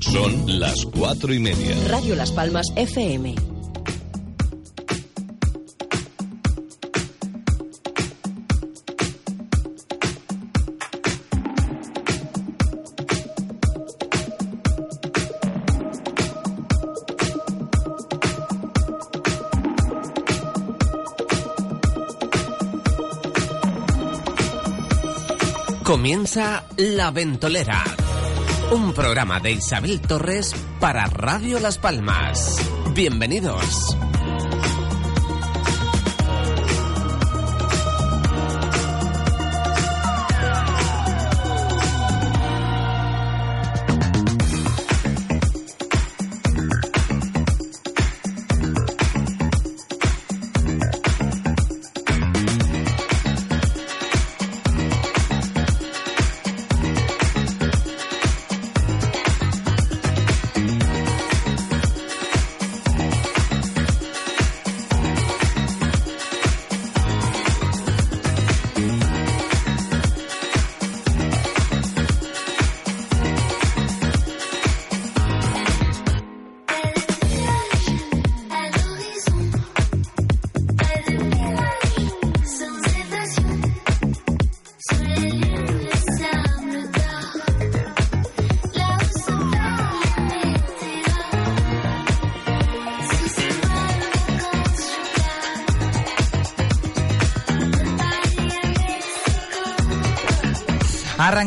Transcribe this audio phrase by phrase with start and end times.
[0.00, 1.76] Son las cuatro y media.
[1.88, 3.34] Radio Las Palmas FM.
[25.82, 27.82] Comienza La Ventolera,
[28.70, 32.56] un programa de Isabel Torres para Radio Las Palmas.
[32.94, 33.96] Bienvenidos.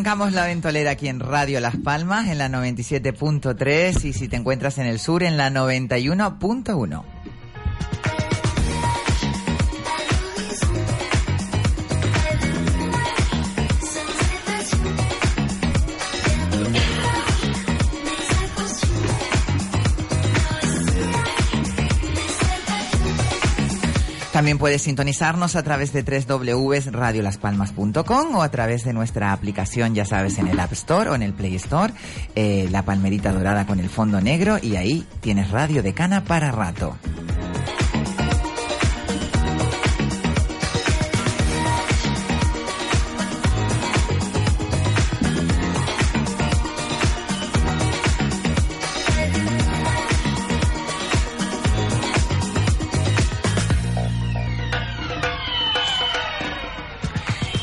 [0.02, 4.80] Arrancamos la ventolera aquí en Radio Las Palmas en la 97.3 y si te encuentras
[4.80, 7.11] en el sur en la 91.1.
[24.42, 30.39] También puedes sintonizarnos a través de www.radiolaspalmas.com o a través de nuestra aplicación, ya sabes,
[30.39, 31.93] en el App Store o en el Play Store,
[32.33, 36.52] eh, la palmerita dorada con el fondo negro y ahí tienes radio de cana para
[36.52, 36.98] rato.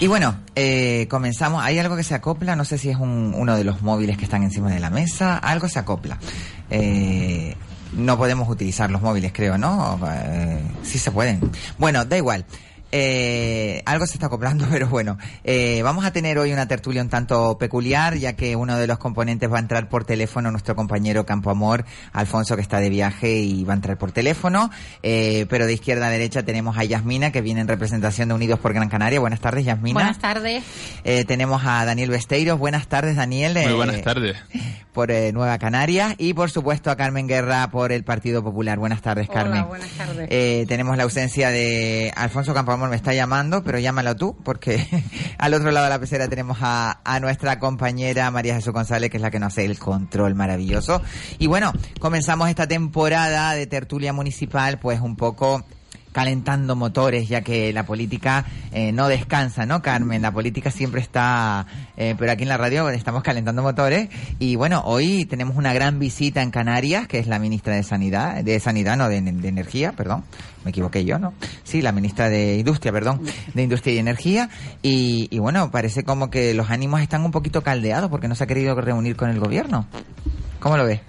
[0.00, 1.64] Y bueno, eh, comenzamos.
[1.64, 4.24] Hay algo que se acopla, no sé si es un, uno de los móviles que
[4.24, 6.18] están encima de la mesa, algo se acopla.
[6.70, 7.56] Eh,
[7.94, 9.98] no podemos utilizar los móviles, creo, ¿no?
[10.08, 11.40] Eh, sí se pueden.
[11.78, 12.44] Bueno, da igual.
[12.90, 17.08] Eh, algo se está acoplando, pero bueno, eh, vamos a tener hoy una tertulia un
[17.08, 21.26] tanto peculiar, ya que uno de los componentes va a entrar por teléfono, nuestro compañero
[21.26, 24.70] Campo Amor, Alfonso, que está de viaje y va a entrar por teléfono.
[25.02, 28.58] Eh, pero de izquierda a derecha tenemos a Yasmina, que viene en representación de Unidos
[28.58, 29.20] por Gran Canaria.
[29.20, 29.94] Buenas tardes, Yasmina.
[29.94, 30.64] Buenas tardes.
[31.04, 32.58] Eh, tenemos a Daniel Besteiros.
[32.58, 33.58] Buenas tardes, Daniel.
[33.64, 34.36] Muy buenas tardes.
[34.92, 36.14] Por eh, Nueva Canarias.
[36.18, 38.78] Y por supuesto a Carmen Guerra por el Partido Popular.
[38.78, 39.68] Buenas tardes, Hola, Carmen.
[39.68, 40.26] buenas tardes.
[40.28, 42.52] Eh, tenemos la ausencia de Alfonso
[42.86, 44.86] Me está llamando, pero llámalo tú, porque
[45.38, 49.22] al otro lado de la pecera tenemos a nuestra compañera María Jesús González, que es
[49.22, 51.02] la que nos hace el control maravilloso.
[51.38, 55.64] Y bueno, comenzamos esta temporada de tertulia municipal, pues un poco
[56.12, 60.22] calentando motores, ya que la política eh, no descansa, ¿no, Carmen?
[60.22, 64.08] La política siempre está, eh, pero aquí en la radio estamos calentando motores.
[64.38, 68.42] Y bueno, hoy tenemos una gran visita en Canarias, que es la ministra de Sanidad,
[68.42, 70.24] de Sanidad, no, de, de Energía, perdón.
[70.64, 71.34] Me equivoqué yo, ¿no?
[71.62, 73.22] Sí, la ministra de Industria, perdón,
[73.54, 74.50] de Industria y Energía.
[74.82, 78.44] Y, y bueno, parece como que los ánimos están un poquito caldeados porque no se
[78.44, 79.86] ha querido reunir con el gobierno.
[80.60, 81.00] ¿Cómo lo ves?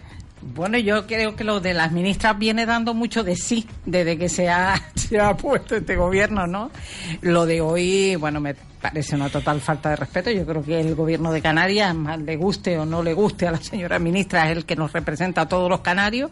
[0.41, 4.29] Bueno, yo creo que lo de las ministras viene dando mucho de sí desde que
[4.29, 6.71] se ha, se ha puesto este gobierno, ¿no?
[7.21, 10.31] Lo de hoy, bueno, me parece una total falta de respeto.
[10.31, 13.51] Yo creo que el gobierno de Canarias, más le guste o no le guste a
[13.51, 16.31] la señora ministra, es el que nos representa a todos los canarios.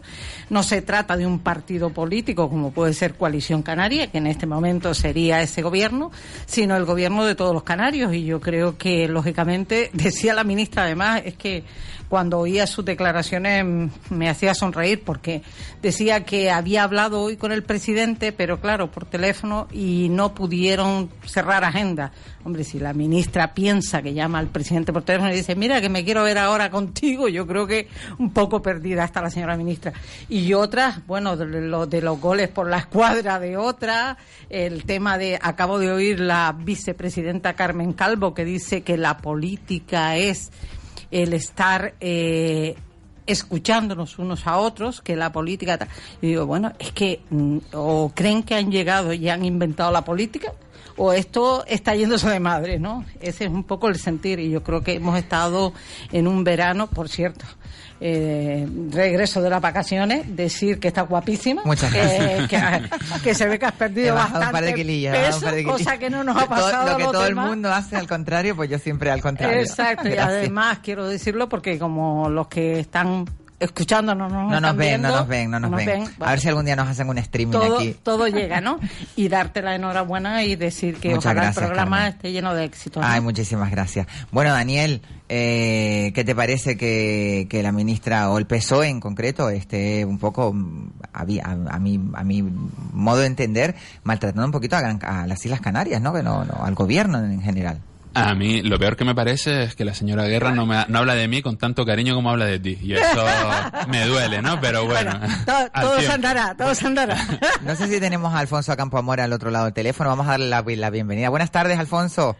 [0.50, 4.46] No se trata de un partido político como puede ser Coalición Canaria, que en este
[4.46, 6.10] momento sería ese gobierno,
[6.46, 8.14] sino el gobierno de todos los canarios.
[8.14, 11.64] Y yo creo que, lógicamente, decía la ministra además, es que
[12.08, 15.42] cuando oía sus declaraciones mm, me hacía sonreír porque
[15.82, 21.10] decía que había hablado hoy con el presidente, pero claro, por teléfono y no pudieron
[21.24, 22.12] cerrar agenda.
[22.48, 25.90] Hombre, si la ministra piensa que llama al presidente por teléfono y dice, mira, que
[25.90, 29.92] me quiero ver ahora contigo, yo creo que un poco perdida está la señora ministra.
[30.30, 34.16] Y otras, bueno, de, lo, de los goles por la escuadra de otra,
[34.48, 40.16] el tema de, acabo de oír la vicepresidenta Carmen Calvo que dice que la política
[40.16, 40.50] es
[41.10, 42.76] el estar eh,
[43.26, 45.86] escuchándonos unos a otros, que la política...
[46.22, 50.02] Y digo, bueno, es que mm, o creen que han llegado y han inventado la
[50.02, 50.54] política,
[50.98, 53.04] o esto está yéndose de madre, ¿no?
[53.20, 55.72] Ese es un poco el sentir y yo creo que hemos estado
[56.12, 57.44] en un verano, por cierto,
[58.00, 62.46] eh, regreso de las vacaciones, decir que está guapísima, Muchas que,
[63.22, 66.22] que, se ve que has perdido bastante un par de quilillas, peso, cosa que no
[66.22, 67.44] nos ha pasado todo, lo que todo demás.
[67.44, 69.60] el mundo hace al contrario, pues yo siempre al contrario.
[69.60, 73.24] Exacto, y además quiero decirlo porque como los que están
[73.60, 75.86] escuchándonos no, no nos ven, viendo, no nos ven, no nos, ven.
[75.86, 76.08] ven.
[76.20, 77.96] A ver si algún día nos hacen un streaming todo, aquí.
[78.02, 78.78] Todo llega, ¿no?
[79.16, 82.12] Y darte la enhorabuena y decir que Muchas ojalá gracias, el programa Carmen.
[82.14, 83.00] esté lleno de éxito.
[83.00, 83.06] ¿no?
[83.06, 84.06] Ay, muchísimas gracias.
[84.30, 89.50] Bueno, Daniel, eh, ¿qué te parece que, que, la ministra, o el PSOE en concreto,
[89.50, 90.54] esté un poco,
[91.12, 92.42] a, a, a, mi, a mi
[92.92, 93.74] modo de entender,
[94.04, 96.12] maltratando un poquito a, a las Islas Canarias, ¿no?
[96.12, 97.80] Que no, no al gobierno en general.
[98.14, 100.98] A mí lo peor que me parece es que la señora Guerra no, me, no
[100.98, 102.78] habla de mí con tanto cariño como habla de ti.
[102.82, 103.24] Y eso
[103.88, 104.60] me duele, ¿no?
[104.60, 105.18] Pero bueno.
[105.18, 107.16] bueno todo, todo se andará, todo se andará.
[107.62, 110.10] No sé si tenemos a Alfonso Campoamor al otro lado del teléfono.
[110.10, 111.28] Vamos a darle la, la bienvenida.
[111.28, 112.36] Buenas tardes, Alfonso.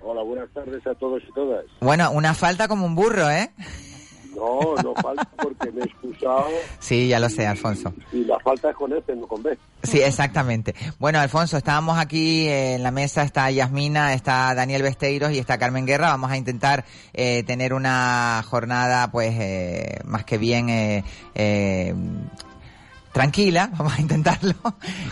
[0.00, 1.64] Hola, buenas tardes a todos y todas.
[1.80, 3.52] Bueno, una falta como un burro, ¿eh?
[4.42, 6.48] No, no falta porque me he excusado.
[6.80, 7.94] Sí, ya lo sé, Alfonso.
[8.12, 9.56] Y la falta es con F, no con B.
[9.84, 10.74] Sí, exactamente.
[10.98, 15.86] Bueno, Alfonso, estábamos aquí en la mesa, está Yasmina, está Daniel Besteiros y está Carmen
[15.86, 16.08] Guerra.
[16.08, 21.04] Vamos a intentar eh, tener una jornada, pues, eh, más que bien...
[23.12, 24.54] Eh, tranquila, vamos a intentarlo,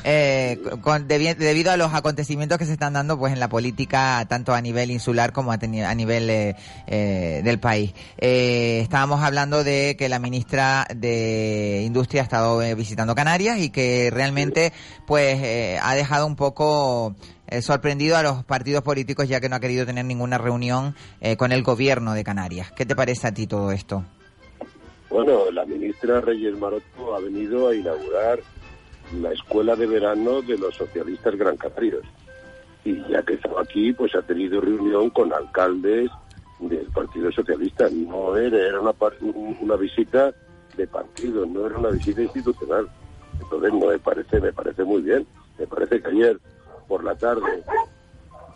[0.05, 4.25] eh, con, debi debido a los acontecimientos que se están dando pues en la política
[4.29, 6.57] tanto a nivel insular como a, a nivel eh,
[6.87, 7.93] eh, del país.
[8.17, 14.73] estábamos hablando de que la ministra de Industria ha estado visitando Canarias y que realmente
[15.07, 17.15] pues ha dejado un poco
[17.61, 20.95] sorprendido a los partidos políticos ya que no ha querido tener ninguna reunión
[21.37, 22.73] con el gobierno de Canarias.
[22.73, 24.05] ¿Qué te parece a ti todo esto?
[25.11, 28.39] Bueno, la ministra Reyes Maroto ha venido a inaugurar
[29.21, 32.05] la escuela de verano de los socialistas gran canarios.
[32.85, 36.11] Y ya que estaba aquí, pues ha tenido reunión con alcaldes
[36.61, 37.89] del Partido Socialista.
[37.91, 38.95] No era, una,
[39.61, 40.33] una visita
[40.77, 42.89] de partido, no era una visita institucional.
[43.41, 45.27] Entonces me parece, me parece muy bien.
[45.59, 46.39] Me parece que ayer
[46.87, 47.65] por la tarde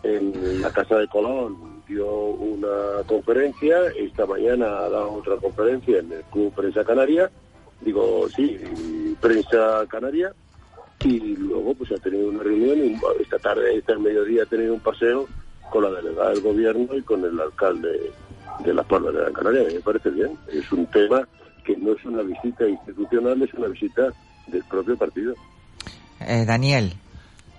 [0.03, 6.11] en la Casa de Colón dio una conferencia, esta mañana ha dado otra conferencia en
[6.11, 7.29] el Club Prensa Canaria,
[7.81, 8.59] digo, sí,
[9.21, 10.33] Prensa Canaria,
[11.03, 14.79] y luego pues ha tenido una reunión y esta tarde, esta mediodía ha tenido un
[14.79, 15.27] paseo
[15.69, 18.11] con la delegada del gobierno y con el alcalde
[18.63, 21.27] de las Palmas de Gran Canaria, me parece bien, es un tema
[21.63, 24.13] que no es una visita institucional, es una visita
[24.47, 25.33] del propio partido.
[26.21, 26.93] Eh, Daniel,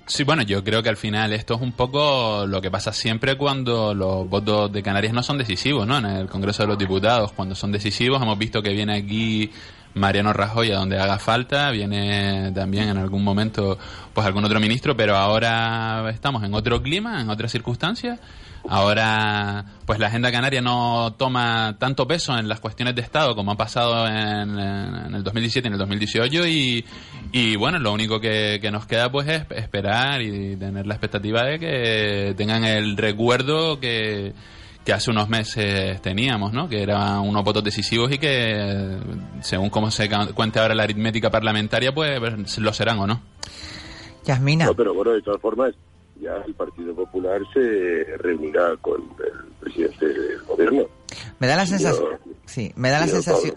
[0.09, 3.37] Sí, bueno, yo creo que al final esto es un poco lo que pasa siempre
[3.37, 5.99] cuando los votos de Canarias no son decisivos, ¿no?
[5.99, 9.51] En el Congreso de los Diputados, cuando son decisivos, hemos visto que viene aquí
[9.95, 13.79] Mariano Rajoy a donde haga falta, viene también en algún momento
[14.15, 18.21] pues algún otro ministro, pero ahora estamos en otro clima, en otras circunstancias.
[18.69, 23.53] Ahora, pues la agenda canaria no toma tanto peso en las cuestiones de Estado como
[23.53, 26.85] ha pasado en, en el 2017 y en el 2018 y,
[27.33, 31.45] y bueno, lo único que, que, nos queda pues es esperar y tener la expectativa
[31.45, 34.33] de que tengan el recuerdo que,
[34.87, 36.69] que hace unos meses teníamos, ¿no?
[36.69, 38.97] Que eran unos votos decisivos y que,
[39.41, 43.21] según cómo se cuente ahora la aritmética parlamentaria, pues lo serán o no.
[44.25, 44.67] Yasmina.
[44.67, 45.75] No, pero bueno, de todas formas,
[46.21, 50.87] ya el Partido Popular se reunirá con el presidente del gobierno.
[51.39, 53.55] Me da la sensación, yo, sí, me da la sensación,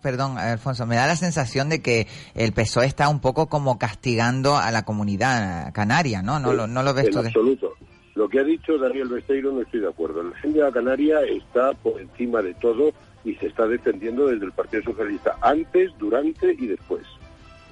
[0.00, 4.56] perdón, Alfonso, me da la sensación de que el PSOE está un poco como castigando
[4.56, 6.38] a la comunidad canaria, ¿no?
[6.38, 7.18] No, sí, lo, no lo ves en tú.
[7.18, 7.72] absoluto.
[8.14, 10.22] Lo que ha dicho Daniel Besteiro no estoy de acuerdo.
[10.22, 12.92] La agenda canaria está por encima de todo
[13.24, 17.02] y se está defendiendo desde el Partido Socialista antes, durante y después.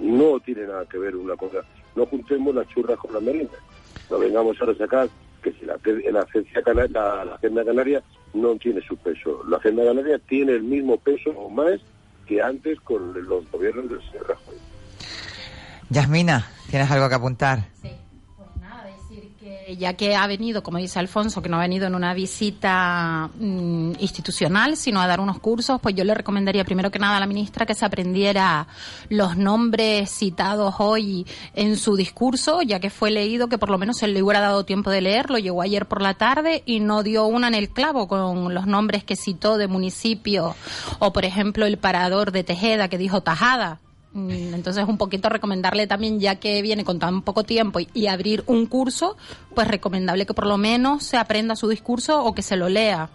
[0.00, 1.58] No tiene nada que ver una cosa.
[1.96, 3.56] No juntemos las churras con la merienda
[4.10, 5.08] no vengamos a resacar
[5.42, 5.78] que si la,
[6.10, 9.42] la, agencia canaria, la, la, agenda canaria no tiene su peso.
[9.48, 11.80] La agenda canaria tiene el mismo peso o más
[12.26, 14.56] que antes con los gobiernos del señor Rajoy.
[15.90, 17.68] Yasmina, ¿tienes algo que apuntar?
[17.82, 17.90] Sí.
[19.64, 23.30] Que ya que ha venido, como dice Alfonso, que no ha venido en una visita
[23.38, 27.20] mmm, institucional, sino a dar unos cursos, pues yo le recomendaría primero que nada a
[27.20, 28.66] la ministra que se aprendiera
[29.10, 33.98] los nombres citados hoy en su discurso, ya que fue leído que por lo menos
[33.98, 37.26] se le hubiera dado tiempo de leerlo, llegó ayer por la tarde y no dio
[37.26, 40.56] una en el clavo con los nombres que citó de municipio,
[40.98, 43.80] o por ejemplo el parador de Tejeda que dijo Tajada,
[44.14, 48.44] entonces, un poquito recomendarle también, ya que viene con tan poco tiempo y, y, abrir
[48.46, 49.16] un curso,
[49.54, 53.10] pues recomendable que por lo menos se aprenda su discurso o que se lo lea.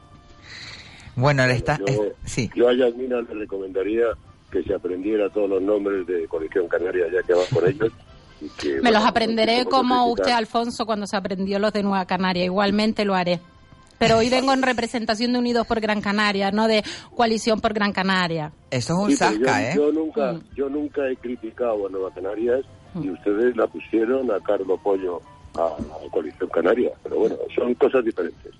[1.15, 1.79] Bueno, le está...
[1.79, 2.50] Yo, sí.
[2.56, 4.06] yo a Yasmina le recomendaría
[4.51, 7.91] que se aprendiera todos los nombres de Coalición Canaria, ya que va por ellos.
[8.41, 11.84] y que, Me bueno, los aprenderé podemos como usted, Alfonso, cuando se aprendió los de
[11.84, 12.46] Nueva Canaria.
[12.46, 13.39] Igualmente lo haré.
[14.00, 16.84] Pero hoy vengo en representación de Unidos por Gran Canaria, no de
[17.15, 18.51] Coalición por Gran Canaria.
[18.72, 19.74] Eso es un Sí, zasca, yo, ¿eh?
[19.75, 22.62] yo nunca, yo nunca he criticado a Nueva Canarias
[22.96, 25.22] y ustedes la pusieron a Carlos Pollo
[25.56, 26.91] a, a Coalición Canaria.
[27.03, 28.53] Pero bueno, son cosas diferentes.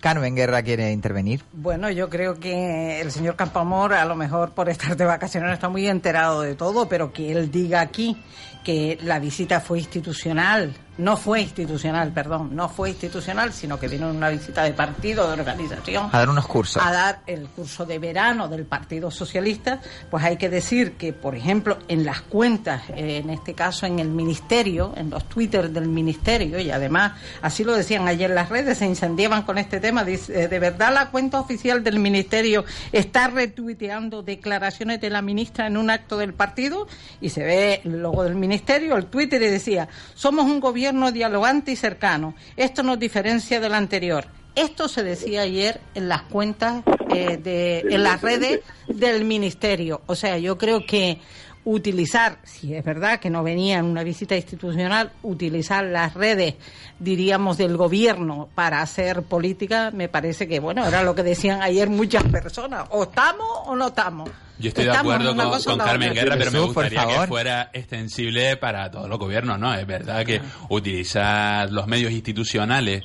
[0.00, 1.42] Carmen Guerra quiere intervenir.
[1.52, 5.54] Bueno, yo creo que el señor Campamor, a lo mejor por estar de vacaciones, no
[5.54, 8.16] está muy enterado de todo, pero que él diga aquí
[8.64, 10.72] que la visita fue institucional,
[11.02, 15.26] no fue institucional, perdón, no fue institucional, sino que vino en una visita de partido,
[15.26, 16.08] de organización.
[16.12, 16.82] A dar unos cursos.
[16.82, 19.80] a dar el curso de verano del Partido Socialista,
[20.10, 23.98] pues hay que decir que, por ejemplo, en las cuentas, eh, en este caso en
[23.98, 28.78] el Ministerio, en los Twitter del Ministerio, y además así lo decían ayer las redes,
[28.78, 33.28] se incendiaban con este tema, dice, eh, de verdad la cuenta oficial del Ministerio está
[33.28, 36.86] retuiteando declaraciones de la ministra en un acto del partido
[37.20, 41.72] y se ve el logo del Ministerio, el Twitter y decía, somos un gobierno dialogante
[41.72, 44.26] y cercano, esto nos diferencia del anterior.
[44.54, 50.02] Esto se decía ayer en las cuentas, eh, de, en las redes del Ministerio.
[50.06, 51.18] O sea, yo creo que
[51.64, 56.54] utilizar, si es verdad que no venía en una visita institucional, utilizar las redes,
[56.98, 61.88] diríamos, del gobierno para hacer política, me parece que, bueno, era lo que decían ayer
[61.88, 62.86] muchas personas.
[62.90, 64.30] O estamos o no estamos.
[64.58, 66.14] Yo estoy de Estamos en acuerdo con, con Carmen.
[66.14, 69.74] Guerra, pero me gustaría que fuera extensible para todos los gobiernos, ¿no?
[69.74, 73.02] Es verdad que utilizar los medios institucionales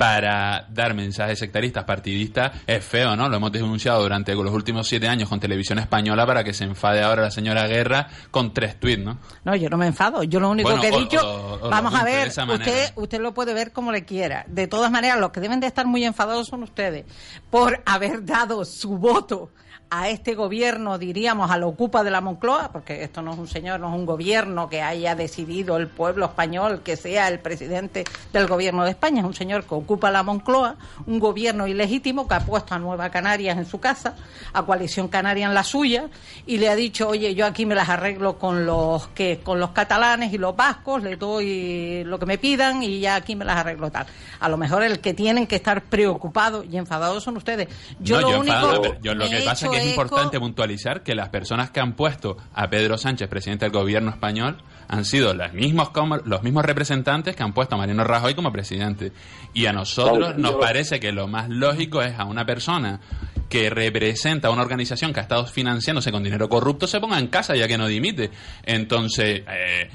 [0.00, 3.28] para dar mensajes sectaristas, partidistas, es feo, ¿no?
[3.28, 7.02] Lo hemos denunciado durante los últimos siete años con Televisión Española para que se enfade
[7.02, 9.18] ahora la señora Guerra con tres tweets, ¿no?
[9.44, 10.22] No, yo no me enfado.
[10.22, 12.92] Yo lo único Bueno, que he o- dicho, o- o lo vamos a ver, usted,
[12.96, 14.46] usted lo puede ver como le quiera.
[14.48, 17.04] De todas maneras, los que deben de estar muy enfadados son ustedes
[17.50, 19.50] por haber dado su voto
[19.90, 23.80] a este gobierno, diríamos, al ocupa de la Moncloa, porque esto no es un señor,
[23.80, 28.46] no es un gobierno que haya decidido el pueblo español que sea el presidente del
[28.46, 32.40] gobierno de España, es un señor que ocupa la Moncloa, un gobierno ilegítimo que ha
[32.40, 34.14] puesto a Nueva Canarias en su casa,
[34.52, 36.08] a Coalición Canaria en la suya,
[36.46, 39.70] y le ha dicho, oye, yo aquí me las arreglo con los que con los
[39.70, 43.56] catalanes y los vascos, les doy lo que me pidan y ya aquí me las
[43.56, 44.06] arreglo tal.
[44.38, 47.68] A lo mejor el que tienen que estar preocupados y enfadados son ustedes.
[47.98, 51.02] Yo no, lo yo único enfadado, yo lo que he pasa que es importante puntualizar
[51.02, 54.58] que las personas que han puesto a Pedro Sánchez, presidente del gobierno español,
[54.88, 58.52] han sido los mismos, como- los mismos representantes que han puesto a Mariano Rajoy como
[58.52, 59.12] presidente.
[59.54, 63.00] Y a nosotros nos parece que lo más lógico es a una persona
[63.48, 67.26] que representa a una organización que ha estado financiándose con dinero corrupto se ponga en
[67.28, 68.30] casa ya que no dimite.
[68.64, 69.90] Entonces, eh,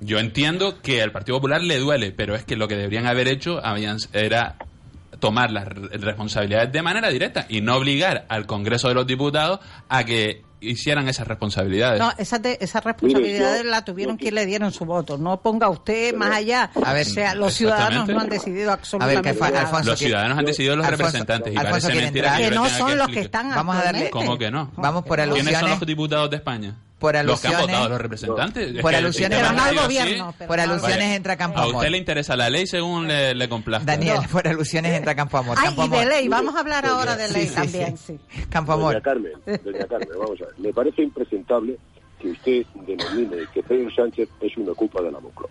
[0.00, 3.28] yo entiendo que al Partido Popular le duele, pero es que lo que deberían haber
[3.28, 4.56] hecho habían, era
[5.20, 9.60] tomar las re- responsabilidades de manera directa y no obligar al Congreso de los Diputados
[9.88, 12.00] a que hicieran esas responsabilidades.
[12.00, 15.18] No, esas de- esas responsabilidades yo- la tuvieron yo- quien le dieron su voto.
[15.18, 16.70] No ponga usted más allá.
[16.82, 19.58] A ver, o sea, los ciudadanos no han decidido A absolutamente ver, que.
[19.58, 22.88] Alfonso, los ciudadanos han decidido los Alfonso- representantes y Alfonso parece mentira que, no son
[22.88, 24.10] que los que están Vamos a darle-.
[24.10, 24.72] ¿Cómo que no?
[24.76, 25.78] Vamos por ¿Quiénes son alusiones.
[25.78, 26.74] los diputados de España?
[26.98, 28.74] Por los que han alusiones- votado los representantes.
[28.76, 30.24] Es por alusiones- sistema Pero no al gobierno.
[30.28, 30.34] así.
[30.38, 31.74] pero Por alusiones entra Campo A Amor.
[31.76, 33.84] usted le interesa la ley según le, le complazca.
[33.84, 34.28] Daniel, No.
[34.30, 35.58] por alusiones entra Campo Amor.
[35.60, 36.28] Ay, Campo y de ley.
[36.28, 38.18] Vamos a hablar ahora de ley sí, también, sí.
[38.30, 38.44] sí.
[38.48, 39.02] Campo Doña Amor.
[39.02, 40.54] Carmen, doña Carmen, vamos a ver.
[40.58, 41.76] Me parece impresentable
[42.18, 45.50] que usted denomine que Pedro Sánchez es una culpa de la Moncloa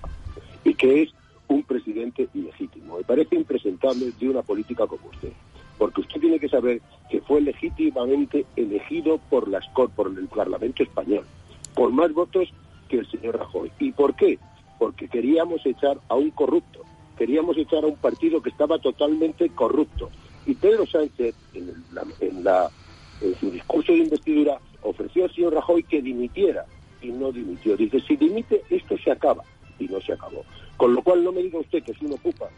[0.64, 1.10] y que es
[1.48, 2.98] un presidente ilegítimo.
[2.98, 5.30] Me parece impresentable de una política como usted.
[5.78, 11.26] Porque usted tiene que saber que fue legítimamente elegido por, las, por el Parlamento español,
[11.74, 12.50] con más votos
[12.88, 13.72] que el señor Rajoy.
[13.80, 14.40] ¿Y por qué?
[14.80, 16.80] Porque queríamos echar a un corrupto,
[17.18, 20.10] queríamos echar a un partido que estaba totalmente corrupto.
[20.46, 22.72] Y Pedro Sánchez, en, la-
[23.22, 26.66] en su discurso de investidura ofreció al señor Rajoy que dimitiera
[27.02, 27.76] y no dimitió.
[27.76, 29.44] Dice, si dimite, esto se acaba
[29.80, 30.44] y no se acabó.
[30.78, 32.50] Con lo cual no me diga usted que es un ocupa,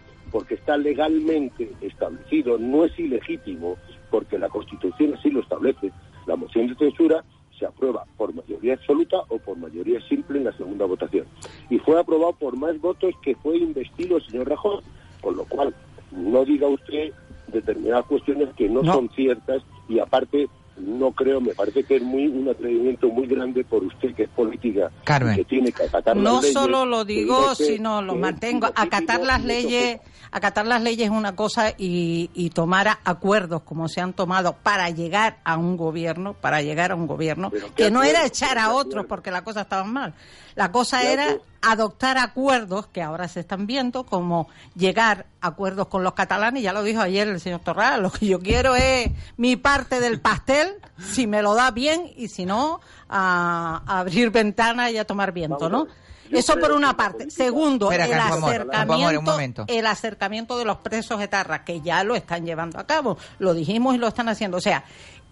[0.67, 3.77] está legalmente establecido, no es ilegítimo,
[4.11, 5.93] porque la Constitución así lo establece.
[6.25, 7.23] La moción de censura
[7.57, 11.25] se aprueba por mayoría absoluta o por mayoría simple en la segunda votación.
[11.69, 14.81] Y fue aprobado por más votos que fue investido el señor Rajoy,
[15.21, 15.73] con lo cual
[16.11, 17.13] no diga usted
[17.47, 18.93] determinadas cuestiones que no, No.
[18.93, 23.63] son ciertas y aparte no creo, me parece que es muy un atrevimiento muy grande
[23.63, 25.33] por usted que es política Carmen.
[25.33, 28.67] y que tiene que acatar las No leyes, solo lo digo, sino lo mantengo.
[28.75, 29.99] Acatar las leyes,
[30.31, 34.89] acatar las leyes es una cosa y, y tomar acuerdos como se han tomado para
[34.89, 38.53] llegar a un gobierno, para llegar a un gobierno, Pero ¿qué que no era echar
[38.53, 40.13] ¿Qué a otros porque la cosa estaba mal.
[40.55, 45.87] La cosa ¿Qué era adoptar acuerdos que ahora se están viendo, como llegar a acuerdos
[45.87, 49.11] con los catalanes, ya lo dijo ayer el señor Torral, lo que yo quiero es
[49.37, 52.79] mi parte del pastel, si me lo da bien y si no,
[53.09, 55.87] a, a abrir ventanas y a tomar viento, ¿no?
[56.31, 57.29] Eso por una parte.
[57.29, 59.65] Segundo, Espera, el Amor, Amor, acercamiento, momento.
[59.67, 63.17] el acercamiento de los presos etarras, que ya lo están llevando a cabo.
[63.39, 64.57] Lo dijimos y lo están haciendo.
[64.57, 64.83] O sea,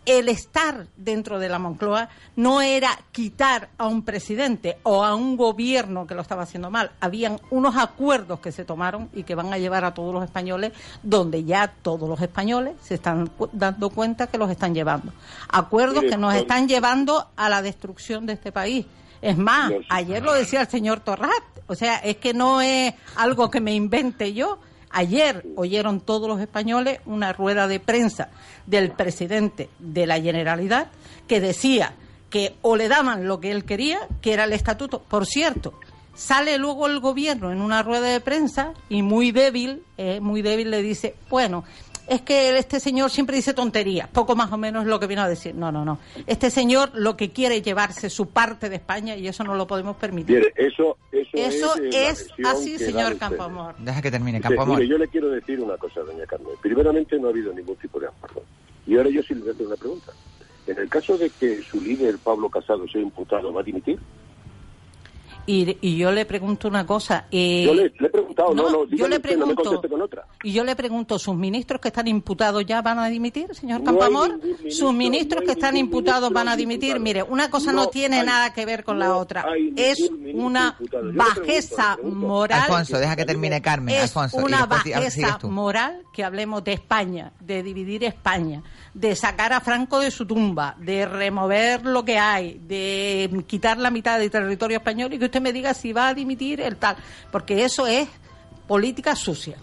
[0.05, 5.35] el estar dentro de la Moncloa no era quitar a un presidente o a un
[5.35, 6.91] gobierno que lo estaba haciendo mal.
[6.99, 10.73] Habían unos acuerdos que se tomaron y que van a llevar a todos los españoles,
[11.01, 15.11] donde ya todos los españoles se están dando cuenta que los están llevando.
[15.49, 18.85] Acuerdos que nos están llevando a la destrucción de este país.
[19.25, 21.31] Es más, ayer lo decía el señor Torrat,
[21.65, 24.59] o sea, es que no es algo que me invente yo.
[24.91, 28.29] Ayer oyeron todos los españoles una rueda de prensa
[28.67, 30.91] del presidente de la Generalidad
[31.27, 31.95] que decía
[32.29, 35.01] que o le daban lo que él quería, que era el estatuto.
[35.01, 35.73] Por cierto,
[36.13, 40.69] sale luego el gobierno en una rueda de prensa y muy débil, eh, muy débil
[40.69, 41.63] le dice, bueno,
[42.07, 45.29] es que este señor siempre dice tonterías, poco más o menos lo que vino a
[45.29, 45.55] decir.
[45.55, 45.99] No, no, no.
[46.27, 49.67] Este señor lo que quiere es llevarse su parte de España y eso no lo
[49.67, 50.37] podemos permitir.
[50.37, 53.17] Mire, eso, eso, Eso es, así, señor.
[53.17, 53.75] Campoamor.
[53.77, 54.77] Deja que termine, Usted, Campo Amor.
[54.77, 56.53] mire, yo le quiero decir una cosa, doña Carmen.
[56.61, 58.43] Primeramente, no ha habido ningún tipo de acuerdo.
[58.85, 60.11] Y ahora yo sí le voy a hacer una pregunta.
[60.67, 63.99] En el caso de que su líder, Pablo Casado, sea imputado, ¿va a dimitir?
[65.47, 67.25] Y, y yo le pregunto una cosa.
[67.31, 69.63] eh, Yo le, le he preguntado, no, no, yo dígame le usted, no me pregunto,
[69.63, 70.25] conteste con otra.
[70.43, 73.85] y yo le pregunto, ¿sus ministros que están imputados ya van a dimitir, señor No
[73.85, 74.37] Campamor?
[74.37, 76.95] ministro, ¿Sus ministros no que están imputados van a dimitir?
[76.97, 77.03] imputado.
[77.03, 79.45] Mire, una cosa no, No tiene hay- nada que ver con la no otra.
[79.75, 80.77] Es una.
[80.79, 82.17] Yo bajeza pregunto.
[82.27, 82.61] moral.
[82.61, 84.37] Alfonso, deja que termine Carmen, es Alfonso.
[84.37, 88.63] una sigues bajeza moral que hablemos de España, de dividir España,
[88.95, 93.91] de sacar a Franco de su tumba, de remover lo que hay, de quitar la
[93.91, 96.95] mitad del territorio español y que usted me diga si va a dimitir el tal,
[97.29, 98.07] porque eso es
[98.67, 99.57] política sucia.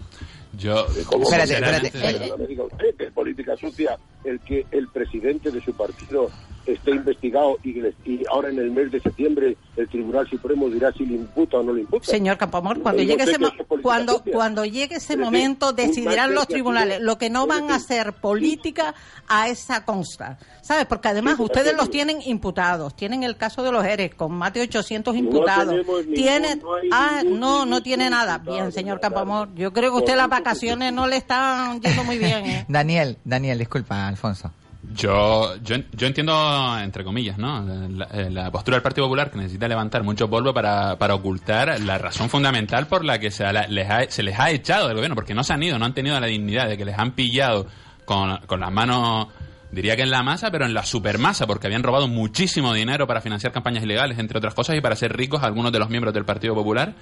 [0.55, 1.23] Yo, ¿Cómo?
[1.23, 3.11] Espérate, espérate.
[3.11, 6.29] Política sucia el que el presidente de su partido
[6.65, 7.81] esté investigado y,
[8.29, 11.73] ahora en el mes de septiembre el Tribunal Supremo dirá si le imputa o no
[11.73, 12.05] le imputa.
[12.05, 17.01] Señor Campamor, cuando Digo llegue usted ese cuando cuando llegue ese momento decidirán los tribunales.
[17.01, 18.93] Lo que no van a hacer política
[19.27, 20.85] a esa consta, ¿sabes?
[20.85, 24.53] Porque además Sí, ustedes los tienen imputados, tienen el caso de los ERES con más
[24.53, 25.75] de 800 No imputados.
[26.13, 28.37] tienen no ah, ningún no, no tiene nada.
[28.37, 29.55] Bien, señor Carmen.
[29.55, 32.65] yo creo que usted las vacaciones no le están yendo muy bien, ¿eh?
[32.67, 34.51] Daniel, Daniel, disculpa, Alfonso.
[34.91, 37.61] Yo, yo, yo entiendo, entre comillas, ¿no?
[37.89, 41.97] La, la postura del Partido Popular que necesita levantar mucho polvo para, para ocultar la
[41.97, 45.15] razón fundamental por la que se, la- les ha- se les ha echado del gobierno,
[45.15, 47.65] porque no se han ido, no han tenido la dignidad de que les han pillado
[48.05, 49.27] con, con las manos,
[49.71, 53.21] diría que en la masa, pero en la supermasa, porque habían robado muchísimo dinero para
[53.21, 56.25] financiar campañas ilegales, entre otras cosas, y para ser ricos algunos de los miembros del
[56.25, 56.93] Partido Popular,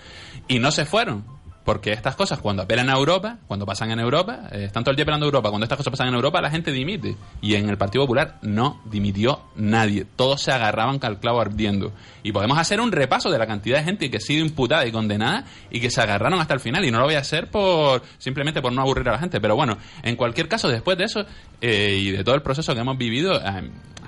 [0.47, 1.25] y no se fueron.
[1.63, 4.95] Porque estas cosas, cuando apelan a Europa, cuando pasan en Europa, eh, están todo el
[4.95, 7.15] día apelando Europa, cuando estas cosas pasan en Europa, la gente dimite.
[7.39, 10.05] Y en el Partido Popular no dimitió nadie.
[10.15, 11.93] Todos se agarraban al clavo ardiendo.
[12.23, 14.91] Y podemos hacer un repaso de la cantidad de gente que ha sido imputada y
[14.91, 16.83] condenada y que se agarraron hasta el final.
[16.83, 19.39] Y no lo voy a hacer por simplemente por no aburrir a la gente.
[19.39, 21.25] Pero bueno, en cualquier caso, después de eso
[21.61, 23.61] eh, y de todo el proceso que hemos vivido, a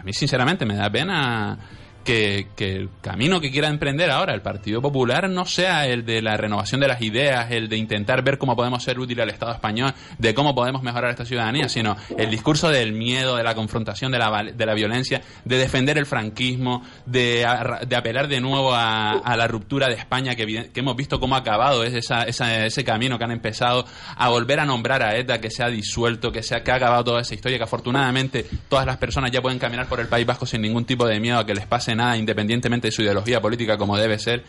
[0.04, 1.60] mí sinceramente me da pena
[2.04, 6.38] que, el camino que quiera emprender ahora el Partido Popular no sea el de la
[6.38, 9.94] renovación de las ideas, el de intentar ver cómo podemos ser útil al Estado español,
[10.18, 14.20] de cómo podemos mejorar esta ciudadanía, sino el discurso del miedo, de la confrontación, de
[14.20, 17.46] la, de la violencia, de defender el franquismo, de,
[17.88, 21.40] de apelar de nuevo a, a la ruptura de España que, hemos visto cómo ha
[21.40, 23.86] acabado ese camino que han empezado,
[24.16, 26.76] a volver a nombrar a ETA que se ha disuelto, que, se ha, que ha
[26.76, 30.26] acabado toda esa historia, que afortunadamente todas las personas ya pueden caminar por el País
[30.26, 33.42] Vasco sin ningún tipo de miedo a que les pase nada, independientemente de su ideología
[33.42, 34.44] política como debe ser.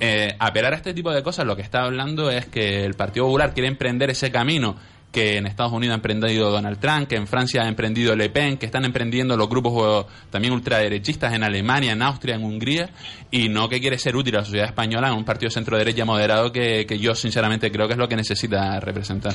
[0.00, 3.26] Eh, apelar a este tipo de cosas lo que está hablando es que el Partido
[3.26, 4.76] Popular quiere emprender ese camino
[5.14, 8.58] que en Estados Unidos ha emprendido Donald Trump, que en Francia ha emprendido Le Pen,
[8.58, 12.90] que están emprendiendo los grupos eh, también ultraderechistas en Alemania, en Austria, en Hungría,
[13.30, 16.04] y no que quiere ser útil a la sociedad española en un partido centro derecha
[16.04, 19.34] moderado que, que yo sinceramente creo que es lo que necesita representar.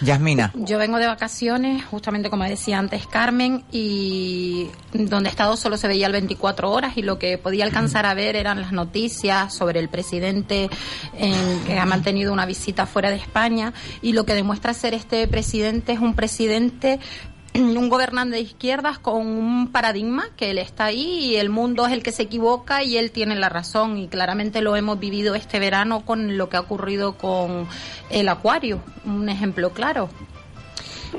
[0.00, 0.50] Yasmina.
[0.54, 5.88] Yo vengo de vacaciones, justamente como decía antes Carmen, y donde he estado solo se
[5.88, 9.80] veía el 24 horas y lo que podía alcanzar a ver eran las noticias sobre
[9.80, 10.70] el presidente
[11.18, 15.28] en- que ha mantenido una visita fuera de España y lo que demuestra ser este
[15.28, 16.98] presidente es un presidente
[17.54, 21.92] un gobernante de izquierdas con un paradigma que él está ahí y el mundo es
[21.92, 25.58] el que se equivoca y él tiene la razón y claramente lo hemos vivido este
[25.58, 27.66] verano con lo que ha ocurrido con
[28.10, 30.08] el acuario, un ejemplo claro.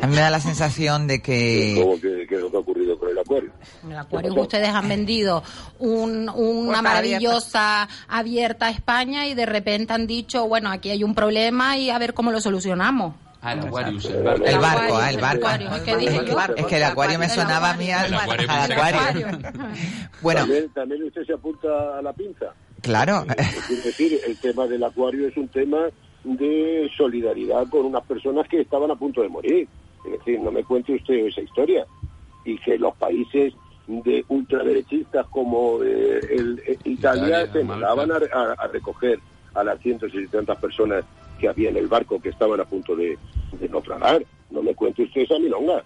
[0.01, 1.75] A mí me da la sensación de que...
[1.79, 3.51] ¿Cómo que, que es lo que ha ocurrido con el acuario.
[3.87, 5.43] El acuario ustedes han vendido
[5.77, 8.65] un- una maravillosa abierta.
[8.65, 12.15] a España y de repente han dicho, bueno, aquí hay un problema y a ver
[12.15, 13.13] cómo lo solucionamos.
[13.45, 14.95] Ah, el Aquarius, el El barco.
[14.97, 16.55] ah, el el barco.
[16.55, 19.27] es que el acuario me sonaba a mí al, acuario.
[20.21, 22.53] Bueno, También, también usted se apunta a la pinza.
[22.81, 23.25] claro.
[23.37, 25.79] Es decir, el tema del acuario es un tema
[26.23, 29.67] de solidaridad con unas personas que estaban a punto de morir.
[30.05, 31.85] Es decir, no me cuente usted esa historia.
[32.45, 33.53] Y que los países
[33.87, 39.19] de ultraderechistas como eh, el, eh, Italia, Italia, se mandaban a, a- a recoger
[39.53, 41.03] a las cientos y tantas personas
[41.43, 43.17] que había en el barco que estaban a punto de,
[43.59, 44.25] de naufragar.
[44.49, 45.83] No me cuente usted esa milonga.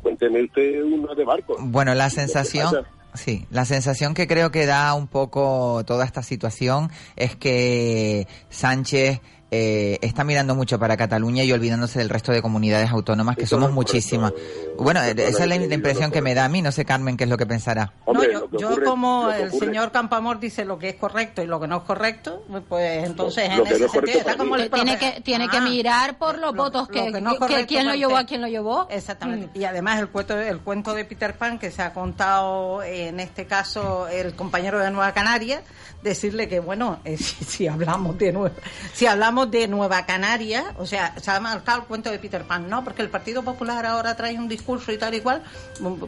[0.00, 1.56] Cuénteme usted una de barco.
[1.58, 6.22] Bueno, la ¿Qué sensación, sí, la sensación que creo que da un poco toda esta
[6.22, 12.42] situación es que Sánchez eh, está mirando mucho para Cataluña y olvidándose del resto de
[12.42, 13.92] comunidades autónomas, que Eso somos no es correcto.
[13.94, 14.32] muchísimas.
[14.78, 17.30] Bueno, esa es la, impresión que me da a mí, no sé Carmen qué es
[17.30, 17.92] lo que pensará.
[18.04, 20.90] Hombre, no, yo, lo que yo ocurre- como el ocurre- señor Campamor dice lo que
[20.90, 23.80] es correcto y lo que no es correcto, pues entonces Lo- en lo que ese
[23.80, 26.54] no es correcto sentido está como el tiene que tiene que Ah, mirar por los
[26.54, 28.48] lo- votos lo que, que no es que- correcto quién lo llevó a quién lo
[28.48, 28.86] llevó.
[28.90, 29.58] Exactamente.
[29.58, 33.46] Y además el cuento, el cuento de Peter Pan que se ha contado en este
[33.46, 35.62] caso el compañero de Nueva Canaria,
[36.02, 38.54] decirle que bueno, eh, si, si hablamos de Nueva,
[38.94, 42.68] si hablamos de Nueva Canaria, o sea, se ha marcado el cuento de Peter Pan,
[42.70, 45.42] no, porque el Partido Popular ahora trae un discurso y tal y cual,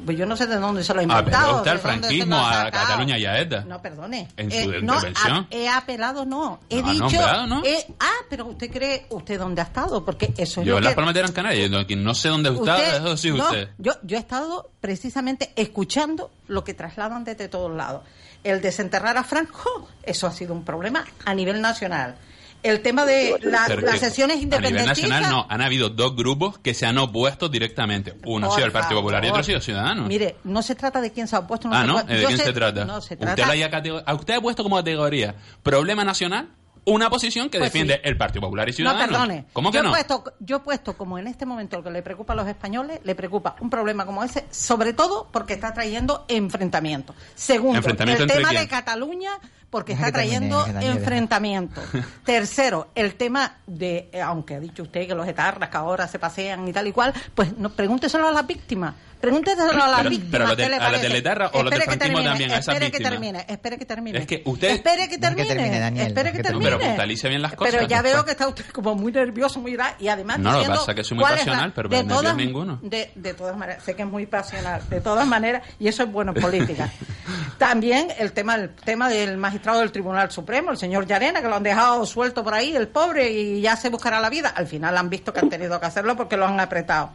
[0.05, 1.65] pues yo no sé de dónde se lo ha Ah, inventado.
[1.65, 2.71] lo franquismo, a.
[2.71, 3.65] Cataluña y a ETA.
[3.67, 4.29] No, perdone.
[4.37, 5.47] En su Eh, no, intervención.
[5.51, 6.61] he apelado, no.
[6.69, 7.05] He No, dicho.
[7.05, 7.63] nombrado, ¿no?
[7.65, 10.05] eh, ah, pero usted cree, ¿usted dónde ha estado?
[10.05, 13.17] Porque eso es Yo en las Palmas de Gran Canaria, no- sé dónde Usted- eso
[13.17, 13.69] sí usted.
[13.79, 18.03] Yo, yo he estado precisamente escuchando lo que trasladan desde todos lados.
[18.45, 22.17] El desenterrar a Franco, eso ha sido un problema a nivel nacional.
[22.63, 25.09] El tema de la- las sesiones A nivel independentistas.
[25.11, 28.15] nacional no, han habido dos grupos que se han opuesto directamente.
[28.27, 30.07] Uno ha sido el Partido Popular y otro ha sido Ciudadanos.
[30.09, 31.69] Mire, no se trata de quién se ha opuesto.
[31.69, 32.03] No ah, se ¿no?
[32.03, 32.85] ¿De quién se trata?
[32.85, 33.47] No, se Usted, trata.
[33.47, 36.49] lo haya catego- a usted ha puesto como categoría problema nacional
[36.85, 38.01] una posición que Pues defiende sí.
[38.05, 39.09] el Partido Popular y No, Ciudadanos.
[39.09, 39.45] perdone.
[39.53, 39.91] ¿Cómo que yo no?
[39.91, 42.47] He puesto, yo he puesto como en este momento lo que le preocupa a los
[42.49, 47.15] españoles, le preocupa un problema como ese, sobre todo porque está trayendo enfrentamiento.
[47.35, 48.63] Segundo, ¿Enfrentamiento el entre tema quién?
[48.63, 49.31] de Cataluña
[49.71, 51.81] porque está trayendo enfrentamiento.
[52.25, 56.19] Tercero, el tema de, eh, aunque ha dicho usted que los etarras que ahora se
[56.19, 58.95] pasean y tal y cual, pues no, pregúnteselo a las víctimas.
[59.21, 60.31] Pregúnteselo a las Pero- víctimas.
[60.33, 61.09] pero a los ¿qué de- le a las parece?
[61.09, 63.85] del etarra o los del franquismo termine, también, a esas espere que termine, espere que
[63.85, 64.19] termine.
[64.21, 65.47] Es que usted- Espere que Deja que termine.
[65.55, 66.65] termine, Daniel, espere que termine.
[66.65, 66.77] termine.
[66.79, 67.89] Pero puntualice bien las Pero cosas.
[67.89, 70.57] ya veo que está usted como muy nervioso, muy ra- y además No, lo que
[70.61, 72.79] diciendo pasa es que soy muy la- pasional, pero de todas, ninguno.
[72.83, 76.11] De, de todas maneras, sé que es muy pasional, de todas maneras, y eso es
[76.11, 76.91] bueno en política.
[77.59, 81.57] También el tema, el tema del magistrado del Tribunal Supremo, el señor Llarena, que lo
[81.57, 84.49] han dejado suelto por ahí, el pobre, y ya se buscará la vida.
[84.55, 87.11] Al final han visto que han tenido que hacerlo porque lo han apretado.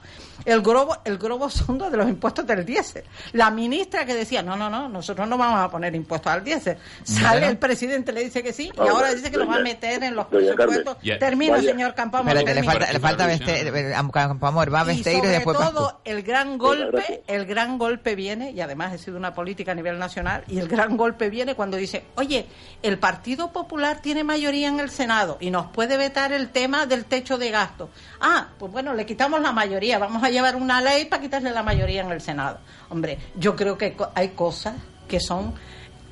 [0.45, 3.03] El globo, el globo sonda de los impuestos del diésel.
[3.33, 6.77] La ministra que decía, no, no, no, nosotros no vamos a poner impuestos al diésel.
[7.03, 7.47] Sale Bueno.
[7.47, 10.15] el presidente, le dice que sí, y Ahora, dice que lo va a meter en
[10.15, 10.97] los presupuestos.
[11.01, 11.61] Vaya.
[11.71, 12.33] señor Campamor.
[12.35, 16.21] Le falta, le falta Beste- eh, Campamor, va Y Besteiro y sobre después todo el
[16.23, 20.04] gran golpe, el gran golpe viene y además he sido una política a nivel nacional
[20.47, 22.47] y el gran golpe viene cuando dice, oye,
[22.81, 27.05] el Partido Popular tiene mayoría en el Senado y nos puede vetar el tema del
[27.05, 27.89] techo de gasto.
[28.19, 31.63] Ah, pues bueno, le quitamos la mayoría, vamos a llevar una ley para quitarle la
[31.63, 32.59] mayoría en el Senado.
[32.89, 34.75] Hombre, yo creo que hay cosas
[35.07, 35.53] que son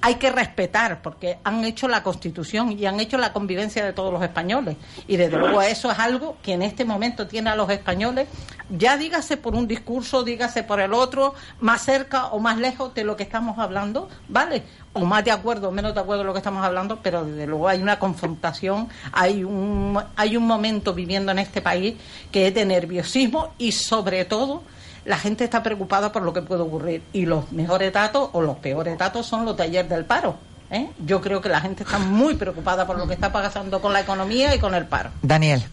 [0.05, 4.11] hay que respetar porque han hecho la constitución y han hecho la convivencia de todos
[4.11, 4.75] los españoles.
[5.07, 8.27] Y desde luego eso es algo que en este momento tiene a los españoles.
[8.69, 13.05] Ya dígase por un discurso dígase por el otro más cerca o más lejos de
[13.05, 16.33] lo que estamos hablando vale o más de acuerdo o menos de acuerdo de lo
[16.33, 21.31] que estamos hablando pero desde luego hay una confrontación hay un hay un momento viviendo
[21.31, 21.95] en este país
[22.31, 24.63] que es de nerviosismo y sobre todo
[25.05, 28.57] la gente está preocupada por lo que puede ocurrir y los mejores datos o los
[28.57, 30.37] peores datos son los de ayer del paro.
[30.71, 30.89] ¿eh?
[31.05, 34.01] Yo creo que la gente está muy preocupada por lo que está pasando con la
[34.01, 35.11] economía y con el paro.
[35.21, 35.63] Daniel.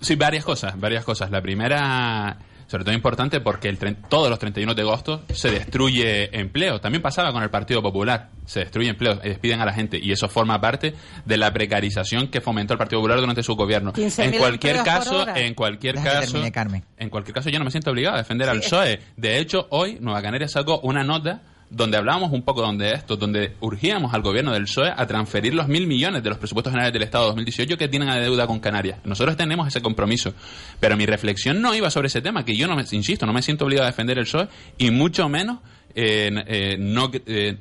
[0.00, 1.30] Sí, varias cosas, varias cosas.
[1.30, 2.36] La primera,
[2.70, 3.78] sobre todo importante, porque el
[4.08, 6.80] todos los 31 de agosto se destruye empleo.
[6.80, 8.30] También pasaba con el Partido Popular.
[8.46, 9.98] Se destruye empleo, y despiden a la gente.
[10.00, 13.92] Y eso forma parte de la precarización que fomentó el Partido Popular durante su gobierno.
[13.92, 17.90] 15.000 En cualquier caso, en cualquier caso, termine, en cualquier caso, yo no me siento
[17.90, 19.00] obligado a defender al PSOE.
[19.16, 23.54] De hecho, hoy Nueva Canarias sacó una nota donde hablábamos un poco de esto, donde
[23.60, 27.02] urgíamos al gobierno del PSOE a transferir los mil millones de los presupuestos generales del
[27.02, 28.98] Estado 2018 que tienen a deuda con Canarias.
[29.04, 30.34] Nosotros tenemos ese compromiso.
[30.80, 33.42] Pero mi reflexión no iba sobre ese tema, que yo no me, insisto, no me
[33.42, 35.60] siento obligado a defender el PSOE y mucho menos
[35.94, 37.56] eh, eh, no, eh,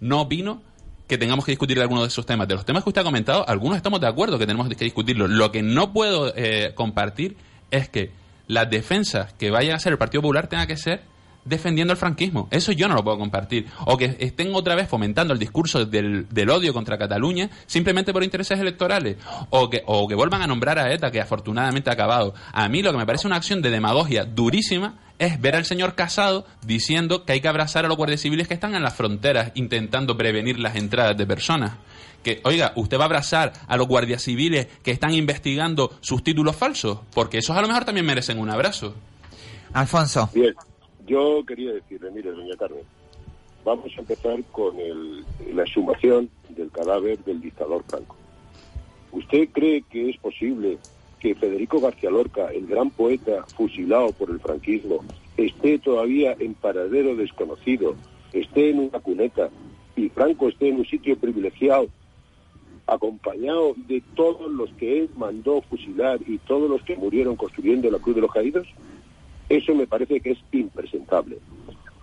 [0.00, 0.62] no opino
[1.10, 2.46] que tengamos que discutir algunos de esos temas.
[2.46, 5.26] De los temas que usted ha comentado, algunos estamos de acuerdo que tenemos que discutirlo.
[5.26, 7.36] Lo que no puedo eh, compartir
[7.72, 8.12] es que
[8.46, 11.02] las defensas que vaya a hacer el Partido Popular tenga que ser
[11.44, 12.48] defendiendo el franquismo.
[12.50, 13.66] Eso yo no lo puedo compartir.
[13.86, 18.22] O que estén otra vez fomentando el discurso del, del odio contra Cataluña simplemente por
[18.22, 19.16] intereses electorales.
[19.50, 22.34] O que, o que vuelvan a nombrar a ETA, que afortunadamente ha acabado.
[22.52, 25.94] A mí lo que me parece una acción de demagogia durísima es ver al señor
[25.94, 29.52] Casado diciendo que hay que abrazar a los guardias civiles que están en las fronteras
[29.54, 31.72] intentando prevenir las entradas de personas.
[32.22, 36.56] Que, oiga, usted va a abrazar a los guardias civiles que están investigando sus títulos
[36.56, 38.94] falsos, porque esos a lo mejor también merecen un abrazo.
[39.72, 40.30] Alfonso.
[40.34, 40.54] Bien,
[41.10, 42.84] yo quería decirle, mire, doña Carmen,
[43.64, 44.76] vamos a empezar con
[45.52, 48.14] la exhumación del cadáver del dictador Franco.
[49.10, 50.78] ¿Usted cree que es posible
[51.18, 55.04] que Federico García Lorca, el gran poeta fusilado por el franquismo,
[55.36, 57.96] esté todavía en paradero desconocido,
[58.32, 59.50] esté en una cuneta
[59.96, 61.88] y Franco esté en un sitio privilegiado,
[62.86, 67.98] acompañado de todos los que él mandó fusilar y todos los que murieron construyendo la
[67.98, 68.68] Cruz de los Caídos?
[69.50, 71.38] Eso me parece que es impresentable.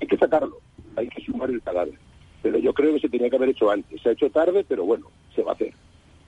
[0.01, 0.59] Hay que sacarlo,
[0.97, 1.97] hay que sumar el cadáver.
[2.41, 4.01] Pero yo creo que se tenía que haber hecho antes.
[4.01, 5.73] Se ha hecho tarde, pero bueno, se va a hacer.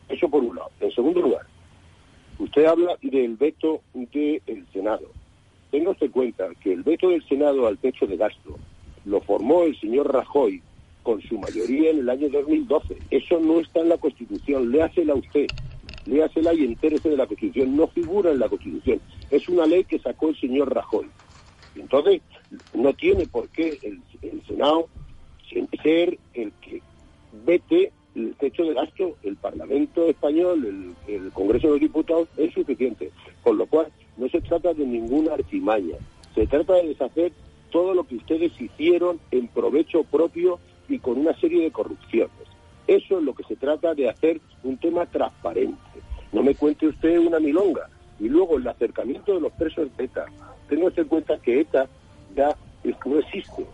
[0.07, 0.71] Eso por un lado.
[0.79, 1.45] En segundo lugar,
[2.39, 5.11] usted habla del veto del Senado.
[5.71, 8.57] Tenga usted cuenta que el veto del Senado al techo de gasto
[9.03, 10.61] lo formó el señor Rajoy
[11.03, 12.95] con su mayoría en el año 2012.
[13.11, 14.71] Eso no está en la Constitución.
[14.71, 15.47] Léasela usted.
[16.05, 17.75] Léasela y entérese de la Constitución.
[17.75, 19.01] No figura en la Constitución.
[19.31, 21.07] Es una ley que sacó el señor Rajoy.
[21.75, 22.21] Entonces,
[22.73, 24.89] no tiene por qué el, el Senado
[25.81, 26.81] ser el que
[27.45, 33.11] vete el techo de gasto, el Parlamento español, el, Congreso de los Diputados, es suficiente.
[33.43, 33.87] Con lo cual,
[34.17, 35.95] no se trata de ninguna artimaña.
[36.35, 37.31] Se trata de deshacer
[37.71, 42.31] todo lo que ustedes hicieron en provecho propio y con una serie de corrupciones.
[42.87, 45.77] Eso es lo que se trata de hacer un tema transparente.
[46.31, 47.89] No me cuente usted una milonga.
[48.19, 50.25] Y luego el acercamiento de los presos de ETA.
[50.69, 51.87] Usted en cuenta que ETA
[52.35, 52.55] ya
[53.05, 53.65] no existe.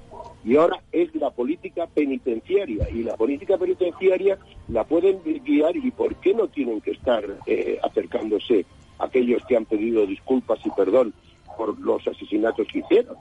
[0.44, 2.88] Y ahora es la política penitenciaria.
[2.90, 7.80] Y la política penitenciaria la pueden guiar y por qué no tienen que estar eh,
[7.84, 8.66] acercándose
[9.00, 11.14] aquellos que han pedido disculpas y perdón
[11.58, 13.18] por los asesinatos que hicieron.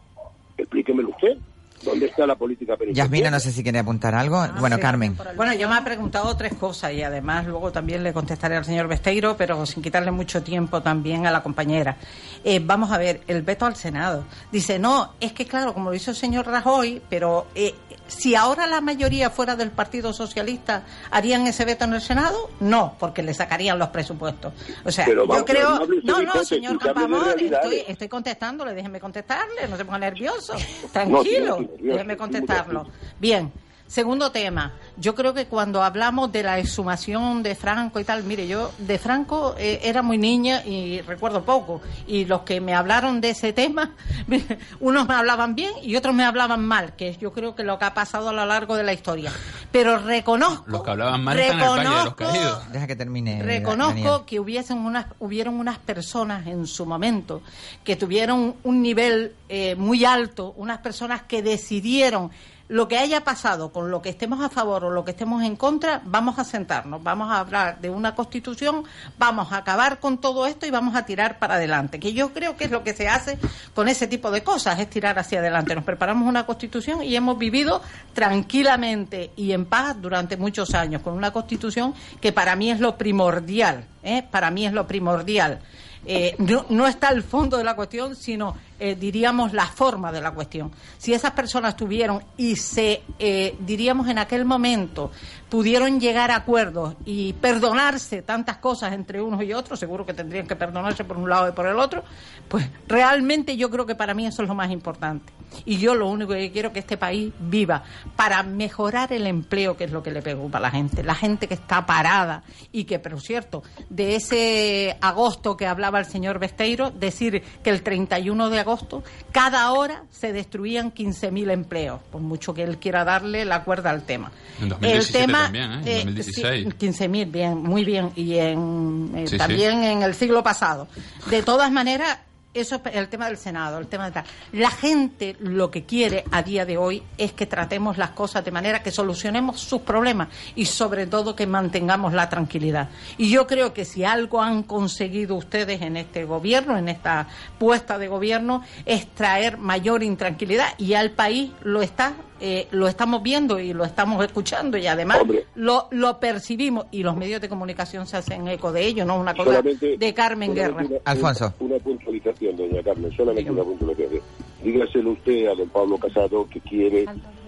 [0.56, 1.38] Explíquemelo usted.
[1.82, 3.04] ¿Dónde está la política penitenciaria?
[3.04, 4.46] Yasmina, no sé si quiere apuntar algo.
[4.58, 4.82] bueno, sí.
[4.82, 5.16] Carmen.
[5.36, 8.88] Bueno, yo me ha preguntado tres cosas y además luego también le contestaré al señor
[8.88, 11.96] Besteiro, pero sin quitarle mucho tiempo también a la compañera.
[12.42, 14.24] Eh, vamos a ver, el veto al Senado.
[14.50, 17.74] Dice, no, es que claro, como lo hizo el señor Rajoy, pero eh,
[18.06, 22.50] si ahora la mayoría fuera del Partido Socialista, ¿harían ese veto en el Senado?
[22.60, 24.52] No, porque le sacarían los presupuestos.
[24.84, 25.86] O sea, Pero yo creo...
[26.02, 27.52] no No, señor realidades.
[27.52, 30.54] estoy, estoy contestándole, déjeme contestarle, no se ponga nervioso.
[30.84, 32.86] No, Tranquilo, sí, no, sí, nervioso, déjeme contestarlo.
[33.18, 33.52] Bien,
[33.86, 34.72] segundo tema.
[34.96, 38.98] Yo creo que cuando hablamos de la exhumación de Franco y tal, mire, yo de
[38.98, 41.80] Franco eh, era muy niña y recuerdo poco.
[42.06, 43.92] Y los que me hablaron de ese tema,
[44.80, 47.84] unos me hablaban bien y otros me hablaban mal, que yo creo que lo que
[47.84, 49.32] ha pasado a lo largo de la historia.
[49.70, 50.64] Pero reconozco.
[50.66, 52.72] Los que hablaban mal están en el Valle de los reconozco- Caídos.
[52.72, 53.42] Deja que termine.
[53.42, 54.20] Reconozco Daniel.
[54.26, 57.42] que hubiesen unas, hubieron unas personas en su momento
[57.82, 62.30] que tuvieron un nivel eh, muy alto, unas personas que decidieron
[62.68, 65.56] lo que haya pasado con lo que estemos a favor o lo que estemos en
[65.56, 68.84] contra, vamos a sentarnos, vamos a hablar de una constitución,
[69.18, 72.00] vamos a acabar con todo esto y vamos a tirar para adelante.
[72.00, 73.38] Que yo creo que es lo que se hace
[73.74, 75.74] con ese tipo de cosas, es tirar hacia adelante.
[75.74, 77.82] Nos preparamos una constitución y hemos vivido
[78.14, 82.96] tranquilamente y en paz durante muchos años con una constitución que para mí es lo
[82.96, 84.22] primordial, ¿eh?
[84.30, 85.60] para mí es lo primordial.
[86.06, 90.20] Eh, no, no está el fondo de la cuestión, sino eh, diríamos la forma de
[90.20, 90.70] la cuestión.
[90.98, 95.10] Si esas personas tuvieron y se, eh, diríamos en aquel momento,
[95.48, 100.46] pudieron llegar a acuerdos y perdonarse tantas cosas entre unos y otros, seguro que tendrían
[100.46, 102.02] que perdonarse por un lado y por el otro,
[102.48, 105.32] pues realmente yo creo que para mí eso es lo más importante.
[105.64, 107.84] Y yo lo único que quiero es que este país viva
[108.16, 111.02] para mejorar el empleo, que es lo que le preocupa a la gente.
[111.02, 116.06] La gente que está parada y que, pero cierto, de ese agosto que hablaba el
[116.06, 122.20] señor Besteiro, decir que el 31 de agosto, cada hora se destruían 15.000 empleos, por
[122.20, 124.32] mucho que él quiera darle la cuerda al tema.
[124.60, 126.00] En 2017 también, ¿eh?
[126.00, 126.68] En 2016.
[126.68, 128.10] sí, 15.000, bien, muy bien.
[128.16, 130.88] Y en, eh, Sí, también en el siglo pasado.
[131.30, 132.18] De todas maneras,
[132.54, 134.24] eso es el tema del Senado, el tema de tal.
[134.52, 138.52] La gente lo que quiere a día de hoy es que tratemos las cosas de
[138.52, 142.90] manera que solucionemos sus problemas y sobre todo que mantengamos la tranquilidad.
[143.18, 147.26] Y yo creo que si algo han conseguido ustedes en este gobierno, en esta
[147.58, 153.22] puesta de gobierno, es traer mayor intranquilidad y al país lo está eh, lo estamos
[153.22, 155.46] viendo y lo estamos escuchando y además Hombre.
[155.54, 159.20] lo, lo percibimos y los medios de comunicación se hacen eco de ello, no es
[159.20, 160.84] una cosa Solamente- de Carmen Guerra.
[160.84, 161.54] Una, Alfonso.
[161.60, 163.60] Una, una puntualización, doña Carmen, solamente Dígame.
[163.60, 164.22] una puntualización.
[164.62, 167.06] dígaselo usted a don Pablo Casado que quiere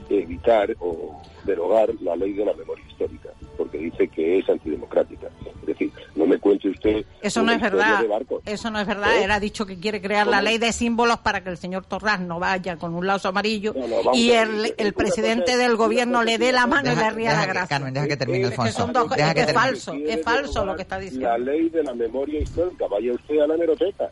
[0.09, 5.29] evitar o derogar la ley de la memoria histórica, porque dice que es antidemocrática.
[5.61, 7.05] Es decir, no me cuente usted.
[7.23, 8.05] Eso no es verdad.
[8.45, 9.23] Eso no es verdad.
[9.23, 12.21] Él ha dicho que quiere crear la ley de símbolos para que el señor Torras
[12.21, 13.75] no vaya con un lazo amarillo
[14.13, 17.79] y el, el presidente del gobierno le dé la mano y le ría la gracia.
[17.79, 18.91] Carmen, deja que termine, Alfonso.
[19.17, 21.29] Es, que es falso, es falso lo que está diciendo.
[21.29, 22.87] La ley de la memoria histórica.
[22.89, 24.11] Vaya usted a la meroteca.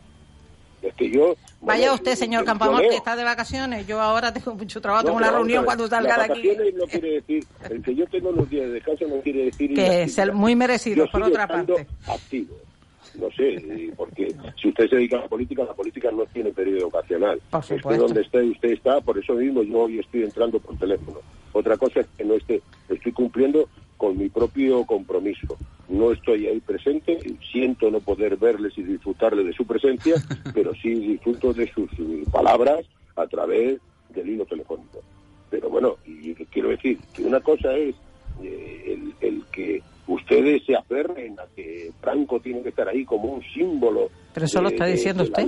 [0.85, 1.35] Es que yo...
[1.61, 3.87] Vaya usted, señor Campamor, que está de vacaciones.
[3.87, 6.51] Yo ahora tengo mucho trabajo, tengo una reunión cuando salga de aquí.
[6.75, 9.73] no quiere decir, el que yo tengo los días de descanso no quiere decir...
[9.73, 11.87] Que es el muy merecido, por otra parte.
[12.07, 12.55] activo.
[13.19, 16.87] No sé, porque si usted se dedica a la política, la política no tiene periodo
[16.87, 17.39] ocasional.
[17.49, 17.89] Por supuesto.
[17.89, 21.19] Es que donde esté usted está, por eso mismo yo hoy estoy entrando por teléfono.
[21.53, 25.57] Otra cosa es que no esté, estoy cumpliendo con mi propio compromiso.
[25.87, 27.19] No estoy ahí presente,
[27.51, 30.15] siento no poder verles y disfrutarle de su presencia,
[30.53, 31.89] pero sí disfruto de sus
[32.31, 33.79] palabras a través
[34.09, 35.01] del hilo telefónico.
[35.49, 37.95] Pero bueno, y quiero decir que una cosa es
[38.41, 43.43] eh, el que ustedes se aferren a que Franco tiene que estar ahí como un
[43.53, 44.09] símbolo.
[44.33, 45.47] Pero eso lo está diciendo usted.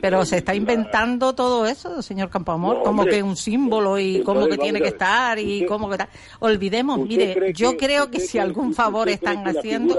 [0.00, 4.58] Pero, se está inventando todo eso, señor Campoamor, como que un símbolo y cómo que
[4.58, 6.08] tiene que estar y cómo que está.
[6.40, 9.98] Olvidemos, mire, yo creo que si algún favor están haciendo.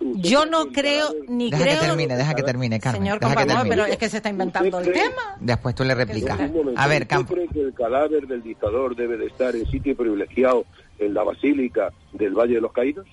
[0.00, 1.80] Yo no creo ni deja creo.
[1.80, 3.02] que termine, deja que termine, Carmen.
[3.02, 5.36] Señor Campoamor, pero es que se está inventando el tema.
[5.38, 6.40] Después tú le replicas.
[6.76, 7.34] A ver, Campo.
[7.34, 10.64] cree que el cadáver del dictador debe de estar en sitio privilegiado
[10.98, 13.06] en la Basílica del Valle de los Caídos?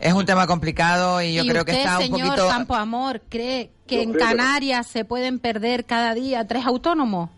[0.00, 2.48] Es un tema complicado y yo creo que está un señor poquito...
[2.48, 7.28] Campo Amor, cree que en Canarias se pueden perder cada día tres autónomos?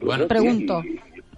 [0.00, 0.82] Bueno, pregunto.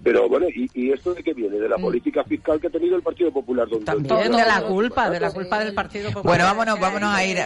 [0.03, 1.59] Pero bueno, ¿y, esto de qué viene?
[1.59, 1.83] ¿De la mm.
[1.83, 3.69] política fiscal que ha tenido el Partido Popular?
[3.69, 6.25] Donde También de la culpa, de la culpa del Partido Popular.
[6.25, 7.39] Bueno, vámonos, vámonos a ir.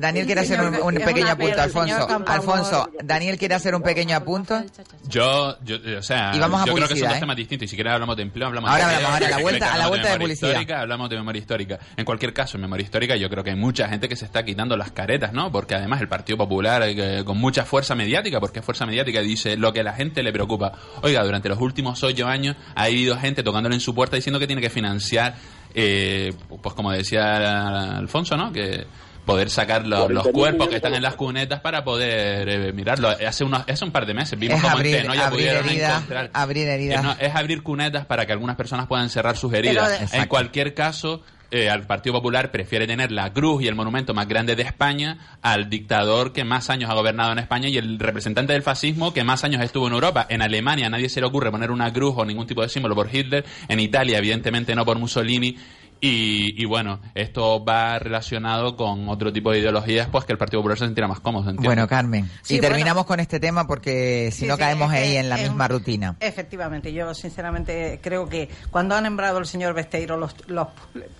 [0.00, 2.08] Daniel quiere hacer un, pequeño apunto, Alfonso.
[2.26, 4.62] Alfonso, Daniel quiere hacer un pequeño apunto.
[5.08, 7.20] Yo, yo o sea, yo creo que son dos ¿eh?
[7.20, 7.66] temas distintos.
[7.66, 8.94] Y si quieres hablamos de empleo, hablamos ahora de...
[8.94, 10.48] Hablamos, ahora, a la vuelta, a la vuelta de, publicidad.
[10.50, 11.78] Histórica, hablamos de memoria histórica.
[11.96, 14.44] En cualquier caso, en memoria histórica yo creo que hay mucha gente que se está
[14.44, 15.52] quitando las caretas, ¿no?
[15.52, 19.72] Porque además el Partido Popular, eh, con mucha fuerza mediática, porque fuerza mediática, dice lo
[19.72, 20.72] que a la gente le preocupa.
[21.02, 24.46] Oiga, durante los últimos ocho años ha habido gente tocándole en su puerta diciendo que
[24.46, 25.34] tiene que financiar,
[25.74, 28.52] eh, pues como decía Alfonso, ¿no?
[28.52, 28.86] Que
[29.26, 33.08] poder sacar los, cuerpos que están en las cunetas para poder eh, mirarlo.
[33.08, 36.30] Hace, unos, hace un par de meses vimos como abrir, en ya pudieron encontrar.
[36.32, 37.16] Abrir heridas.
[37.20, 40.14] Es, abrir cunetas para que algunas personas puedan cerrar sus heridas.
[40.14, 44.26] en cualquier caso, eh, al Partido Popular prefiere tener la cruz y el monumento más
[44.26, 48.52] grande de España al dictador que más años ha gobernado en España y el representante
[48.52, 50.26] del fascismo que más años estuvo en Europa.
[50.28, 52.94] En Alemania a nadie se le ocurre poner una cruz o ningún tipo de símbolo
[52.94, 53.44] por Hitler.
[53.68, 55.56] En Italia, evidentemente, no por Mussolini.
[56.00, 60.78] Y, bueno, esto va relacionado con otro tipo de ideologías, pues que el Partido Popular
[60.78, 61.52] se sentirá más cómodo.
[61.54, 65.68] Bueno, Carmen, y terminamos con este tema porque si no caemos ahí en la misma
[65.68, 66.16] rutina.
[66.20, 70.68] Efectivamente, yo sinceramente creo que cuando ha nombrado el señor Besteiro, los, los,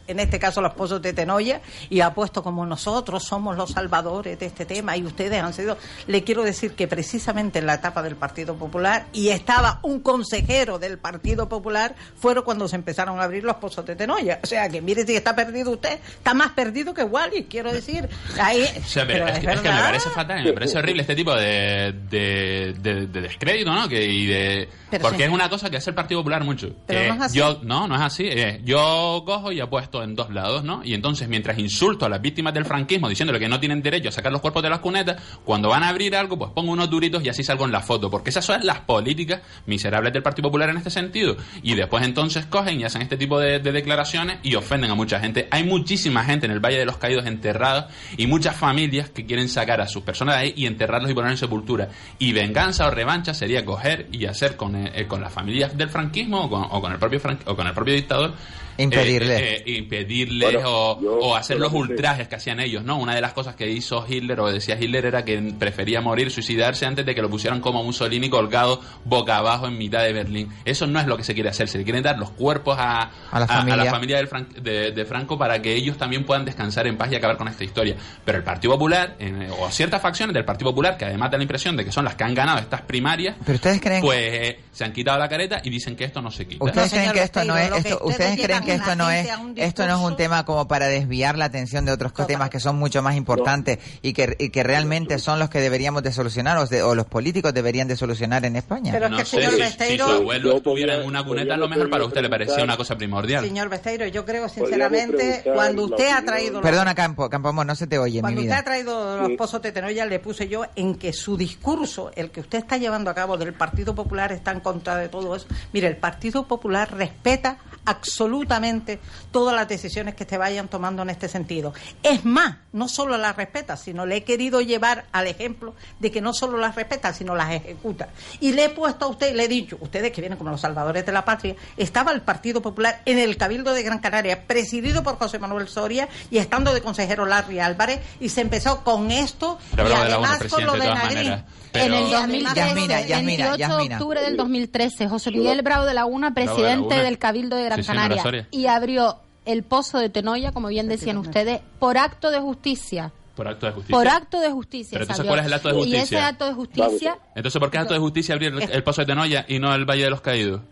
[0.07, 4.39] en este caso los pozos de Tenoya, y ha puesto como nosotros somos los salvadores
[4.39, 8.03] de este tema y ustedes han sido, le quiero decir que precisamente en la etapa
[8.03, 13.25] del Partido Popular, y estaba un consejero del Partido Popular, fueron cuando se empezaron a
[13.25, 14.41] abrir los pozos de Tenoya.
[14.43, 18.09] O sea, que mire si está perdido usted, está más perdido que Wally, quiero decir.
[18.41, 23.89] Ahí, es, que, me parece fatal, me parece horrible este tipo de, de, descrédito, ¿no?
[23.89, 24.69] Que, y de,
[25.01, 26.75] porque es una cosa que hace el Partido Popular mucho.
[26.87, 27.39] Pero no es así.
[27.39, 28.29] Yo, no, no es así.
[28.65, 30.83] yo cojo y apuesto en dos lados, ¿no?
[30.85, 34.13] Y entonces, mientras insulto a las víctimas del franquismo diciéndole que no tienen derecho a
[34.13, 37.25] sacar los cuerpos de las cunetas, cuando van a abrir algo, pues pongo unos duritos
[37.25, 38.11] y así salgo en la foto.
[38.11, 41.37] Porque esas son las políticas miserables del Partido Popular en este sentido.
[41.63, 45.21] Y después entonces cogen y hacen este tipo de, de declaraciones y ofenden a mucha
[45.21, 45.49] gente.
[45.51, 49.49] Hay muchísima gente en el Valle de los Caídos enterrada y muchas familias que quieren
[49.49, 51.89] sacar a sus personas de ahí y enterrarlos y poner en sepultura.
[52.19, 56.45] Y venganza o revancha sería coger y hacer con, eh, con las familias del franquismo
[56.45, 58.35] o con, o con el propio o con el propio dictador
[58.79, 59.41] Impedirles.
[59.41, 62.99] Eh, eh, impedirles o, hacer los ultrajes que hacían ellos, ¿no?
[62.99, 66.85] Una de las cosas que hizo Hitler o decía Hitler era que prefería morir, suicidarse
[66.87, 70.51] antes de que lo pusieran como Mussolini colgado boca abajo en mitad de Berlín.
[70.65, 73.11] Eso no es lo que se quiere hacer, se le quieren dar los cuerpos a,
[73.31, 74.19] a la familia,
[74.61, 77.97] de, Franco para que ellos también puedan descansar en paz y acabar con esta historia.
[78.25, 79.17] Pero el Partido Popular,
[79.59, 82.15] o ciertas facciones del Partido Popular, que además da la impresión de que son las
[82.15, 84.01] que han ganado estas primarias, ¿Pero ustedes creen...
[84.01, 86.65] pues eh, se han quitado la careta y dicen que esto no se quita.
[86.65, 87.71] ¿Ustedes creen que esto no es...
[88.03, 91.47] ¿Ustedes creen que esto no es esto no es un tema como para desviar la
[91.47, 95.51] atención de otros temas que son mucho más importantes y, que, que realmente son los
[95.51, 98.93] que deberíamos de solucionar o, los políticos deberían de solucionar en España.
[98.93, 102.23] Pero no sé, si, su abuelo estuviera en una cuneta, a lo mejor para usted
[102.23, 103.45] le parecía una cosa primordial.
[103.45, 106.55] Señor Besteiro, yo creo creo sinceramente, cuando usted ha traído...
[106.55, 108.59] los- Perdona, Campo, Campo Amor, no se te oye, mi Cuando usted vida.
[108.59, 109.37] ha traído los Sí.
[109.37, 113.11] pozos de Tenoya, le puse yo en que su discurso, el que usted está llevando
[113.11, 115.47] a cabo del Partido Popular, está en contra de todo eso.
[115.73, 118.99] Mire, el Partido Popular respeta absolutamente
[119.31, 121.73] todas las decisiones que se vayan tomando en este sentido.
[122.03, 126.21] Es más, no solo las respeta, sino le he querido llevar al ejemplo de que
[126.21, 128.09] no solo las respeta, sino las ejecuta.
[128.41, 131.07] Y le he puesto a usted, le he dicho, ustedes que vienen como los salvadores
[131.07, 135.17] de la patria, estaba el Partido Popular en el Cabildo de Gran Canaria, presidido por
[135.19, 139.81] José Manuel Soria y estando de consejero Larry Álvarez, y se empezó con esto y
[139.81, 141.45] hablaba de la además ONU, con lo de maneras.
[141.75, 145.93] En el Pero- 2013, Yasmina, Yasmina, 28 de octubre del 2013, José Miguel Bravo de
[145.95, 147.03] la UNA, Bravo de la presidente UNA.
[147.05, 151.19] del Cabildo de Gran Sí, Canaria, y abrió el pozo de Tenoya, como bien decían
[151.19, 153.13] ustedes, por acto de justicia.
[153.37, 153.95] Por acto de justicia.
[153.95, 154.89] Por acto de justicia.
[154.93, 155.31] Pero entonces, salió.
[155.31, 156.03] ¿cuál es el acto de Y justicia?
[156.03, 159.03] ese acto de justicia, Entonces, ¿por qué es acto de justicia abrir el, el pozo
[159.03, 160.63] de Tenoya y no el Valle de los Caídos?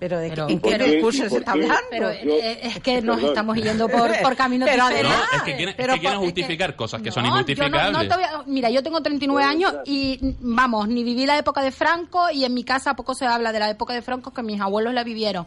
[0.00, 0.84] Pero, de, Pero- ¿en qué ¿por qué?
[0.92, 1.74] discurso ¿Y se está hablando?
[1.90, 3.30] pero Yo- eh, es que nos perdón.
[3.30, 5.18] estamos yendo por, por caminos Pero diferentes.
[5.18, 7.34] No, es que quieren, es pero que quieren es justificar cosas que son No, yo
[7.34, 7.92] no- injustificables.
[7.92, 11.62] no te voy a- mira, yo tengo 39 años y, vamos, ni viví la época
[11.62, 14.42] de Franco y en mi casa poco se habla de la época de Franco que
[14.44, 15.46] mis abuelos la vivieron.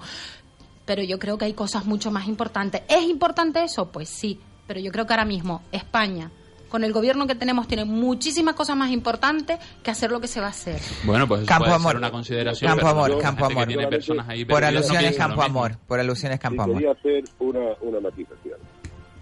[0.86, 2.82] Pero yo creo que hay cosas mucho más importantes.
[2.89, 3.89] ¿Es importante eso?
[3.89, 4.38] Pues sí.
[4.68, 6.30] Pero yo creo que ahora mismo España,
[6.72, 10.40] con el gobierno que tenemos, tiene muchísimas cosas más importantes que hacer lo que se
[10.40, 10.80] va a hacer.
[11.04, 11.92] Bueno, pues Campo puede amor.
[11.92, 12.72] ser una consideración.
[12.72, 13.68] Campo amor, campo amor.
[13.68, 15.42] tiene personas ahí Por no alusiones, Campo.
[15.44, 15.78] Amor.
[15.86, 16.78] Por alusiones, Campo Amor.
[16.78, 18.58] quería hacer una, una matización.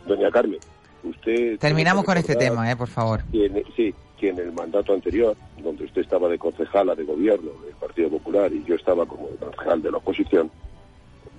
[0.08, 0.60] Doña Carmen,
[1.04, 1.58] usted...
[1.60, 3.24] Terminamos con este tema, eh, por favor.
[3.32, 7.52] que en- sí, que en el mandato anterior, donde usted estaba de concejala de gobierno
[7.66, 10.52] del Partido Popular y yo estaba como concejal de la oposición,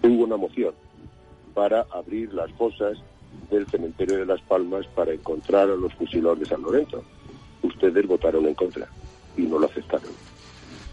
[0.02, 0.74] hubo una moción
[1.54, 2.96] para abrir las fosas
[3.50, 7.04] del cementerio de Las Palmas para encontrar a los fusiladores de San Lorenzo.
[7.62, 8.86] Ustedes votaron en contra
[9.36, 10.10] y no lo aceptaron.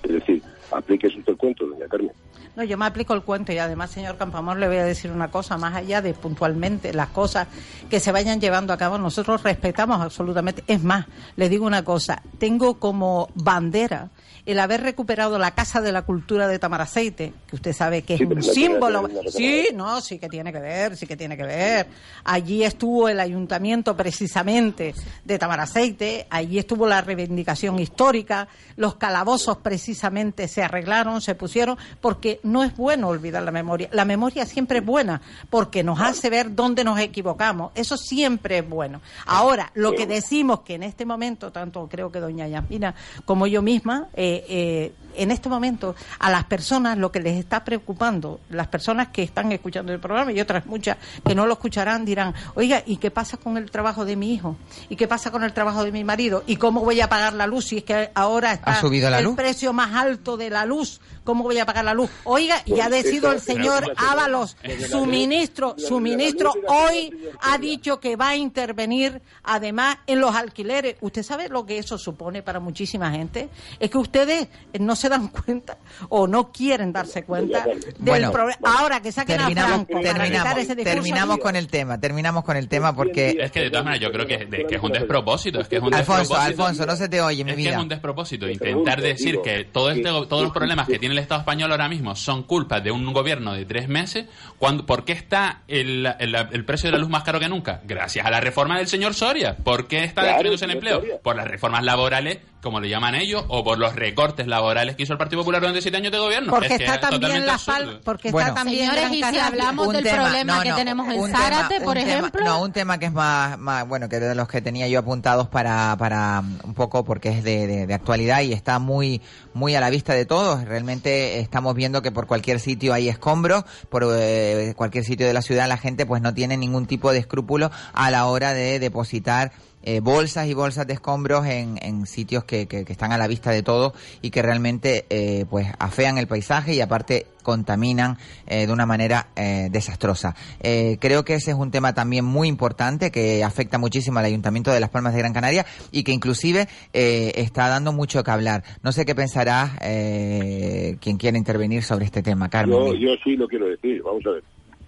[0.03, 2.11] Es decir, aplíquese usted el cuento, doña Carmen.
[2.55, 5.29] No, yo me aplico el cuento y además, señor Campamor, le voy a decir una
[5.29, 7.47] cosa, más allá de puntualmente las cosas
[7.87, 10.63] que se vayan llevando a cabo, nosotros respetamos absolutamente.
[10.65, 14.09] Es más, le digo una cosa, tengo como bandera
[14.45, 18.21] el haber recuperado la Casa de la Cultura de Tamaraceite, que usted sabe que es
[18.21, 19.09] un símbolo.
[19.29, 21.87] Sí, no, sí que tiene que ver, sí que tiene que ver.
[22.23, 30.47] Allí estuvo el ayuntamiento precisamente de Tamaraceite, allí estuvo la reivindicación histórica, los calabozos precisamente
[30.47, 33.89] se arreglaron, se pusieron, porque no es bueno olvidar la memoria.
[33.91, 37.71] La memoria siempre es buena, porque nos hace ver dónde nos equivocamos.
[37.75, 39.01] Eso siempre es bueno.
[39.25, 43.61] Ahora, lo que decimos que en este momento, tanto creo que doña Yasmina como yo
[43.61, 48.67] misma, eh, eh, en este momento a las personas lo que les está preocupando, las
[48.67, 52.83] personas que están escuchando el programa y otras muchas que no lo escucharán dirán, oiga,
[52.85, 54.57] ¿y qué pasa con el trabajo de mi hijo?
[54.89, 56.43] ¿Y qué pasa con el trabajo de mi marido?
[56.47, 59.19] ¿Y cómo voy a pagar la luz si es que ahora está ¿Ha subido la
[59.19, 59.35] el luz?
[59.35, 60.99] precio más alto de la luz?
[61.23, 62.09] ¿Cómo voy a pagar la luz?
[62.23, 64.55] Oiga, y ha decidido el señor Ábalos,
[64.89, 70.95] su ministro, su ministro hoy ha dicho que va a intervenir además en los alquileres.
[71.01, 73.49] ¿Usted sabe lo que eso supone para muchísima gente?
[73.79, 74.47] Es que ustedes
[74.79, 75.77] no se dan cuenta
[76.09, 78.57] o no quieren darse cuenta del Bueno, problema.
[78.79, 82.43] Ahora que saquen Terminamos, a Franco para terminamos, ese discurso, terminamos con el tema, terminamos
[82.43, 83.37] con el tema porque...
[83.39, 85.59] Es que de todas maneras yo creo que, de- que es un despropósito.
[85.61, 86.63] Es que es un Alfonso, despropósito.
[86.63, 89.65] Alfonso, no se te oye, mi Es que es un despropósito Te intentar decir que
[89.65, 92.91] todo este, todos los problemas que tiene el Estado español ahora mismo son culpa de
[92.91, 94.25] un gobierno de tres meses.
[94.57, 97.81] Cuando, ¿Por qué está el, el- el precio de la luz más caro que nunca?
[97.83, 99.55] Gracias a la reforma del señor Soria.
[99.57, 100.99] ¿Por qué está Claro, destruyéndose el empleo?
[100.99, 101.19] Soria.
[101.21, 105.13] Por las reformas laborales, como le llaman ellos, o por los recortes laborales que hizo
[105.13, 106.51] el Partido Popular durante siete años de gobierno.
[106.51, 108.47] porque Es que está es también la palma, porque Bueno.
[108.49, 112.09] está también Señores, y si hablamos del problema que tenemos en Zárate, tema- por tema-
[112.11, 112.45] ejemplo.
[112.45, 115.47] no, un tema que es más, más, bueno, que de los que tenía yo apuntados
[115.47, 119.21] para, para um, un poco porque es de, de- de actualidad y está muy,
[119.53, 120.63] muy a la vista de todos.
[120.65, 125.41] Realmente estamos viendo que por cualquier sitio hay escombros, por eh, cualquier sitio de la
[125.41, 129.51] ciudad la gente pues no tiene ningún tipo de escrúpulo a la hora de depositar
[129.89, 133.25] eh, bolsas y bolsas de escombros en, en sitios que, que- que están a la
[133.27, 138.17] vista de todos y que realmente eh, pues afean el paisaje y aparte contaminan
[138.47, 140.35] eh, de una manera eh, desastrosa.
[140.59, 144.71] Eh, creo que ese es un tema también muy importante que afecta muchísimo al Ayuntamiento
[144.73, 148.65] de Las Palmas de Gran Canaria y que inclusive eh, está dando mucho que hablar.
[148.83, 152.77] No sé qué pensará eh, quien quiera intervenir sobre este tema, Carmen.
[152.77, 154.43] Yo, yo sí lo quiero decir, vamos a ver.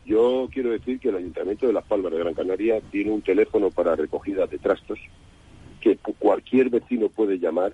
[0.09, 3.69] Yo quiero decir que el Ayuntamiento de Las Palmas de Gran Canaria tiene un teléfono
[3.69, 4.97] para recogida de trastos
[5.81, 7.73] que cu- cualquier vecino puede llamar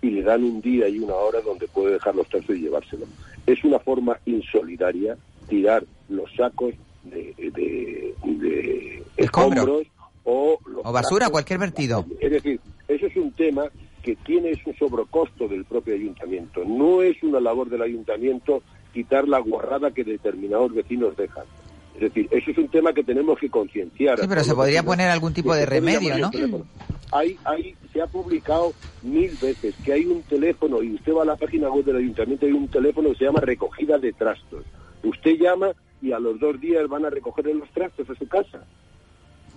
[0.00, 3.04] y le dan un día y una hora donde puede dejar los trastos y llevárselo.
[3.46, 5.18] Es una forma insolidaria
[5.50, 6.72] tirar los sacos
[7.04, 9.60] de, de, de Escombro.
[9.60, 9.86] escombros
[10.24, 11.30] o, los O basura, trastos.
[11.32, 12.06] cualquier vertido.
[12.18, 13.64] Es decir, eso es un tema
[14.02, 16.64] que tiene un sobrecosto del propio ayuntamiento.
[16.64, 18.62] No es una labor del ayuntamiento
[18.94, 21.44] quitar la guarrada que determinados vecinos dejan.
[21.94, 24.18] Es decir, eso es un tema que tenemos que concienciar.
[24.18, 26.30] Sí, pero se podría poner algún tipo de remedio, ¿no?
[27.12, 31.26] Hay, hay, se ha publicado mil veces que hay un teléfono y usted va a
[31.26, 34.64] la página web del ayuntamiento hay un teléfono que se llama recogida de trastos.
[35.04, 35.72] Usted llama
[36.02, 38.64] y a los dos días van a recoger los trastos a su casa.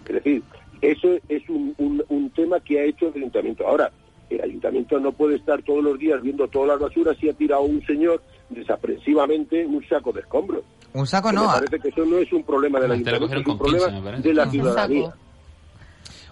[0.08, 0.44] Es decir,
[0.82, 3.68] eso es un, un- un tema que ha hecho el ayuntamiento.
[3.68, 3.92] Ahora,
[4.30, 7.64] el ayuntamiento no puede estar todos los días viendo todas las basuras y ha tirado
[7.64, 10.64] un señor desaprensivamente un saco de escombros.
[10.94, 13.40] Un saco no, me parece que eso no es un problema del Antes lo ayuntamiento,
[13.40, 14.28] es cogieron un con 15, problema me parece.
[14.30, 15.06] de la Un ciudadanía.
[15.10, 15.18] saco.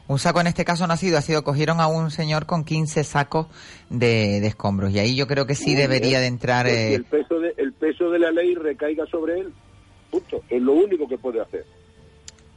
[0.08, 2.64] un saco en este caso no ha sido, ha sido cogieron a un señor con
[2.64, 3.48] 15 sacos
[3.90, 6.22] de, de escombros y ahí yo creo que sí Muy debería bien.
[6.22, 9.40] de entrar Pues que eh, el peso de el peso de la ley recaiga sobre
[9.42, 9.54] él.
[10.10, 10.42] Punto.
[10.50, 11.66] Es lo único que puede hacer.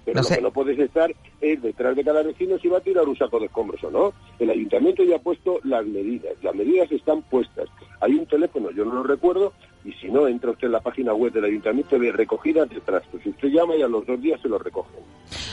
[0.05, 0.37] Pero No lo sé.
[0.37, 3.39] que no puedes estar es detrás de cada vecino si va a tirar un saco
[3.41, 4.13] de escombros o no.
[4.39, 6.33] El ayuntamiento ya ha puesto las medidas.
[6.43, 7.69] Las medidas están puestas.
[8.01, 9.53] Hay un teléfono, yo no lo recuerdo,
[9.89, 13.23] y si no, entra usted en la página web del ayuntamiento de recogida de trastos.
[13.23, 15.01] Si usted llama y a los dos días se lo recogen.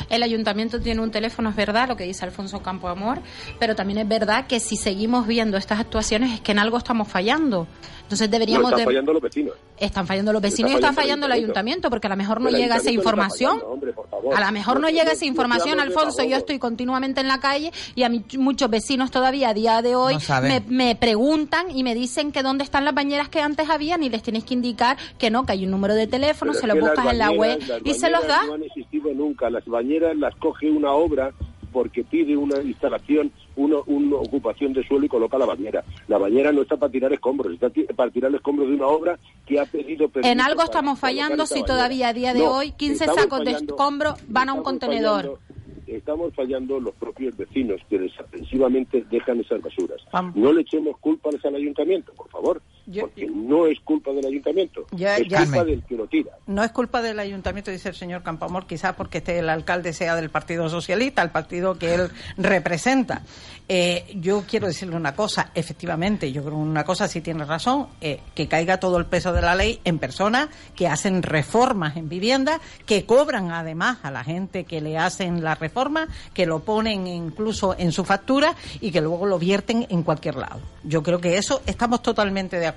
[0.09, 3.19] El ayuntamiento tiene un teléfono, es verdad, lo que dice Alfonso Campo Amor,
[3.59, 7.07] pero también es verdad que si seguimos viendo estas actuaciones es que en algo estamos
[7.07, 7.65] fallando.
[8.05, 8.85] Entonces No deberíamos están de...
[8.85, 9.53] fallando los vecinos.
[9.77, 12.39] Están fallando los vecinos y Está están fallando el el ayuntamiento, porque a lo mejor
[12.39, 13.51] no El llega esa no información.
[13.53, 14.35] fallando, hombre, por favor.
[14.35, 16.23] A lo mejor no No, llega no, esa no información, Alfonso.
[16.23, 19.95] Yo estoy continuamente en la calle y a mí muchos vecinos todavía a día de
[19.95, 23.69] hoy No me, me preguntan y me dicen que dónde están las bañeras que antes
[23.69, 26.61] habían y les tienes que indicar que no, que hay un número de teléfono, Pero
[26.61, 28.45] se lo buscas en la web y se los da.
[28.45, 29.49] No han existido nunca.
[29.49, 31.31] Las bañeras las coge una obra
[31.75, 35.83] porque pide una instalación, una, una ocupación de suelo y coloca la bañera.
[36.07, 39.19] La bañera no está para tirar escombros, está ti- para tirar escombros de una obra
[39.45, 41.67] que ha pedido permiso En algo estamos fallando si bañera.
[41.67, 44.63] todavía a día de No, hoy 15 estamos sacos de fallando- escombro van a un
[44.63, 45.21] contenedor.
[45.23, 45.39] fallando-
[45.87, 49.99] estamos fallando los propios vecinos que desaprensivamente dejan esas basuras.
[50.13, 50.33] Vamos.
[50.37, 54.85] No le echemos culpas al ayuntamiento, por favor, Yo- porque no es culpa del ayuntamiento,
[54.91, 55.65] Ya- es ya- culpa Carmen.
[55.75, 56.31] del que lo tira.
[56.47, 60.15] No es culpa del ayuntamiento, dice el señor Campamor, quizás porque este, el alcalde sea
[60.15, 63.21] del Partido Socialista, el partido que él representa.
[63.67, 67.87] Eh, yo quiero decirle una cosa, efectivamente, yo creo que una cosa sí tiene razón,
[67.99, 72.07] eh, que caiga todo el peso de la ley en personas que hacen reformas en
[72.07, 77.07] vivienda, que cobran además a la gente que le hacen la reforma, que lo ponen
[77.07, 80.59] incluso en su factura y que luego lo vierten en cualquier lado.
[80.83, 82.74] Yo creo que eso estamos totalmente de acuerdo.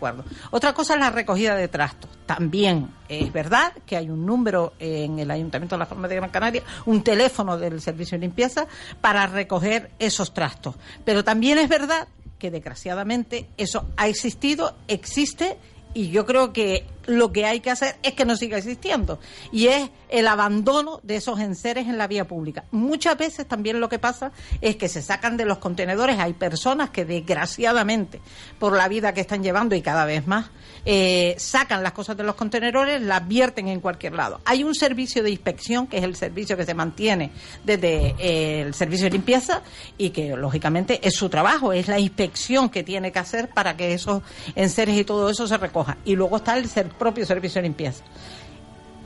[0.51, 2.11] Otra cosa es la recogida de trastos.
[2.26, 6.30] También es verdad que hay un número en el Ayuntamiento de Las Palmas de Gran
[6.30, 8.66] Canaria, un teléfono del Servicio de Limpieza
[9.01, 10.74] para recoger esos trastos.
[11.05, 15.59] Pero también es verdad que desgraciadamente eso ha existido, existe
[15.95, 19.18] y yo creo que lo que hay que hacer es que no siga existiendo
[19.51, 22.64] y es el abandono de esos enseres en la vía pública.
[22.70, 24.30] Muchas veces también lo que pasa
[24.61, 28.20] es que se sacan de los contenedores, hay personas que desgraciadamente
[28.59, 30.51] por la vida que están llevando y cada vez más
[30.84, 34.41] eh, sacan las cosas de los contenedores, las vierten en cualquier lado.
[34.45, 37.30] Hay un servicio de inspección que es el servicio que se mantiene
[37.64, 39.62] desde eh, el servicio de limpieza
[39.97, 43.95] y que lógicamente es su trabajo, es la inspección que tiene que hacer para que
[43.95, 44.22] esos
[44.55, 45.59] enseres y todo eso se
[46.05, 48.05] Y luego está el ser- propio servicio de limpieza.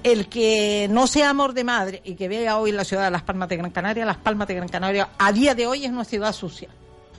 [0.02, 3.22] El que no sea amor de madre y que vea hoy la ciudad de Las
[3.22, 6.04] Palmas de Gran Canaria, Las Palmas de Gran Canaria a día de hoy es una
[6.04, 6.68] ciudad sucia.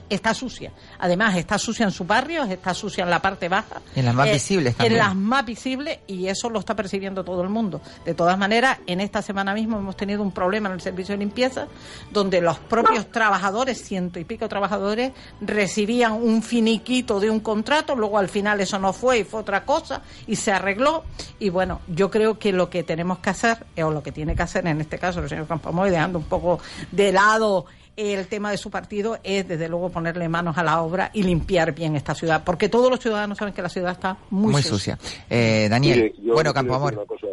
[0.09, 0.71] Está sucia.
[0.99, 3.81] Además, está sucia en sus barrios, está sucia en la parte baja.
[3.95, 4.93] En las más Eh, visibles también.
[5.01, 7.81] En las más visibles y eso lo está percibiendo todo el mundo.
[8.05, 11.19] De todas maneras, en esta semana mismo hemos tenido un problema en el servicio de
[11.19, 11.67] limpieza
[12.11, 18.17] donde los propios trabajadores, ciento y pico trabajadores, recibían un finiquito de un contrato, luego
[18.17, 21.03] al final eso no fue y fue otra cosa y se arregló.
[21.39, 24.43] Y bueno, yo creo que lo que tenemos que hacer, o lo que tiene que
[24.43, 26.59] hacer en este caso el señor Campomoy, dejando un poco
[26.91, 31.11] de lado el tema de su partido es desde luego ponerle manos a la obra
[31.13, 34.51] y limpiar bien esta ciudad, porque todos los ciudadanos saben que la ciudad está muy,
[34.53, 34.97] muy, sucia.
[34.97, 35.25] sucia.
[35.29, 37.05] Eh, Daniel, Mire, yo bueno, Campo Amor.
[37.05, 37.27] cosa.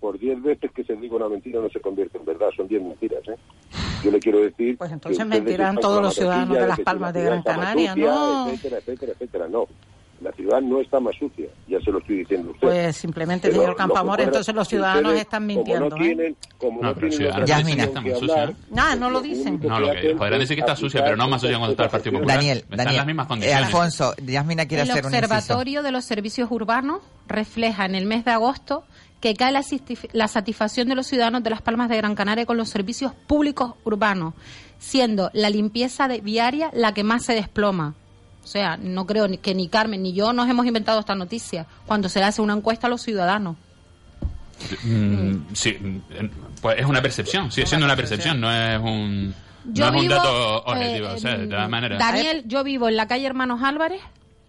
[0.00, 2.80] Por diez veces que se diga una mentira no se convierte en verdad, son diez
[2.80, 3.20] mentiras.
[3.26, 3.36] ¿eh?
[4.04, 4.78] Yo le quiero decir.
[4.78, 8.48] Pues entonces mentirán todos los ciudadanos de Las Palmas de Gran Canaria, ¿no?
[8.48, 9.48] Etcétera, etcétera, etcétera.
[9.48, 9.66] No.
[10.20, 12.66] La ciudad no está más sucia, ya se lo estoy diciendo a usted.
[12.66, 15.88] Pues simplemente, Pero señor Campamor, entonces los ciudadanos ustedes, están como mintiendo.
[15.90, 16.00] no ¿eh?
[16.00, 19.20] tienen, como No, no, pero tienen dicen que opción está más sucia, Ah, no lo
[19.20, 19.60] dicen.
[19.62, 21.90] No, lo que podrán decir que está sucia, pero no más sucia cuando está el
[21.90, 22.36] Partido Popular.
[22.36, 23.64] Daniel, Están Daniel, en las mismas eh, condiciones.
[23.66, 25.34] Alfonso, Yasmina quiere El hacer un inciso.
[25.34, 28.82] Observatorio de los Servicios Urbanos refleja en el mes de agosto
[29.20, 29.62] que cae la,
[30.12, 33.74] la satisfacción de los ciudadanos de Las Palmas de Gran Canaria con los servicios públicos
[33.84, 34.34] urbanos,
[34.78, 37.94] siendo la limpieza de- viaria la que más se desploma.
[38.48, 41.66] O sea, no creo ni- que ni Carmen ni yo nos hemos inventado esta noticia
[41.84, 43.56] cuando se le hace una encuesta a los ciudadanos.
[44.84, 45.98] Mm, sí, mm,
[46.62, 49.34] pues es una percepción, sigue siendo una percepción, no es un,
[49.66, 51.08] Yo no es un dato eh, objetivo.
[51.12, 51.98] o sea, de todas maneras.
[51.98, 54.00] Daniel, yo vivo en la calle Hermanos Álvarez,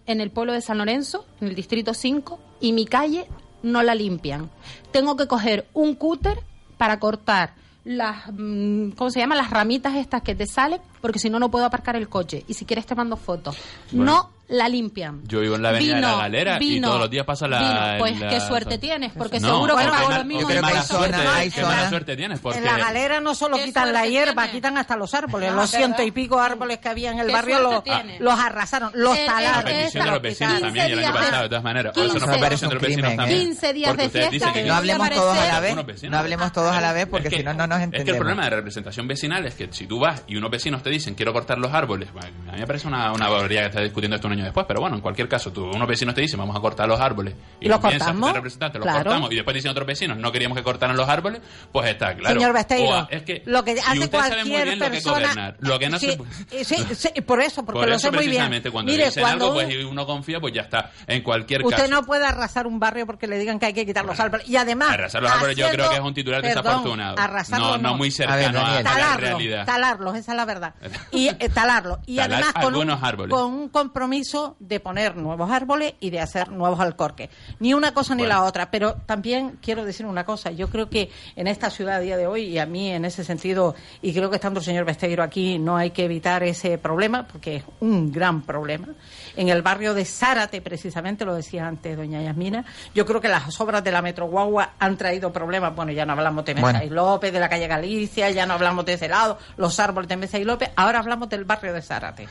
[0.06, 3.26] en el pueblo de San Lorenzo, en el distrito 5, y mi calle
[3.62, 4.48] no la limpian.
[4.92, 6.40] Tengo que coger un cúter
[6.78, 7.52] para cortar
[7.84, 9.34] las, mm, ¿cómo se llama?
[9.36, 12.44] Las ramitas estas que te salen, porque si no, no puedo aparcar el coche.
[12.48, 13.56] Y si quieres te mando fotos.
[13.92, 14.12] Bueno.
[14.12, 15.20] No la limpian.
[15.28, 17.60] Yo vivo en la avenida de la Galera y vino, todos los días pasa la-
[17.60, 17.98] vino.
[18.00, 20.48] Pues la- qué suerte tienes, porque No, seguro que qué pago lo mismo.
[20.48, 23.36] qué que mala hay suerte, hay qué mala suerte tienes, porque En la galera no
[23.36, 24.50] solo ¿Qué quitan la hierba, tiene?
[24.58, 25.52] quitan hasta los árboles.
[25.52, 26.04] Los ciento ¿verdad?
[26.04, 27.82] y pico árboles que había en el ¿Qué barrio los,
[28.18, 29.62] los arrasaron, los Eh, eh, la talaron.
[29.64, 31.96] petición de los vecinos también y el año pasado, de todas maneras.
[31.96, 33.16] es parece petición de los vecinos ¿eh?
[33.16, 33.38] también.
[33.40, 35.76] 15 días de fiesta que que No hablemos todos a la vez.
[36.10, 38.04] No hablemos todos a la vez porque Es que- si no, no nos Es entendemos.
[38.04, 40.89] que el problema de representación vecinal es que si tú vas y unos vecinos te
[40.90, 43.82] dicen quiero cortar los árboles, bueno, a mí me parece una, una barbaridad que estar
[43.82, 46.38] discutiendo esto un año después, pero bueno, en cualquier caso, tú, unos vecinos te dicen
[46.38, 48.32] vamos a cortar los árboles ¿Y los cortamos?
[48.32, 49.04] representante, los Claro.
[49.04, 51.40] cortamos y después dicen otros vecinos no queríamos que cortaran los árboles,
[51.72, 52.34] pues está claro.
[52.34, 55.04] Señor Besteiro, es que lo que hace usted sabe muy cualquier bien lo que es
[55.04, 55.20] persona...
[55.20, 56.16] gobernar, lo que no sí,
[56.50, 58.30] se sí, sí, por eso, porque Por lo eso sé muy bien.
[58.30, 60.90] precisamente cuando Mire, dicen cuando algo, pues y uno confía, pues ya está.
[61.06, 61.90] En cualquier Usted caso.
[61.90, 64.48] no puede arrasar un barrio porque le digan que hay que quitar los árboles.
[64.48, 64.90] Y además.
[64.92, 67.16] Arrasar los árboles yo creo que es un titular Perdón, desafortunado.
[67.50, 68.84] No, no muy A cercano ver, a, Daniel.
[68.84, 69.66] la realidad.
[69.66, 70.74] talarlos, esa es la verdad.
[71.12, 71.98] Y eh, talarlos.
[72.06, 73.34] Y Talar además con un, algunos árboles.
[73.34, 77.28] con un compromiso de poner nuevos árboles y de hacer nuevos alcorques.
[77.58, 78.36] Ni una cosa ni Bueno.
[78.40, 78.70] la otra.
[78.70, 80.50] Pero también quiero decir una cosa.
[80.50, 83.24] Yo creo que en esta ciudad a día de hoy, y a mí en ese
[83.24, 87.26] sentido, y creo que estando el señor Besteiro aquí, no hay que evitar ese problema,
[87.26, 88.88] porque es un gran problema.
[89.36, 92.64] En el barrio de Zárate, precisamente, lo decía antes doña Yasmina,
[92.94, 95.74] yo creo que las obras de la Metro Guagua han traído problemas.
[95.74, 96.84] Bueno, ya no hablamos de Mesa Bueno.
[96.84, 100.16] y López, de la calle Galicia, ya no hablamos de ese lado, los árboles de
[100.16, 102.28] Mesa y López, ahora hablamos del barrio de Zárate,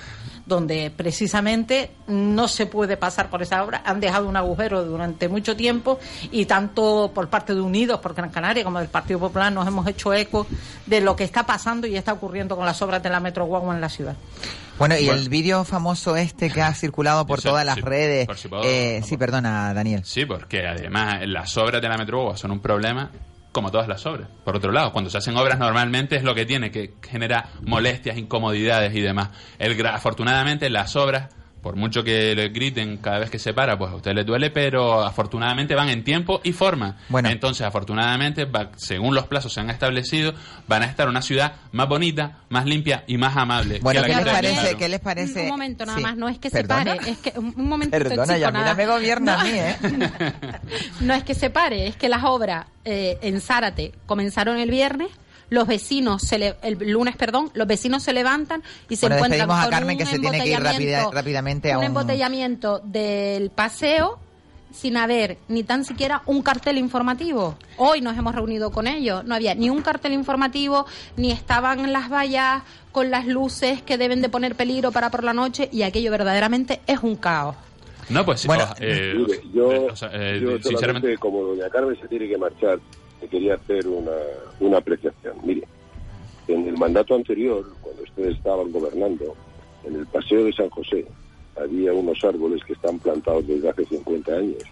[0.50, 3.82] donde precisamente no se puede pasar por esa obra.
[3.86, 6.00] Han dejado un agujero durante mucho tiempo
[6.32, 9.88] y tanto por parte de Unidos por Gran Canaria como del Partido Popular nos hemos
[9.88, 10.46] hecho eco
[10.86, 13.74] de lo que está pasando y está ocurriendo con las obras de la Metro Guagua
[13.74, 14.16] en la ciudad.
[14.78, 15.22] Bueno, y Bueno.
[15.22, 18.26] el vídeo famoso este que ha circulado por Eso, todas las sí, redes.
[18.26, 20.02] por si puedo- eh, sí, perdona, Daniel.
[20.06, 23.12] Sí, porque además las obras de la Metro son un problema
[23.52, 24.30] como todas las obras.
[24.44, 28.18] Por otro lado, cuando se hacen obras normalmente es lo que tiene, que genera molestias,
[28.18, 29.30] incomodidades y demás.
[29.58, 31.30] El, afortunadamente las obras,
[31.62, 34.50] por mucho que le griten cada vez que se para, pues a usted le duele,
[34.50, 36.98] pero afortunadamente van en tiempo y forma.
[37.10, 37.30] Bueno.
[37.30, 40.34] Entonces, afortunadamente, va- según los plazos se han establecido,
[40.68, 43.80] van a estar una ciudad más bonita, más limpia y más amable.
[43.82, 44.76] Bueno, que ¿qué la les que parece?
[44.78, 45.42] ¿Qué les parece?
[45.44, 46.04] Un momento nada Sí.
[46.04, 46.84] más, no es que ¿Perdona?
[46.84, 49.76] se pare, es que un, un momento Perdona, Yamila me gobierna a mí, ¿eh?
[51.02, 55.10] No es que se pare, es que las obras eh, en Zárate comenzaron el viernes.
[55.50, 59.50] Los vecinos, se le- el lunes, perdón, los vecinos se levantan y se Bueno, encuentran
[59.52, 62.80] a con Carmen, un que se tiene que ir rápida- rápidamente a un un- embotellamiento
[62.84, 64.20] del paseo
[64.72, 67.58] sin haber ni tan siquiera un cartel informativo.
[67.78, 70.86] Hoy nos hemos reunido con ellos, no había ni un cartel informativo,
[71.18, 75.34] ni estaban las vallas con las luces que deben de poner peligro para por la
[75.34, 77.56] noche y aquello verdaderamente es un caos.
[78.10, 79.14] No, pues Bueno, eh,
[79.54, 81.18] yo, eh, o sea, eh, yo sinceramente.
[81.18, 82.80] como doña Carmen se tiene que marchar,
[83.28, 84.12] quería hacer una,
[84.60, 85.36] una apreciación.
[85.44, 85.64] Mire,
[86.48, 89.36] en el mandato anterior, cuando ustedes estaban gobernando,
[89.84, 91.06] en el Paseo de San José
[91.56, 94.64] había unos árboles que están plantados desde hace 50 años.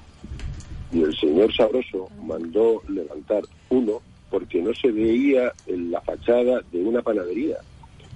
[0.92, 6.84] Y el señor Sabroso mandó levantar uno porque no se veía en la fachada de
[6.84, 7.58] una panadería.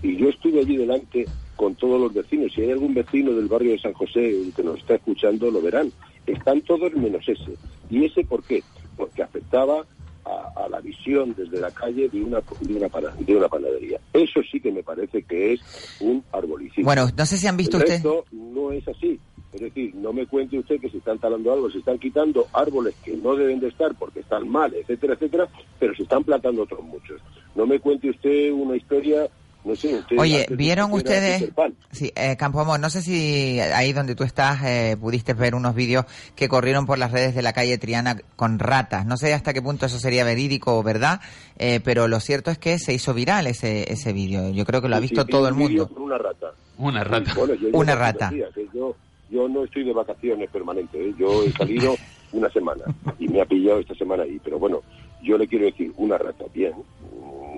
[0.01, 1.25] Y yo estuve allí delante
[1.55, 2.51] con todos los vecinos.
[2.53, 5.91] Si hay algún vecino del barrio de San José que nos está escuchando, lo verán.
[6.25, 7.55] Están todos menos ese.
[7.89, 8.63] ¿Y ese por qué?
[8.97, 9.85] Porque afectaba
[10.25, 13.99] a, a la visión desde la calle de una, de, una pana- de una panadería.
[14.13, 16.85] Eso sí que me parece que es un arbolicida.
[16.85, 18.03] Bueno, no sé si han visto ustedes.
[18.03, 19.19] resto no es así.
[19.53, 22.95] Es decir, no me cuente usted que se están talando árboles, se están quitando árboles
[23.03, 26.81] que no deben de estar porque están mal, etcétera, etcétera, pero se están plantando otros
[26.83, 27.19] muchos.
[27.53, 29.27] No me cuente usted una historia,
[29.63, 30.17] no sé, usted...
[30.17, 31.51] Oye, ¿vieron ustedes?
[31.91, 36.05] Sí, eh, Campoamor, no sé si ahí donde tú estás eh, pudiste ver unos vídeos
[36.35, 39.05] que corrieron por las redes de la calle Triana con ratas.
[39.05, 41.21] No sé hasta qué punto eso sería verídico o verdad,
[41.57, 44.49] eh, pero lo cierto es que se hizo viral ese, ese vídeo.
[44.49, 45.89] Yo creo que lo ha visto sí, todo el mundo.
[45.95, 46.51] una rata.
[46.77, 47.33] Una rata.
[47.35, 48.31] Bueno, yo Una rata.
[48.33, 48.67] ¿eh?
[48.73, 48.95] Yo,
[49.29, 51.13] yo no estoy de vacaciones permanentes, ¿eh?
[51.19, 51.95] yo he salido
[52.31, 52.83] una semana
[53.19, 54.81] y me ha pillado esta semana ahí, pero bueno,
[55.21, 56.73] yo le quiero decir, una rata, bien,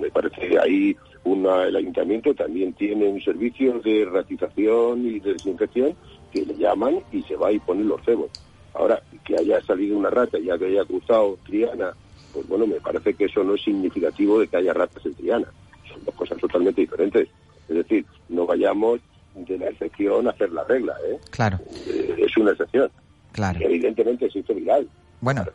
[0.01, 5.34] me parece que ahí una, el ayuntamiento también tiene un servicio de ratización y de
[5.34, 5.95] desinfección
[6.32, 8.30] que le llaman y se va y pone los cebos.
[8.74, 11.93] Ahora, que haya salido una rata y que haya cruzado Triana,
[12.34, 15.47] pues bueno, me parece que eso no es significativo de que haya ratas en Triana.
[15.88, 17.30] Son dos cosas totalmente diferentes.
[17.69, 18.99] Es decir, no vayamos
[19.36, 21.17] de la excepción a hacer la regla, ¿eh?
[21.30, 22.89] Claro, Eh, es una excepción.
[23.32, 23.59] claro.
[23.61, 24.88] Y evidentemente se hizo viral.
[25.24, 25.45] Bueno,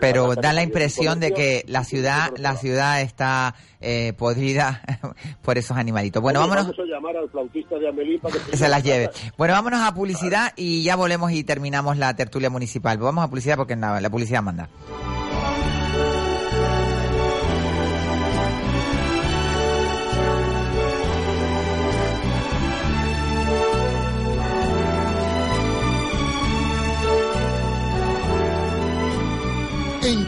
[0.00, 4.82] pero da la impresión de que la ciudad, la ciudad está eh, podrida
[5.42, 6.22] por esos animalitos.
[6.22, 6.68] Bueno, vámonos.
[6.68, 9.10] Vamos a llamar al flautista de Amelín para que que se las lleve.
[9.36, 12.98] Bueno, vámonos a publicidad y ya volvemos y terminamos la tertulia municipal.
[12.98, 14.68] Vamos a publicidad porque la, la publicidad manda.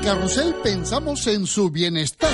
[0.02, 2.30] Carrusel pensamos en su bienestar.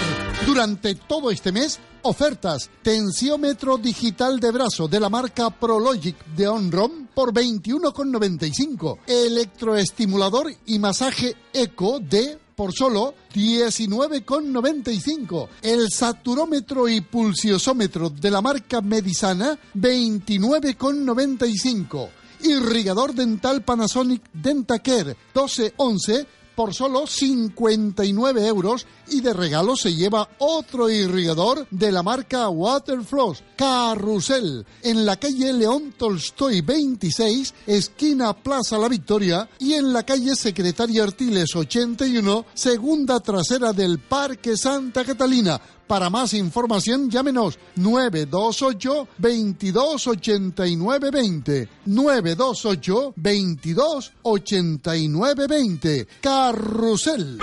[0.46, 2.68] Durante todo este mes, ofertas.
[2.82, 8.98] Tensiómetro digital de brazo de la marca Prologic de Onrom por 21,95.
[9.06, 15.48] Electroestimulador y masaje Eco de por solo 19,95.
[15.62, 22.08] El saturómetro y pulsiosómetro de la marca Medisana 29,95.
[22.42, 30.88] Irrigador dental Panasonic Dentacare 1211 por solo 59 euros y de regalo se lleva otro
[30.88, 38.88] irrigador de la marca Waterfloss Carrusel en la calle León Tolstoy 26, esquina Plaza La
[38.88, 45.60] Victoria y en la calle Secretaria Artiles 81, segunda trasera del Parque Santa Catalina.
[45.86, 51.68] Para más información, llámenos 928 22 89 20.
[51.86, 56.06] 928 22 89 20.
[56.20, 57.38] Carrusel.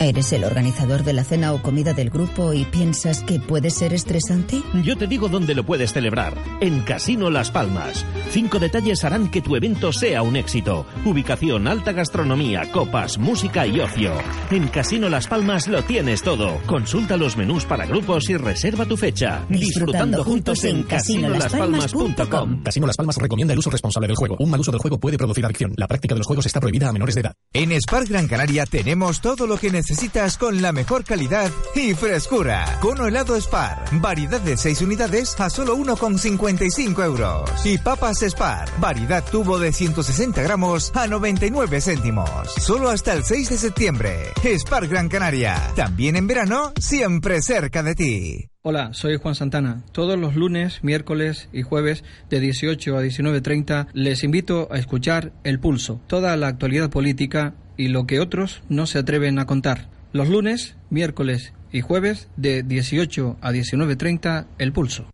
[0.00, 3.92] ¿Eres el organizador de la cena o comida del grupo y piensas que puede ser
[3.92, 4.62] estresante?
[4.84, 6.34] Yo te digo dónde lo puedes celebrar.
[6.60, 8.06] En Casino Las Palmas.
[8.30, 10.86] Cinco detalles harán que tu evento sea un éxito.
[11.04, 14.12] Ubicación, alta gastronomía, copas, música y ocio.
[14.52, 16.60] En Casino Las Palmas lo tienes todo.
[16.66, 19.46] Consulta los menús para grupos y reserva tu fecha.
[19.48, 22.62] Disfrutando, juntos en casinolaspalmas.com.
[22.62, 24.36] Casino Las Palmas recomienda el uso responsable del juego.
[24.38, 25.72] Un mal uso del juego puede producir adicción.
[25.76, 27.34] La práctica de los juegos está prohibida a menores de edad.
[27.52, 31.94] En Spark Gran Canaria tenemos todo lo que necesitas necesitas con la mejor calidad y
[31.94, 32.78] frescura.
[32.80, 37.50] Cono helado Spar, variedad de 6 unidades a solo 1,55 euros.
[37.64, 42.28] Y papas Spar, variedad tubo de 160 gramos a 99 céntimos.
[42.58, 44.14] Solo hasta el 6 de septiembre.
[44.58, 48.50] Spar Gran Canaria, también en verano, siempre cerca de ti.
[48.60, 49.84] Hola, soy Juan Santana.
[49.92, 55.60] Todos los lunes, miércoles y jueves de 18 a 19.30 les invito a escuchar El
[55.60, 59.88] Pulso, toda la actualidad política y lo que otros no se atreven a contar.
[60.12, 65.06] Los lunes, miércoles y jueves de 18 a 19.30 El Pulso.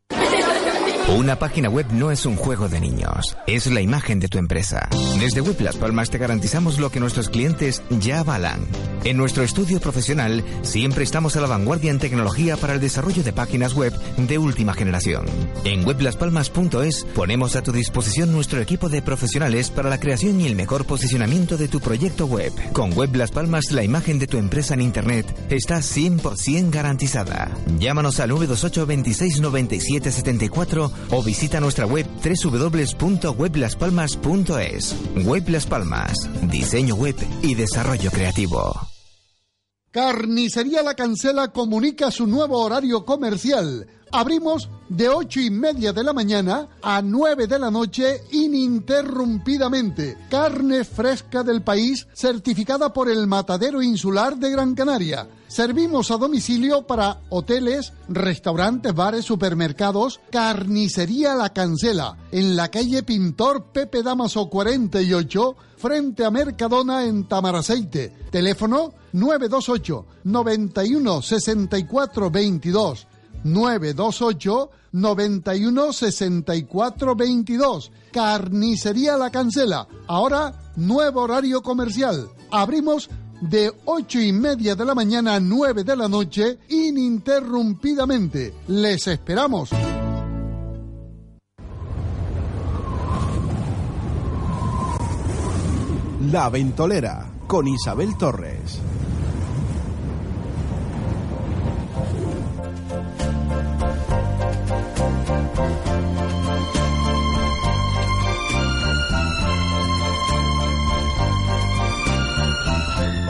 [1.07, 4.88] Una página web no es un juego de niños, es la imagen de tu empresa.
[5.20, 8.66] Desde Web Las Palmas te garantizamos lo que nuestros clientes ya avalan.
[9.05, 13.34] En nuestro estudio profesional siempre estamos a la vanguardia en tecnología para el desarrollo de
[13.34, 15.26] páginas web de última generación.
[15.64, 20.57] En weblaspalmas.es ponemos a tu disposición nuestro equipo de profesionales para la creación y el
[20.57, 22.50] mejor posicionamiento de tu proyecto web.
[22.72, 27.50] Con Web Las Palmas la imagen de tu empresa en Internet está 100% garantizada.
[27.78, 34.97] Llámanos al 928 26 97 74 o visita nuestra web www.weblaspalmas.es.
[35.24, 36.14] Web Las Palmas,
[36.51, 38.74] diseño web y desarrollo creativo.
[39.95, 43.86] Carnicería La Cancela comunica su nuevo horario comercial.
[44.16, 50.16] Abrimos de ocho y media de la mañana a 9 de la noche ininterrumpidamente.
[50.30, 55.26] Carne fresca del país certificada por el Matadero Insular de Gran Canaria.
[55.48, 60.20] Servimos a domicilio para hoteles, restaurantes, bares, supermercados.
[60.30, 68.12] Carnicería La Cancela en la calle Pintor Pepe Damaso 48 frente a Mercadona en Tamaraceite.
[68.30, 73.08] Teléfono 928 91 64 22
[73.45, 77.92] 928 91 64 22.
[78.12, 79.86] Carnicería La Cancela.
[80.07, 82.28] Ahora, nuevo horario comercial.
[82.51, 83.09] Abrimos
[83.40, 88.55] de ocho y media de la mañana a 9 de la noche ininterrumpidamente.
[88.68, 89.70] Les esperamos.
[96.32, 98.53] La Ventolera con Isabel Torres.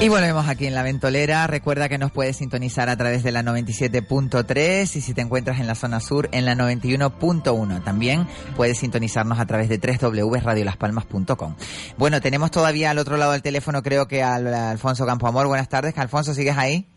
[0.04, 1.46] Y volvemos aquí en la ventolera.
[1.46, 5.66] Recuerda que nos puedes sintonizar a través de la 97.3 y si te encuentras en
[5.66, 7.82] la zona sur en la 91.1.
[7.82, 11.56] También puedes sintonizarnos a través de www.radiolaspalmas.com.
[11.96, 15.46] Bueno, tenemos todavía al otro lado del teléfono creo que al Alfonso Campoamor.
[15.46, 15.96] Buenas tardes.
[15.96, 16.93] Alfonso, ¿sigues ahí?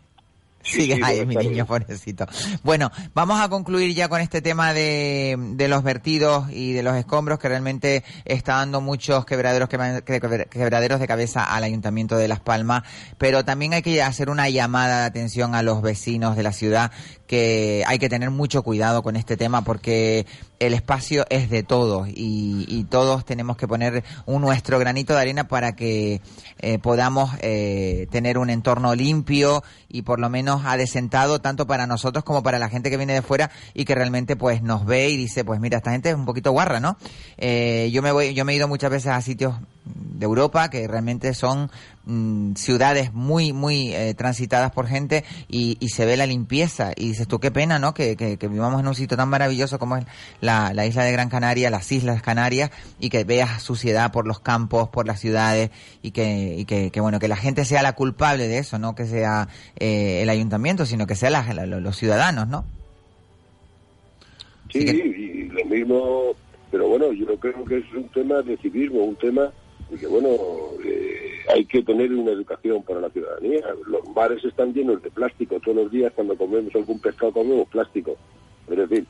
[0.68, 2.26] Sigues ahí, mi niño pobrecito.
[2.62, 6.96] Bueno, vamos a concluir ya con este tema de, de los vertidos y de los
[6.96, 12.82] escombros que realmente está dando muchos quebraderos, quebraderos de cabeza al Ayuntamiento de Las Palmas,
[13.16, 16.92] pero también hay que hacer una llamada de atención a los vecinos de la ciudad
[17.28, 20.26] que hay que tener mucho cuidado con este tema porque
[20.58, 25.20] el espacio es de todos y, y todos tenemos que poner un nuestro granito de
[25.20, 26.22] arena para que
[26.58, 32.24] eh, podamos eh, tener un entorno limpio y por lo menos adesentado tanto para nosotros
[32.24, 35.18] como para la gente que viene de fuera y que realmente pues nos ve y
[35.18, 36.96] dice pues mira esta gente es un poquito guarra no
[37.36, 39.54] eh, yo me voy yo me he ido muchas veces a sitios
[39.84, 41.70] de Europa que realmente son
[42.08, 46.92] mm, ciudades muy, muy eh, transitadas por gente y, y, se ve la limpieza.
[46.96, 47.94] Y dices tú, qué pena, ¿no?
[47.94, 50.04] Que, que, que vivamos en un sitio tan maravilloso como es
[50.40, 54.40] la, la, isla de Gran Canaria, las Islas Canarias, y que veas suciedad por los
[54.40, 55.70] campos, por las ciudades,
[56.02, 58.94] y que, y que, que bueno, que la gente sea la culpable de eso, no
[58.94, 59.48] que sea
[59.78, 62.64] eh, el ayuntamiento, sino que sea la, la, los ciudadanos, ¿no?
[64.72, 66.34] Sí, y lo mismo,
[66.70, 69.50] pero bueno, yo creo que es un tema de civismo, un tema
[69.90, 70.28] de que, bueno,
[70.84, 73.60] eh, hay que tener una educación para la ciudadanía.
[73.86, 78.16] Los mares están llenos de plástico, todos los días cuando comemos algún pescado comemos plástico.
[78.68, 79.06] Es decir,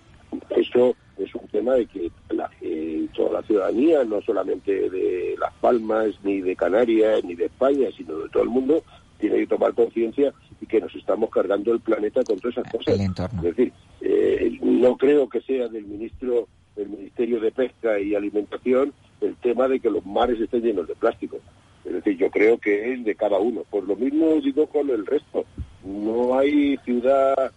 [0.51, 5.53] eso es un tema de que la, eh, toda la ciudadanía, no solamente de Las
[5.55, 8.83] Palmas, ni de Canarias, ni de España, sino de todo el mundo,
[9.19, 12.95] tiene que tomar conciencia y que nos estamos cargando el planeta con todas esas cosas.
[13.37, 18.93] Es decir, eh, no creo que sea del ministro del Ministerio de Pesca y Alimentación
[19.21, 21.39] el tema de que los mares estén llenos de plástico.
[21.85, 23.63] Es decir, yo creo que es de cada uno.
[23.71, 25.45] Por lo mismo digo con el resto.
[25.85, 27.53] No hay ciudad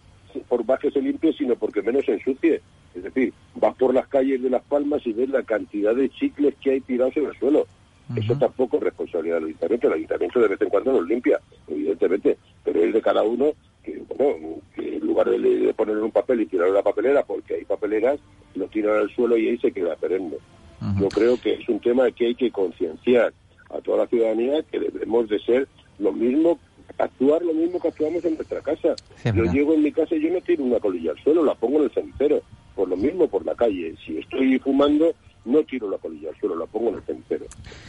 [0.48, 2.62] por más que se limpie, sino porque menos se ensucie.
[2.96, 6.56] Es decir, vas por las calles de Las Palmas y ves la cantidad de chicles
[6.62, 7.68] que hay tirados en el suelo.
[8.16, 9.88] Eso tampoco es responsabilidad del ayuntamiento.
[9.88, 13.54] El ayuntamiento de vez en cuando los limpia, evidentemente, pero es de cada uno
[13.84, 17.24] que, bueno, que en lugar de, de poner un papel y tirar en la papelera,
[17.24, 18.20] porque hay papeleras,
[18.56, 20.38] lo tiran al suelo y ahí se queda perenne.
[21.00, 23.32] Yo creo que es un tema que hay que concienciar
[23.74, 25.68] a toda la ciudadanía que debemos de ser
[26.00, 26.60] lo mismo,
[26.98, 28.96] actuar lo mismo que actuamos en nuestra casa.
[29.24, 31.78] yo llego en mi casa y yo no tiro una colilla al suelo, la pongo
[31.78, 32.42] en el cenicero.
[32.76, 33.94] Por lo mismo por la calle.
[34.06, 35.14] Si estoy fumando,
[35.46, 37.46] no tiro la colilla al suelo, la pongo en el cenicero.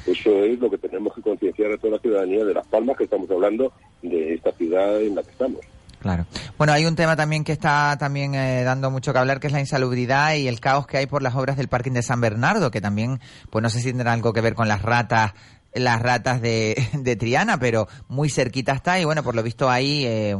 [0.06, 3.04] Eso es lo que tenemos que concienciar a toda la ciudadanía de Las Palmas, que
[3.04, 3.72] estamos hablando
[4.02, 5.60] de esta ciudad en la que estamos.
[6.00, 6.26] Claro.
[6.58, 9.52] Bueno, hay un tema también que está también eh, dando mucho que hablar, que es
[9.52, 12.72] la insalubridad y el caos que hay por las obras del parking de San Bernardo,
[12.72, 13.20] que también,
[13.50, 15.34] pues no sé si tendrá algo que ver con las ratas
[15.74, 20.04] las ratas de, de, Triana, pero muy cerquita está y bueno, por lo visto hay
[20.04, 20.36] eh,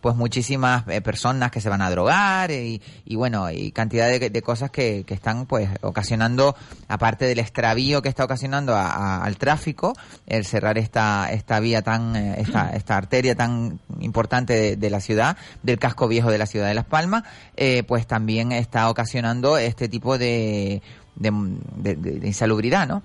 [0.00, 4.30] pues muchísimas eh, personas que se van a drogar y, y bueno, y cantidad de,
[4.30, 6.56] de cosas que, que, están pues ocasionando,
[6.88, 9.94] aparte del extravío que está ocasionando a, a, al tráfico,
[10.26, 15.00] el cerrar esta, esta vía tan, eh, esta, esta arteria tan importante de, de, la
[15.00, 17.24] ciudad, del casco viejo de la ciudad de Las Palmas,
[17.56, 20.82] eh, pues también está ocasionando este tipo de,
[21.16, 23.02] de, de insalubridad, ¿no?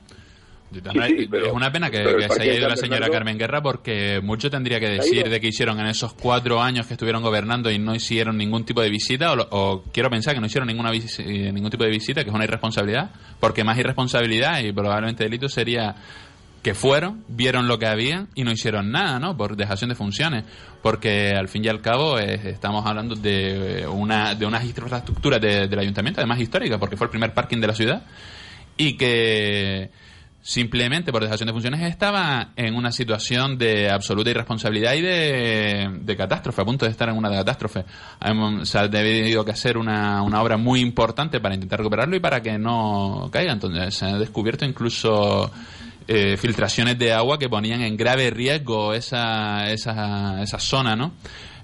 [0.72, 3.62] Sí, sí, pero, es una pena que, que se haya ido la señora Carmen Guerra
[3.62, 7.72] porque mucho tendría que decir de que hicieron en esos cuatro años que estuvieron gobernando
[7.72, 10.92] y no hicieron ningún tipo de visita o, o quiero pensar que no hicieron ninguna
[10.92, 15.96] ningún tipo de visita que es una irresponsabilidad porque más irresponsabilidad y probablemente delito sería
[16.66, 19.38] que fueron, vieron lo que había y no hicieron nada, ¿no?
[19.38, 20.46] Por dejación de funciones.
[20.82, 25.68] Porque al fin y al cabo eh, estamos hablando de una de unas infraestructuras de,
[25.68, 28.04] del ayuntamiento, además históricas, porque fue el primer parking de la ciudad
[28.78, 29.92] y que
[30.46, 36.16] simplemente por dejación de funciones estaba en una situación de absoluta irresponsabilidad y de, de
[36.16, 37.84] catástrofe, a punto de estar en una catástrofe.
[38.62, 42.44] Se ha debido que hacer una, una, obra muy importante para intentar recuperarlo y para
[42.44, 43.54] que no caiga.
[43.54, 45.52] Entonces se han descubierto incluso
[46.08, 51.14] eh, filtraciones de agua que ponían en grave riesgo esa, esa, esa zona, ¿no?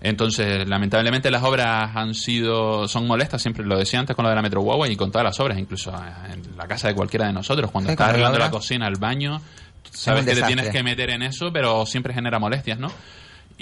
[0.03, 4.35] Entonces, lamentablemente las obras han sido, son molestas, siempre lo decía antes con lo de
[4.35, 7.33] la Metro Guagua y con todas las obras, incluso en la casa de cualquiera de
[7.33, 9.39] nosotros, cuando sí, estás arreglando la cocina, el baño,
[9.91, 12.91] sabes que te tienes que meter en eso, pero siempre genera molestias, ¿no?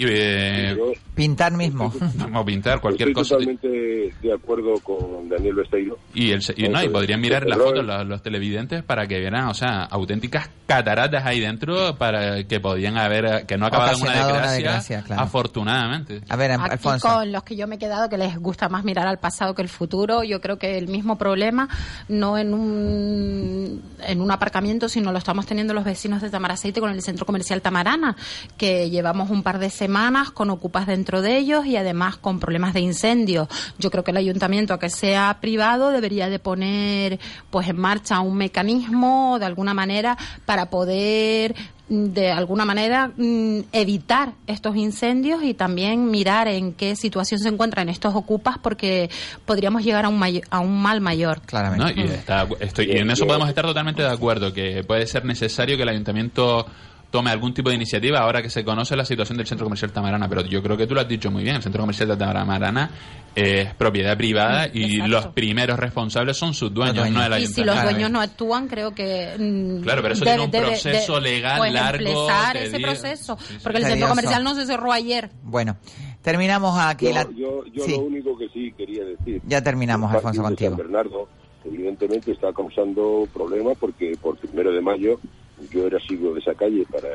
[0.00, 0.78] Y, eh,
[1.14, 1.92] pintar mismo.
[2.34, 3.34] O pintar cualquier Estoy cosa.
[3.34, 5.98] totalmente de acuerdo con Daniel Besteiro.
[6.14, 9.48] Y, el, y, no, y podrían mirar las fotos los, los, televidentes para que vieran,
[9.48, 14.12] o sea, auténticas cataratas ahí dentro para que podían haber, que no acabado en una
[14.12, 15.22] desgracia, una desgracia claro.
[15.22, 16.22] afortunadamente.
[16.30, 17.06] A ver, Aquí Alfonso.
[17.06, 19.60] con los que yo me he quedado, que les gusta más mirar al pasado que
[19.60, 21.68] el futuro, yo creo que el mismo problema,
[22.08, 26.90] no en un, en un aparcamiento, sino lo estamos teniendo los vecinos de Tamaraceite con
[26.90, 28.16] el centro comercial Tamarana,
[28.56, 32.38] que llevamos un par de semanas semanas con ocupas dentro de ellos y además con
[32.38, 33.48] problemas de incendio.
[33.80, 37.18] Yo creo que el ayuntamiento, a que sea privado, debería de poner
[37.50, 40.16] pues en marcha un mecanismo de alguna manera
[40.46, 41.56] para poder
[41.88, 43.10] de alguna manera
[43.72, 49.10] evitar estos incendios y también mirar en qué situación se encuentran estos ocupas porque
[49.44, 51.40] podríamos llegar a un, may a un mal mayor.
[51.40, 51.96] Claramente.
[51.96, 52.00] ¿No?
[52.00, 55.76] Y, está, estoy, y en eso podemos estar totalmente de acuerdo, que puede ser necesario
[55.76, 56.64] que el ayuntamiento
[57.10, 60.28] tome algún tipo de iniciativa ahora que se conoce la situación del centro comercial Tamarana.
[60.28, 62.90] Pero yo creo que tú lo has dicho muy bien, el centro comercial de Tamarana
[63.34, 65.08] es propiedad privada y Exacto.
[65.08, 67.14] los primeros responsables son sus dueños, dueños.
[67.14, 67.60] no el ayuntamiento.
[67.60, 69.34] Y si los dueños no actúan, creo que...
[69.38, 72.28] Mmm, claro, pero eso debe, tiene un proceso debe, legal pues largo.
[72.54, 75.30] ese proceso, porque el centro comercial no se cerró ayer.
[75.42, 75.76] Bueno,
[76.22, 77.22] terminamos aquí yo, la...
[77.34, 77.92] Yo, yo sí.
[77.92, 79.40] lo único que sí quería decir...
[79.46, 80.76] Ya terminamos, Alfonso, contigo.
[80.76, 81.28] San Bernardo,
[81.64, 85.20] evidentemente está causando problemas porque por primero de mayo
[85.70, 87.08] yo era siglo de esa calle para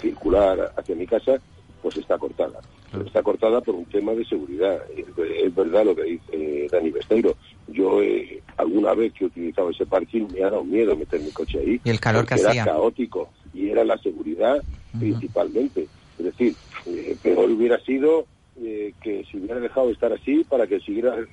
[0.00, 1.40] circular hacia mi casa,
[1.80, 2.60] pues está cortada.
[2.90, 4.78] Pero está cortada por un tema de seguridad.
[4.94, 7.36] Es, verdad lo que dice Dani Besteiro.
[7.68, 11.30] Yo eh, alguna vez que he utilizado ese parking me ha dado miedo meter mi
[11.30, 11.80] coche ahí.
[11.82, 12.52] Y el calor que hacía.
[12.52, 14.62] Era caótico y era la seguridad
[14.98, 15.88] principalmente.
[16.18, 16.54] Es decir,
[16.86, 18.26] eh, peor hubiera sido
[18.60, 21.26] eh, que se hubiera dejado de estar así para que siguieran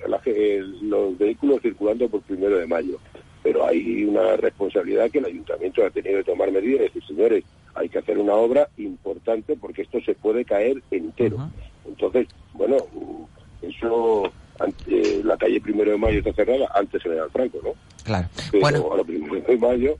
[0.82, 2.98] los vehículos circulando por primero de mayo.
[3.42, 7.44] Pero hay una responsabilidad que el ayuntamiento ha tenido de tomar medidas y decir, señores,
[7.74, 11.50] hay que hacer una obra importante porque esto se puede caer entero.
[11.86, 12.76] Entonces, bueno,
[13.62, 17.72] eso, ante- la calle primero de mayo está cerrada, antes General Franco, ¿no?
[18.04, 18.28] Claro.
[18.50, 18.78] pero Bueno.
[18.90, 19.98] ahora primero de mayo,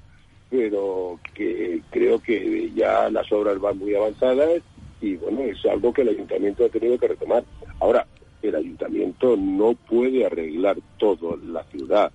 [0.51, 4.63] pero que creo que ya las obras van muy avanzadas
[5.01, 7.45] y bueno, es algo que el ayuntamiento ha tenido que retomar.
[7.79, 8.07] Ahora,
[8.43, 12.11] el ayuntamiento no puede arreglar todo la ciudad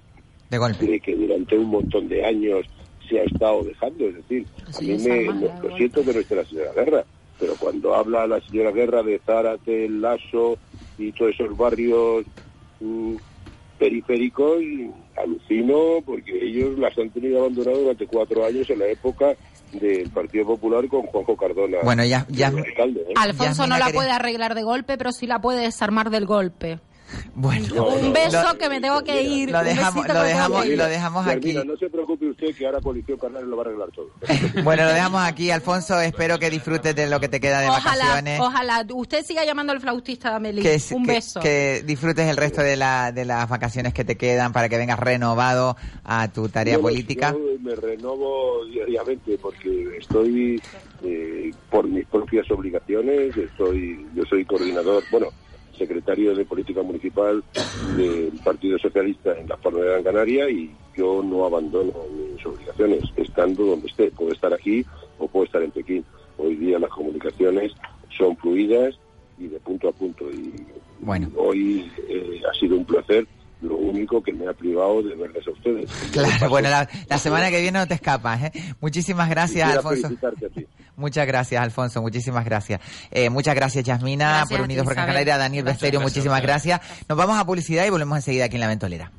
[0.49, 0.99] de golpe.
[0.99, 2.65] que durante un montón de años
[3.09, 4.05] se ha estado dejando.
[4.07, 7.03] Es decir, a mí me, me- lo siento que no esté la señora Guerra,
[7.39, 10.57] pero cuando habla la señora Guerra de Zárate, El Lasso
[10.97, 12.25] y todos esos barrios
[12.79, 13.15] mm,
[13.77, 14.61] periféricos,
[15.21, 19.35] alucino porque ellos las han tenido abandonadas durante cuatro años en la época
[19.73, 21.77] del Partido Popular con Juanjo Cardona.
[21.83, 23.13] Bueno, ya- ya- alcalde, ¿eh?
[23.15, 26.79] Alfonso no la puede arreglar de golpe, pero sí la puede desarmar del golpe.
[27.35, 29.51] Bueno, Un beso Lo- que me tengo que ir.
[29.51, 31.47] lo dejamos- lo dejamos- lo dejamos aquí.
[31.49, 34.09] Mira, no se preocupe usted que ahora Coalición Carnales lo va a arreglar todo.
[34.63, 35.99] Bueno, lo dejamos aquí, Alfonso.
[36.01, 38.39] Espero que disfrutes de lo que te queda de Ojalá, vacaciones.
[38.39, 38.85] ojalá.
[38.93, 40.61] Usted siga llamando al flautista de Amelie.
[40.63, 41.39] Que, un que- beso.
[41.39, 44.99] que disfrutes el resto de, la, de las vacaciones que te quedan para que vengas
[44.99, 47.31] renovado a tu tarea Bueno, política.
[47.33, 50.61] Yo me renovo diariamente porque estoy
[51.03, 53.35] eh, por mis propias obligaciones.
[53.37, 55.27] Estoy, yo soy coordinador, bueno,
[55.77, 57.43] secretario de política municipal
[57.97, 61.91] del Partido Socialista en la Palma de Gran Canaria y yo no abandono
[62.33, 64.11] mis obligaciones, estando donde esté.
[64.11, 64.85] Puedo estar aquí
[65.19, 66.05] o puedo estar en Pekín.
[66.37, 67.71] Hoy día las comunicaciones
[68.17, 68.95] son fluidas
[69.37, 70.25] y de punto a punto.
[70.31, 70.53] Y
[71.01, 71.29] Bueno.
[71.37, 73.27] hoy eh, ha sido un placer.
[73.65, 75.91] Lo único que me ha privado de verles a ustedes.
[76.11, 78.43] Claro, bueno, la, la semana que viene no te escapas.
[78.43, 78.51] ¿eh?
[78.79, 80.03] Muchísimas gracias, Alfonso.
[80.03, 80.67] felicitarte a ti.
[80.95, 82.01] Muchas gracias, Alfonso.
[82.01, 82.79] Muchísimas gracias.
[83.11, 84.95] Eh, muchas gracias, Yasmina, Gracias por Unidos por.
[84.95, 85.37] Canaria.
[85.37, 86.79] Daniel Gracias, muchísimas gracias.
[87.09, 89.11] Nos vamos a publicidad y volvemos enseguida aquí en La Ventolera.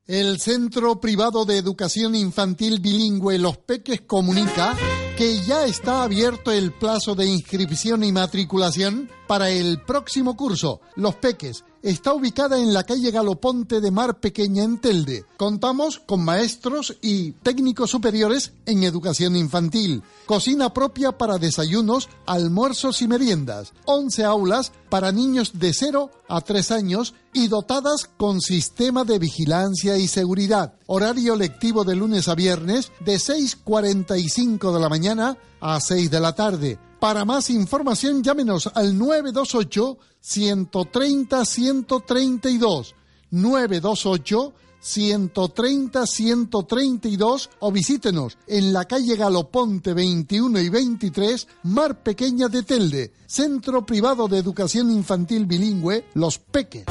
[0.09, 4.75] El Centro Privado de Educación Infantil Bilingüe Los Peques comunica
[5.19, 10.81] que ya está abierto el plazo de inscripción y matriculación para el próximo curso.
[10.97, 15.25] Los Peques está ubicada en la calle Galoponte de Mar Pequeña en Telde.
[15.37, 23.09] Contamos con maestros y técnicos superiores en educación infantil, cocina propia para desayunos, almuerzos y
[23.09, 29.19] meriendas, 11 aulas para niños de 0 a 3 años y dotadas con sistema de
[29.19, 30.75] vigilancia y seguridad.
[30.87, 36.35] Horario lectivo de lunes a viernes de 6.45 de la mañana a 6 de la
[36.35, 36.79] tarde.
[37.01, 42.95] Para más información llámenos al 928 130 132
[43.31, 52.63] 928 130 132 o visítenos en la calle Galoponte 21 y 23, Mar Pequeña de
[52.63, 56.85] Telde, Centro Privado de Educación Infantil Bilingüe, Los Peques.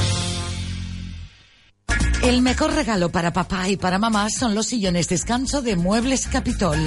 [2.27, 6.77] El mejor regalo para papá y para mamá son los sillones descanso de Muebles Capitol.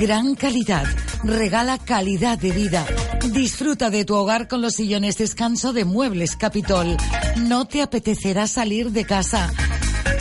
[0.00, 0.86] Gran calidad.
[1.22, 2.86] Regala calidad de vida.
[3.30, 6.96] Disfruta de tu hogar con los sillones descanso de Muebles Capitol.
[7.36, 9.52] No te apetecerá salir de casa.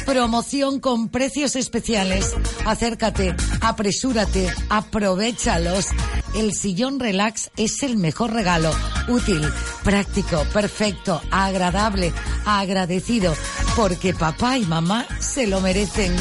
[0.05, 2.33] Promoción con precios especiales.
[2.65, 5.87] Acércate, apresúrate, aprovechalos.
[6.35, 8.71] El sillón relax es el mejor regalo.
[9.07, 9.41] Útil,
[9.83, 12.13] práctico, perfecto, agradable,
[12.45, 13.33] agradecido.
[13.75, 16.15] Porque papá y mamá se lo merecen.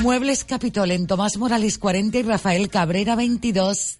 [0.00, 3.98] Muebles Capitol en Tomás Morales 40 y Rafael Cabrera 22.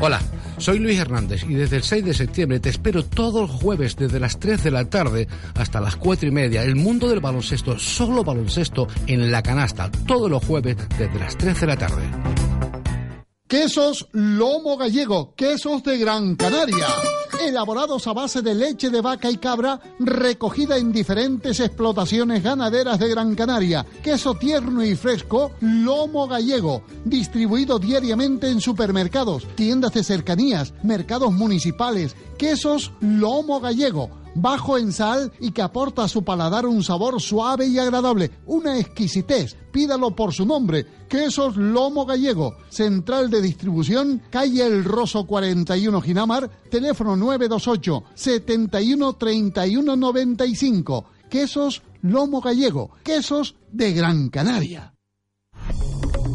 [0.00, 0.20] Hola,
[0.60, 4.20] Soy Luis Hernández y desde el 6 de septiembre te espero todos los jueves desde
[4.20, 6.62] las 3 de la tarde hasta las 4 y media.
[6.62, 11.60] El mundo del baloncesto, solo baloncesto en la canasta, todos los jueves desde las 3
[11.62, 12.02] de la tarde.
[13.48, 16.86] Quesos Lomo Gallego, quesos de Gran Canaria.
[17.40, 23.08] Elaborados a base de leche de vaca y cabra recogida en diferentes explotaciones ganaderas de
[23.08, 23.86] Gran Canaria.
[24.02, 26.82] Queso tierno y fresco, Lomo Gallego.
[27.04, 32.14] Distribuido diariamente en supermercados, tiendas de cercanías, mercados municipales.
[32.36, 37.66] Quesos Lomo Gallego bajo en sal y que aporta a su paladar un sabor suave
[37.66, 39.56] y agradable, una exquisitez.
[39.72, 46.50] Pídalo por su nombre, Quesos Lomo Gallego, central de distribución, calle El Roso 41 Ginamar,
[46.70, 51.04] teléfono 928 71 31 95.
[51.28, 54.94] Quesos Lomo Gallego, quesos de Gran Canaria.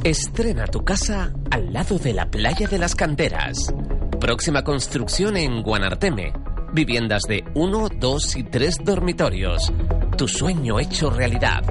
[0.03, 3.73] Estrena tu casa al lado de la playa de las canteras.
[4.19, 9.71] Próxima construcción en Guanarteme Viviendas de 1, 2 y 3 dormitorios.
[10.17, 11.63] Tu sueño hecho realidad.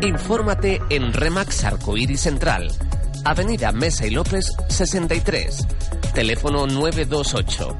[0.00, 2.72] Infórmate en Remax Arcoíris Central.
[3.26, 5.68] Avenida Mesa y López 63.
[6.14, 7.76] Teléfono 928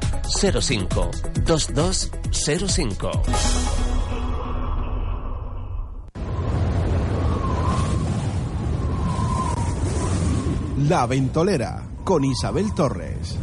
[0.61, 1.11] 05
[1.43, 3.11] 2205.
[10.87, 13.39] La Ventolera con Isabel Torres.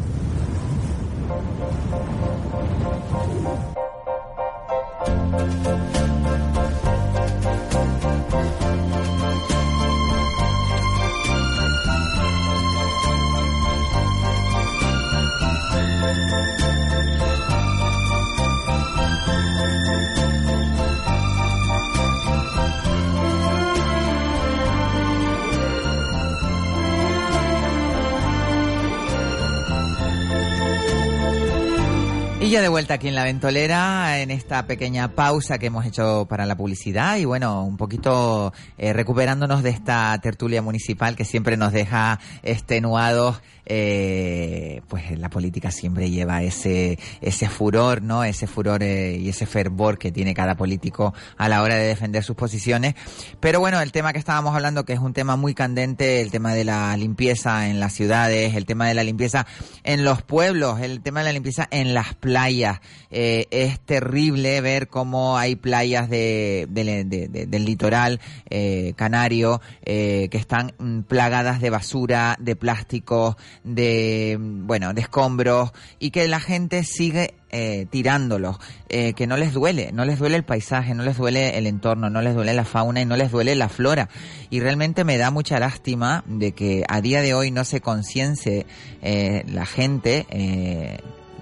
[32.50, 36.46] Ya de vuelta aquí en la ventolera, en esta pequeña pausa que hemos hecho para
[36.46, 41.72] la publicidad y bueno, un poquito eh, recuperándonos de esta tertulia municipal que siempre nos
[41.72, 43.40] deja extenuados
[43.72, 48.24] eh, pues la política siempre lleva ese, ese furor, ¿no?
[48.24, 52.24] Ese furor eh, y ese fervor que tiene cada político a la hora de defender
[52.24, 52.96] sus posiciones.
[53.38, 56.52] Pero bueno, el tema que estábamos hablando, que es un tema muy candente, el tema
[56.52, 59.46] de la limpieza en las ciudades, el tema de la limpieza
[59.84, 62.80] en los pueblos, el tema de la limpieza en las playas.
[63.12, 68.18] Eh, es terrible ver cómo hay playas de, del litoral
[68.48, 76.10] eh, canario que están mm, plagadas de basura, de plásticos, de, bueno, de escombros y
[76.10, 78.58] que la gente sigue eh, tirándolos,
[78.88, 82.10] eh, que no les duele, no les duele el paisaje, no les duele el entorno,
[82.10, 84.08] no les duele la fauna y no les duele la flora.
[84.50, 88.66] Y realmente me da mucha lástima de que a día de hoy no se conciencie
[89.02, 90.98] eh, la gente eh,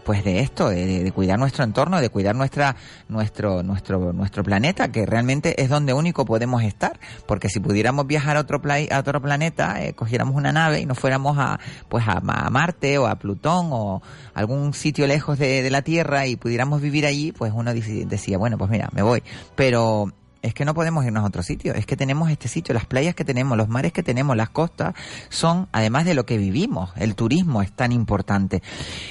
[0.09, 2.77] pues de esto, de, cuidar nuestro entorno, de cuidar nuestra,
[3.11, 8.39] nuestro, nuestro, nuestro planeta, que realmente es donde único podemos estar, porque si pudiéramos viajar
[8.39, 12.23] a otro a otro planeta, eh, cogiéramos una nave y nos fuéramos a, pues a,
[12.23, 14.01] Marte o a Plutón o
[14.33, 18.57] algún sitio lejos de, de, la Tierra y pudiéramos vivir allí, pues uno decía, bueno,
[18.57, 19.23] pues mira, me voy.
[19.57, 20.11] Pero
[20.43, 23.15] es que no podemos irnos a otro sitio, es que tenemos este sitio, las playas
[23.15, 24.95] que tenemos, los mares que tenemos, las costas,
[25.29, 28.63] son, además de lo que vivimos, el turismo es tan importante.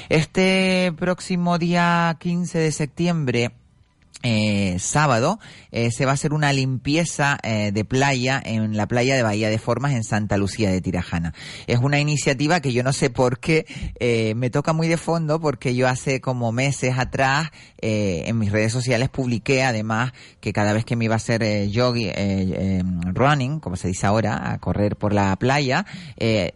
[0.10, 3.52] Este próximo día 15 de septiembre,
[4.30, 5.40] eh, sábado
[5.72, 9.50] eh, se va a hacer una limpieza eh, de playa en la playa de Bahía
[9.50, 11.34] de Formas en Santa Lucía de Tirajana.
[11.66, 13.66] Es una iniciativa que yo no sé por qué
[14.36, 19.10] me toca muy de fondo porque yo hace como meses atrás en mis redes sociales
[19.10, 21.42] publiqué además que cada vez que me iba a hacer
[21.74, 22.84] jogging, eh,
[23.14, 25.86] running, como se dice ahora, a correr por la playa,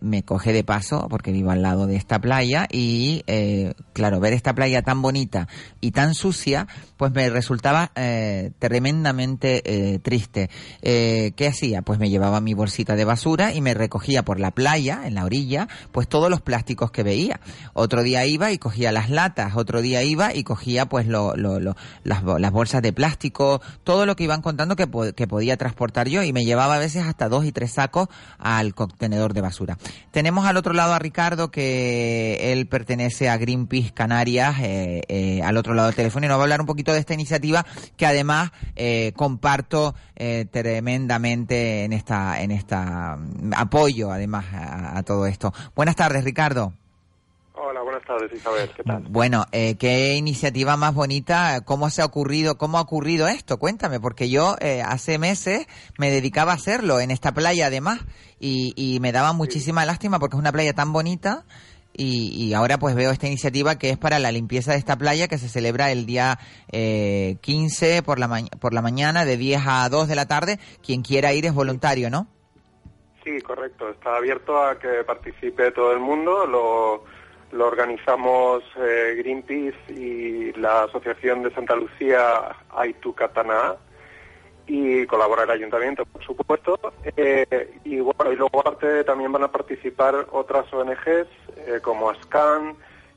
[0.01, 3.23] me coge de paso porque vivo al lado de esta playa y
[3.93, 5.47] claro, ver esta playa tan bonita
[5.79, 6.67] y tan sucia,
[6.97, 7.29] pues me
[7.61, 7.91] resultaba
[8.59, 10.49] tremendamente triste.
[10.81, 11.81] ¿Qué hacía?
[11.81, 15.25] Pues me llevaba mi bolsita de basura y me recogía por la playa, en la
[15.25, 17.39] orilla, pues todos los plásticos que veía.
[17.73, 21.59] Otro día iba y cogía las latas, otro día iba y cogía pues lo, lo,
[21.59, 26.07] lo, las, las, bolsas de plástico, todo lo que iban contando que, que podía transportar
[26.07, 28.07] yo y me llevaba a veces hasta dos y tres sacos
[28.39, 29.77] al contenedor de basura.
[30.11, 35.57] Tenemos al otro lado a Ricardo que él pertenece a Greenpeace Canarias, eh, eh, al
[35.57, 37.40] otro lado del teléfono y nos va a hablar un poquito de esta iniciativa
[37.97, 45.03] que además eh, comparto eh, tremendamente en esta, en esta mm, apoyo además a, a
[45.03, 45.53] todo esto.
[45.75, 46.73] Buenas tardes, Ricardo.
[47.63, 48.71] Hola, buenas tardes, Isabel.
[48.75, 49.03] ¿Qué tal?
[49.09, 51.61] Bueno, eh, qué iniciativa más bonita.
[51.61, 53.59] ¿Cómo se ha ocurrido, cómo ha ocurrido esto?
[53.59, 55.67] Cuéntame, porque yo eh, hace meses
[55.99, 57.99] me dedicaba a hacerlo en esta playa además
[58.39, 59.87] y, y me daba muchísima sí.
[59.87, 61.45] lástima porque es una playa tan bonita
[61.93, 65.27] y, y ahora pues veo esta iniciativa que es para la limpieza de esta playa
[65.27, 66.39] que se celebra el día
[66.71, 70.59] eh, 15 por la, ma- por la mañana de 10 a 2 de la tarde.
[70.85, 72.27] Quien quiera ir es voluntario, ¿no?
[73.23, 73.89] Sí, correcto.
[73.89, 76.45] Está abierto a que participe todo el mundo.
[76.47, 77.03] Lo,
[77.65, 82.23] organizamos eh, Greenpeace y la Asociación de Santa Lucía
[82.75, 83.75] Aitu Catana
[84.73, 86.79] y colabora el ayuntamiento, por supuesto.
[87.17, 91.27] Eh, y bueno, y luego aparte también van a participar otras ONGs
[91.57, 92.75] eh, como ASCAN,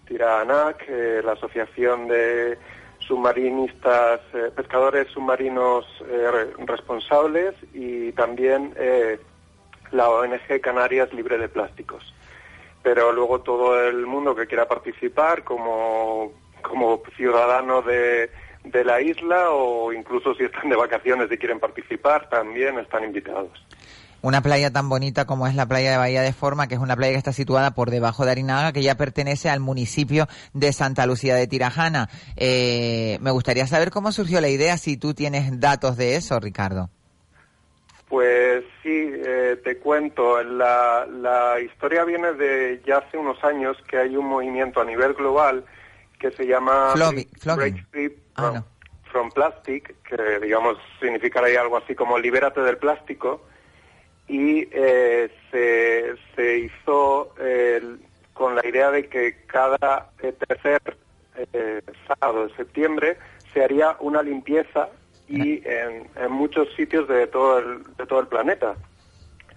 [0.09, 2.59] Tiranac, eh, la Asociación de
[2.99, 8.75] submarinistas, eh, pescadores submarinos re- responsables y también
[9.93, 12.13] la ONG Canarias Libre de Plásticos.
[12.83, 16.33] Pero luego todo el mundo que quiera participar como,
[16.63, 18.29] como ciudadano de,
[18.65, 23.51] de la isla o incluso si están de vacaciones y quieren participar, también están invitados.
[24.23, 26.97] Una playa tan bonita como es la playa de Bahía de Forma, que es una
[26.97, 31.05] playa que está situada por debajo de Arinaga, que ya pertenece al municipio de Santa
[31.05, 32.09] Lucía de Tirajana.
[32.37, 36.89] Eh, me gustaría saber cómo surgió la idea, si tú tienes datos de eso, Ricardo.
[38.09, 40.43] Pues sí, eh, te cuento.
[40.43, 45.13] La, la historia viene de ya hace unos años que hay un movimiento a nivel
[45.13, 45.67] global
[46.19, 47.57] que se llama Break-.
[47.57, 48.63] Break Free from,
[49.11, 53.43] from Plastic, que digamos significaría algo así como libérate del plástico.
[54.27, 57.83] Y eh, se, se hizo eh,
[58.33, 60.81] con la idea de que cada eh, tercer
[61.53, 63.19] eh, sábado de septiembre
[63.53, 64.89] se haría una limpieza
[65.29, 68.75] y en, en muchos sitios de todo el, de todo el planeta.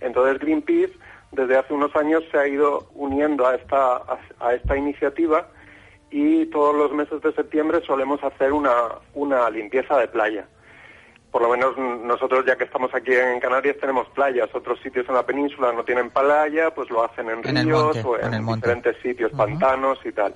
[0.02, 0.94] Entonces Greenpeace
[1.32, 5.50] desde hace unos años se ha ido uniendo a esta, a, a esta iniciativa
[6.10, 8.74] y todos los meses de septiembre solemos hacer una,
[9.14, 10.48] una limpieza de playa.
[11.32, 15.16] Por lo menos nosotros ya que estamos aquí en Canarias tenemos playas, otros sitios en
[15.16, 19.32] la península no tienen playa, pues lo hacen en, ríos monte, o en, diferentes sitios,
[19.34, 20.34] pantanos y tal.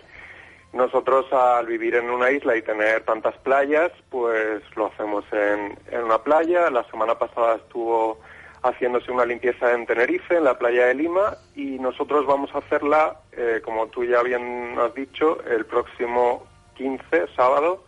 [0.73, 6.03] Nosotros al vivir en una isla y tener tantas playas, pues lo hacemos en, en
[6.03, 6.69] una playa.
[6.69, 8.19] La semana pasada estuvo
[8.63, 13.17] haciéndose una limpieza en Tenerife, en la playa de Lima, y nosotros vamos a hacerla,
[13.31, 17.83] eh, como tú ya bien has dicho, el próximo 15, sábado,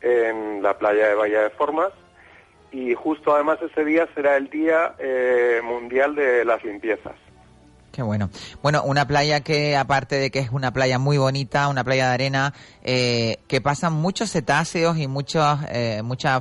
[0.00, 1.90] en la playa de Bahía de Formas.
[2.70, 7.14] Y justo además ese día será el Día eh, Mundial de las Limpiezas.
[7.92, 8.28] Qué bueno.
[8.60, 12.14] Bueno, una playa que aparte de que es una playa muy bonita, una playa de
[12.14, 12.52] arena,
[12.82, 15.60] eh, que pasan muchos cetáceos y muchos,
[16.02, 16.40] mucha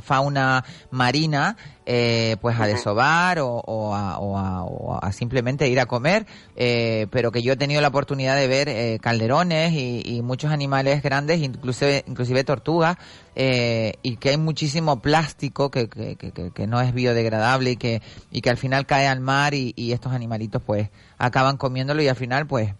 [0.00, 1.58] fauna marina,
[1.90, 6.26] eh, pues a desovar o, o a, o a- o a simplemente ir a comer,
[6.54, 10.50] eh, pero que yo he tenido la oportunidad de ver eh, calderones y, y muchos
[10.52, 12.98] animales grandes, inclusive, inclusive tortugas,
[13.34, 16.16] eh, y que hay muchísimo plástico que- que-
[16.54, 19.92] que no es biodegradable y que, y que al final cae al mar y, y
[19.92, 22.74] estos animalitos pues acaban comiéndolo y al final pues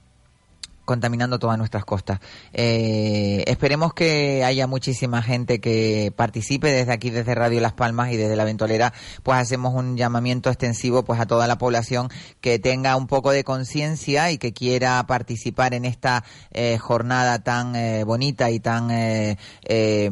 [0.88, 2.18] contaminando todas nuestras costas.
[2.54, 8.16] Eh, esperemos que haya muchísima gente que participe desde aquí, desde Radio Las Palmas y
[8.16, 12.08] desde la Ventolera, pues hacemos un llamamiento extensivo pues a toda la población
[12.40, 17.76] que tenga un poco de conciencia y que quiera participar en esta eh, jornada tan
[17.76, 20.10] eh, bonita y tan eh, eh,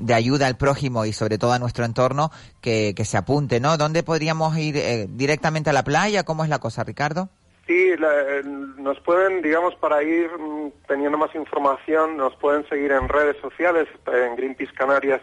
[0.00, 3.76] de ayuda al prójimo y sobre todo a nuestro entorno, que, que se apunte, ¿no?
[3.76, 6.24] ¿Dónde podríamos ir eh, directamente a la playa?
[6.24, 7.28] ¿Cómo es la cosa, Ricardo?
[7.66, 13.08] Sí, la- nos pueden, digamos, para ir mm, teniendo más información, nos pueden seguir en
[13.08, 15.20] redes sociales, en Greenpeace Canarias,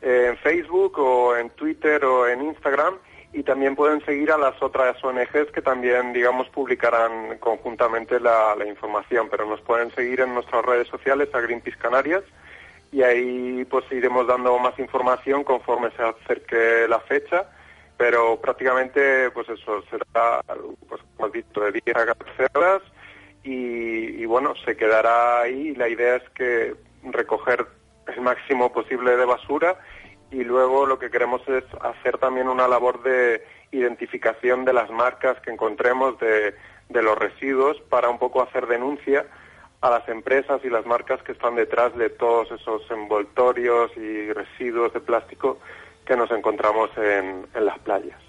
[0.00, 2.94] eh, en Facebook o en Twitter o en Instagram,
[3.34, 9.28] y también pueden seguir a las otras ONGs que también, digamos, publicarán conjuntamente la información,
[9.30, 12.22] pero nos pueden seguir en nuestras redes sociales a Greenpeace Canarias
[12.92, 17.50] y ahí pues iremos dando más información conforme se acerque la fecha
[17.96, 20.42] pero prácticamente pues eso será
[20.88, 22.82] pues como has dicho de 10 a 14 horas
[23.42, 25.74] y, bueno se quedará ahí.
[25.74, 26.74] La idea es que
[27.04, 27.66] recoger
[28.08, 29.78] el máximo posible de basura
[30.30, 35.40] y luego lo que queremos es hacer también una labor de identificación de las marcas
[35.40, 39.26] que encontremos de los residuos para un poco hacer denuncia
[39.80, 44.92] a las empresas y las marcas que están detrás de todos esos envoltorios y residuos
[44.92, 45.58] de plástico
[46.06, 48.25] que nos encontramos en, en las playas.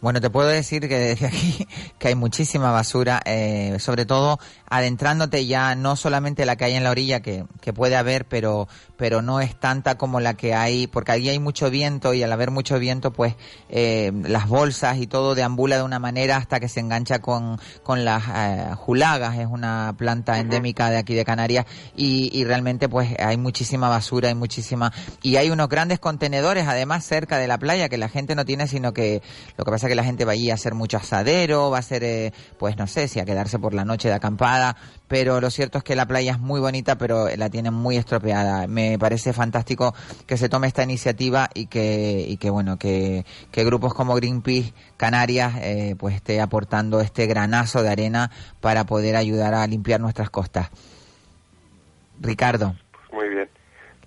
[0.00, 1.66] Bueno, te puedo decir que desde aquí
[1.98, 4.38] que hay muchísima basura, eh, sobre todo
[4.70, 8.68] adentrándote ya no solamente la que hay en la orilla, que, que puede haber, pero,
[8.96, 12.32] pero no es tanta como la que hay, porque allí hay mucho viento y al
[12.32, 13.34] haber mucho viento, pues
[13.70, 18.04] eh, las bolsas y todo deambula de una manera hasta que se engancha con, con
[18.04, 21.66] las eh, julagas, es una planta endémica de aquí de Canarias
[21.96, 24.92] y, y realmente pues hay muchísima basura, hay muchísima...
[25.22, 28.68] Y hay unos grandes contenedores además cerca de la playa que la gente no tiene,
[28.68, 29.22] sino que
[29.56, 32.04] lo que pasa que la gente va allí a hacer mucho asadero, va a hacer,
[32.04, 34.76] eh, pues no sé, si a quedarse por la noche de acampada,
[35.08, 38.66] pero lo cierto es que la playa es muy bonita, pero la tienen muy estropeada.
[38.66, 39.94] Me parece fantástico
[40.26, 44.72] que se tome esta iniciativa y que, y que bueno, que, que grupos como Greenpeace
[44.96, 50.30] Canarias, eh, pues esté aportando este granazo de arena para poder ayudar a limpiar nuestras
[50.30, 50.68] costas.
[52.20, 52.74] Ricardo.
[53.12, 53.48] Muy bien.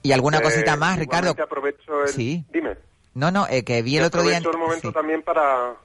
[0.03, 1.31] ¿Y alguna Eh, cosita más, Ricardo?
[1.41, 2.09] aprovecho el...
[2.09, 2.43] Sí.
[2.51, 2.75] Dime.
[3.13, 4.37] No, no, eh, que vi el otro día...
[4.37, 4.93] el momento sí.
[4.93, 5.75] también para,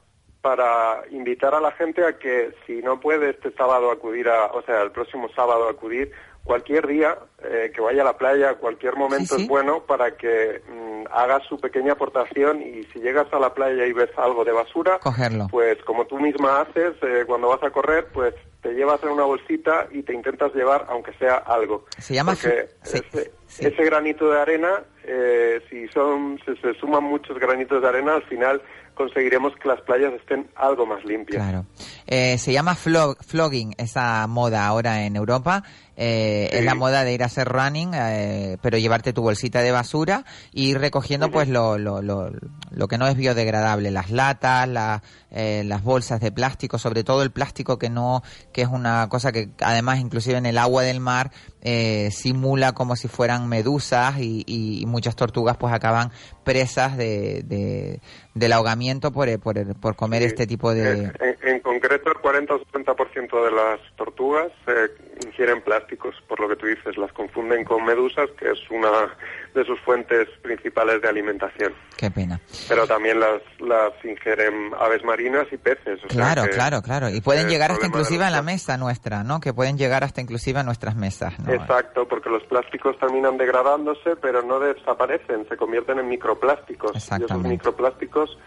[0.40, 4.62] para invitar a la gente a que si no puede este sábado acudir a, o
[4.62, 6.12] sea, el próximo sábado acudir,
[6.44, 9.42] cualquier día eh, que vaya a la playa, cualquier momento Sí, sí.
[9.42, 13.84] es bueno para que mm, hagas su pequeña aportación y si llegas a la playa
[13.84, 15.48] y ves algo de basura, Cogerlo.
[15.50, 18.32] pues como tú misma haces, eh, cuando vas a correr, pues
[18.66, 21.84] te llevas en una bolsita y te intentas llevar, aunque sea algo.
[21.98, 26.74] Se llama Porque fl- sí, ese, ese granito de arena, eh, si son, si se
[26.74, 28.60] suman muchos granitos de arena, al final
[28.94, 31.40] conseguiremos que las playas estén algo más limpias.
[31.42, 31.64] Claro.
[32.06, 35.62] Eh, se llama flog, flogging, esa moda ahora en Europa.
[35.96, 36.58] Eh, Sí.
[36.58, 40.24] Es la moda de ir a hacer running, eh, pero llevarte tu bolsita de basura
[40.52, 42.30] y ir recogiendo pues lo, lo, lo,
[42.70, 47.22] lo que no es biodegradable, las latas, la- eh, las bolsas de plástico, sobre todo
[47.22, 51.00] el plástico que no, que es una cosa que además inclusive en el agua del
[51.00, 51.30] mar
[51.62, 56.10] eh, simula como si fueran medusas y, y- muchas tortugas pues acaban
[56.44, 58.00] presas de, de-
[58.34, 60.92] del ahogamiento por, eh, por, por comer este tipo de...
[60.92, 61.65] En, en concreto,
[62.08, 64.88] el 40 o 60% de las tortugas eh,
[65.24, 69.16] ingieren plásticos, por lo que tú dices, las confunden con medusas, que es una
[69.54, 71.72] de sus fuentes principales de alimentación.
[71.96, 72.40] Qué pena.
[72.68, 76.04] Pero también las, las ingieren aves marinas y peces.
[76.04, 77.08] o sea Claro, que claro, claro.
[77.08, 79.40] Y pueden el llegar hasta inclusive a la mesa nuestra, ¿no?
[79.40, 81.52] Que pueden llegar hasta inclusive a nuestras mesas, ¿no?
[81.52, 86.92] Exacto, porque los plásticos terminan degradándose, pero no desaparecen, se convierten en microplásticos.
[87.18, 88.38] Y esos microplásticos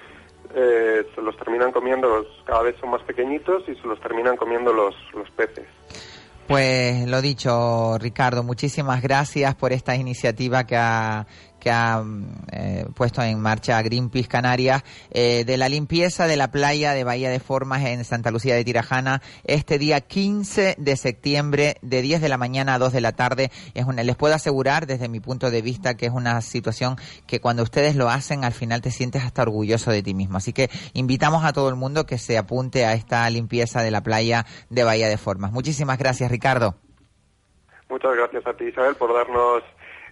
[0.56, 4.74] eh, se los terminan comiendo, cada vez son más pequeñitos y se los terminan comiendo
[4.74, 5.66] los, los peces.
[6.48, 11.28] Pues lo dicho, Ricardo, muchísimas gracias por esta iniciativa que ha,
[11.60, 12.04] que ha
[12.52, 17.30] eh, puesto en marcha Greenpeace Canarias eh, de la limpieza de la playa de Bahía
[17.30, 22.30] de Formas en Santa Lucía de Tirajana este día 15 de septiembre de 10 de
[22.30, 23.52] la mañana a 2 de la tarde.
[23.74, 26.96] Es una, les puedo asegurar desde mi punto de vista que es una situación
[27.28, 30.38] que cuando ustedes lo hacen al final te sientes hasta orgulloso de ti mismo.
[30.38, 34.02] Así que invitamos a todo el mundo que se apunte a esta limpieza de la
[34.02, 35.52] playa de Bahía de Formas.
[35.52, 36.76] Muchísimas gracias, Ricardo.
[37.90, 39.64] Muchas gracias a ti, Isabel, por darnos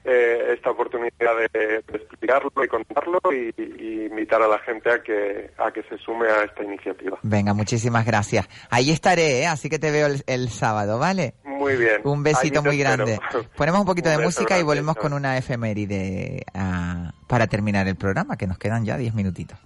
[0.08, 5.02] eh, esta oportunidad de, de explicarlo y contarlo y, y invitar a la gente a
[5.04, 7.20] que, a que se sume a esta iniciativa.
[7.24, 8.48] Venga, muchísimas gracias.
[8.70, 9.48] Ahí estaré, ¿eh?
[9.48, 11.34] así que te veo el, el sábado, ¿vale?
[11.44, 12.02] Muy bien.
[12.04, 13.06] Un besito muy espero.
[13.06, 13.20] grande.
[13.58, 17.96] Ponemos un poquito Un de música y volvemos con una efeméride ah, para terminar el
[17.96, 19.58] programa, que nos quedan ya 10 minutitos.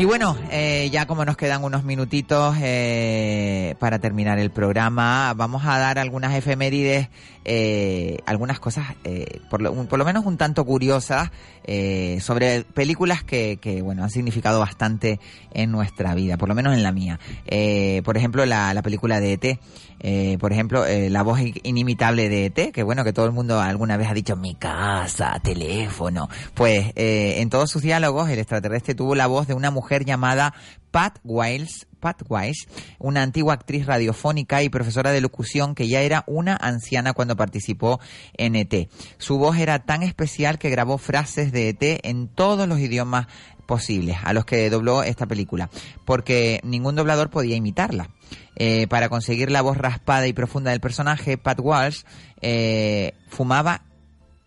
[0.00, 5.62] Y bueno, eh, ya como nos quedan unos minutitos eh, para terminar el programa, vamos
[5.66, 7.10] a dar algunas efemérides,
[7.44, 11.30] eh, algunas cosas, eh, por, lo, un- por lo menos un tanto curiosas,
[11.64, 15.20] eh, sobre películas que, que, bueno, han significado bastante
[15.52, 17.20] en nuestra vida, por lo menos en la mía.
[17.44, 19.58] Eh, por ejemplo, la, la película de E.T.,
[20.00, 23.60] eh, por ejemplo, eh, la voz inimitable de ET, que bueno, que todo el mundo
[23.60, 26.28] alguna vez ha dicho mi casa, teléfono.
[26.54, 30.04] Pues eh, en todos sus diálogos el extraterrestre tuvo la voz de una mujer mujer
[30.04, 30.52] llamada
[30.90, 32.68] Pat Wiles, Pat Wise,
[32.98, 37.98] una antigua actriz radiofónica y profesora de locución que ya era una anciana cuando participó
[38.36, 38.90] en ET.
[39.16, 43.26] Su voz era tan especial que grabó frases de ET en todos los idiomas
[43.70, 45.70] posibles a los que dobló esta película,
[46.04, 48.10] porque ningún doblador podía imitarla.
[48.56, 52.02] Eh, para conseguir la voz raspada y profunda del personaje, Pat Walsh
[52.42, 53.82] eh, fumaba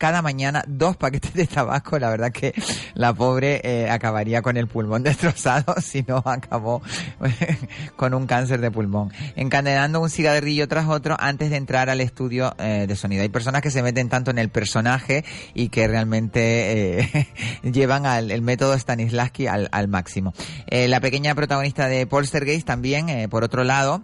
[0.04, 1.98] cada mañana dos paquetes de tabaco.
[1.98, 2.54] La verdad que
[2.94, 6.82] la pobre eh, acabaría con el pulmón destrozado si no acabó
[7.96, 9.14] con un cáncer de pulmón.
[9.38, 13.22] Encadenando un cigarrillo tras otro antes de entrar al estudio eh, de sonido.
[13.22, 15.24] Hay personas que se meten tanto en el personaje
[15.54, 17.28] y que realmente eh,
[17.64, 20.34] llevan al, el método Stanislavski al, al máximo.
[20.70, 24.04] la pequeña protagonista de Poltergeist también, por otro lado,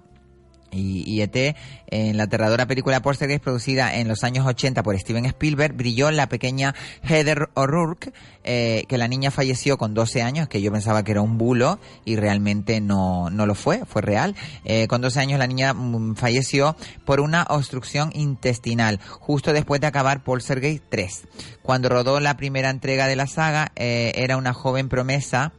[0.72, 1.56] y, y, ET,
[1.88, 6.30] en la aterradora película Poltergeist producida en los años 80 por Steven Spielberg, brilló la
[6.30, 8.14] pequeña Heather O'Rourke,
[8.44, 11.80] eh, que la niña falleció con 12 años, que yo pensaba que era un bulo
[12.06, 14.36] y realmente no, no lo fue, fue real.
[14.66, 16.76] Eh, con 12 años la niña mm, falleció
[17.06, 21.24] por una obstrucción intestinal, justo después de acabar Poltergeist 3.
[21.62, 25.54] Cuando rodó la primera entrega de la saga, eh, era una joven promesa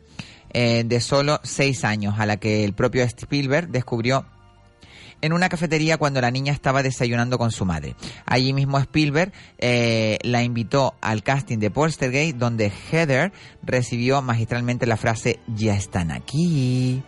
[0.53, 4.27] eh, de solo 6 años, a la que el propio Spielberg descubrió
[5.21, 7.97] en una cafetería cuando la niña estaba desayunando con su madre.
[8.27, 13.33] Allí mismo Spielberg eh, la invitó al casting de Poltergeist donde Heather
[13.63, 17.03] recibió magistralmente la frase ya están aquí.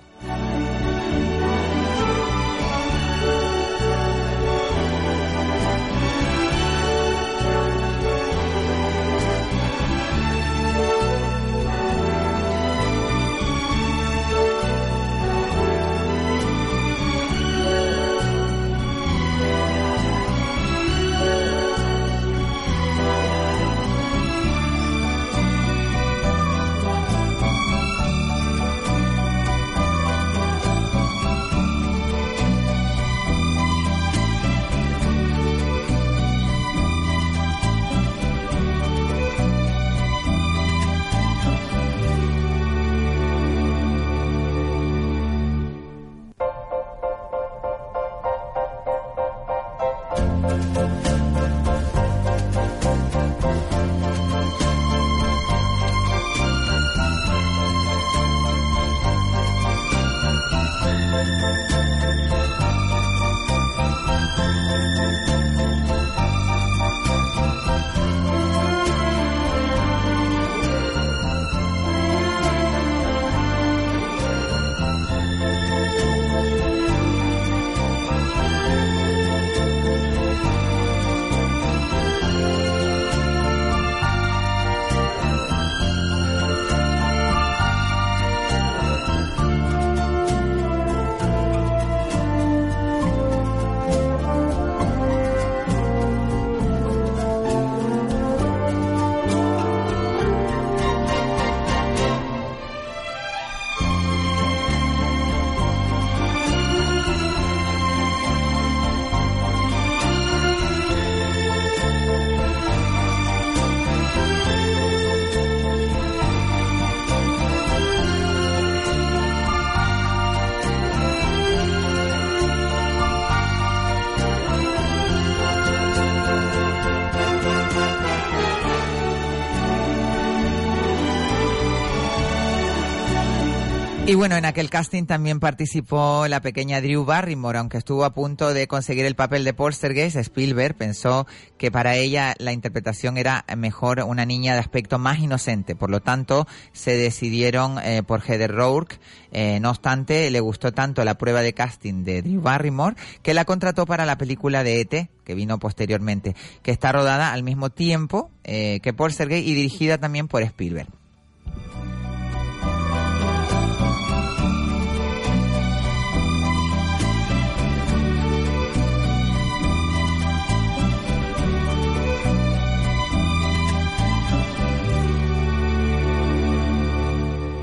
[134.12, 138.52] Y bueno, en aquel casting también participó la pequeña Drew Barrymore, aunque estuvo a punto
[138.52, 141.26] de conseguir el papel de Poltergeist, Spielberg pensó
[141.56, 146.00] que para ella la interpretación era mejor una niña de aspecto más inocente, por lo
[146.00, 148.98] tanto se decidieron eh, por Heather Rourke.
[149.30, 153.46] Eh, no obstante, le gustó tanto la prueba de casting de Drew Barrymore que la
[153.46, 158.30] contrató para la película de ET, que vino posteriormente, que está rodada al mismo tiempo
[158.44, 161.01] eh, que Poltergeist y dirigida también por Spielberg.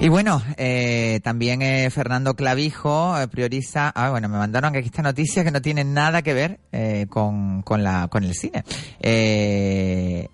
[0.02, 5.02] Y bueno, eh, también eh, Fernando Clavijo eh, prioriza, ah, bueno, me mandaron aquí esta
[5.02, 8.64] noticia que no tiene nada que ver eh, con, con, la, con el cine.
[9.02, 10.30] Eh,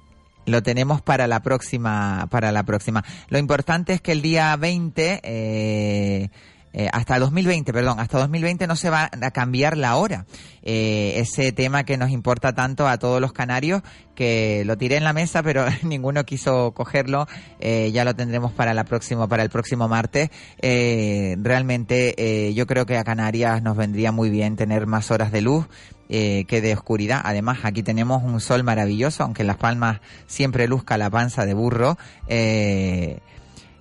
[0.46, 3.04] lo tenemos para la próxima, para la próxima.
[3.30, 6.30] Lo importante es que el día 20, eh,
[6.78, 10.26] eh, hasta 2020, perdón, hasta 2020 no se va a cambiar la hora.
[10.62, 13.82] Eh, ese tema que nos importa tanto a todos los canarios,
[14.14, 17.28] que lo tiré en la mesa, pero ninguno quiso cogerlo.
[17.62, 20.30] Eh, ya lo tendremos para la próxima, para el próximo martes.
[20.62, 25.68] Realmente yo creo que a Canarias nos vendría muy bien tener más horas de luz.
[26.10, 27.22] eh, que de oscuridad.
[27.24, 31.54] Además, aquí tenemos un sol maravilloso, aunque en Las Palmas siempre luzca la panza de
[31.54, 31.98] burro.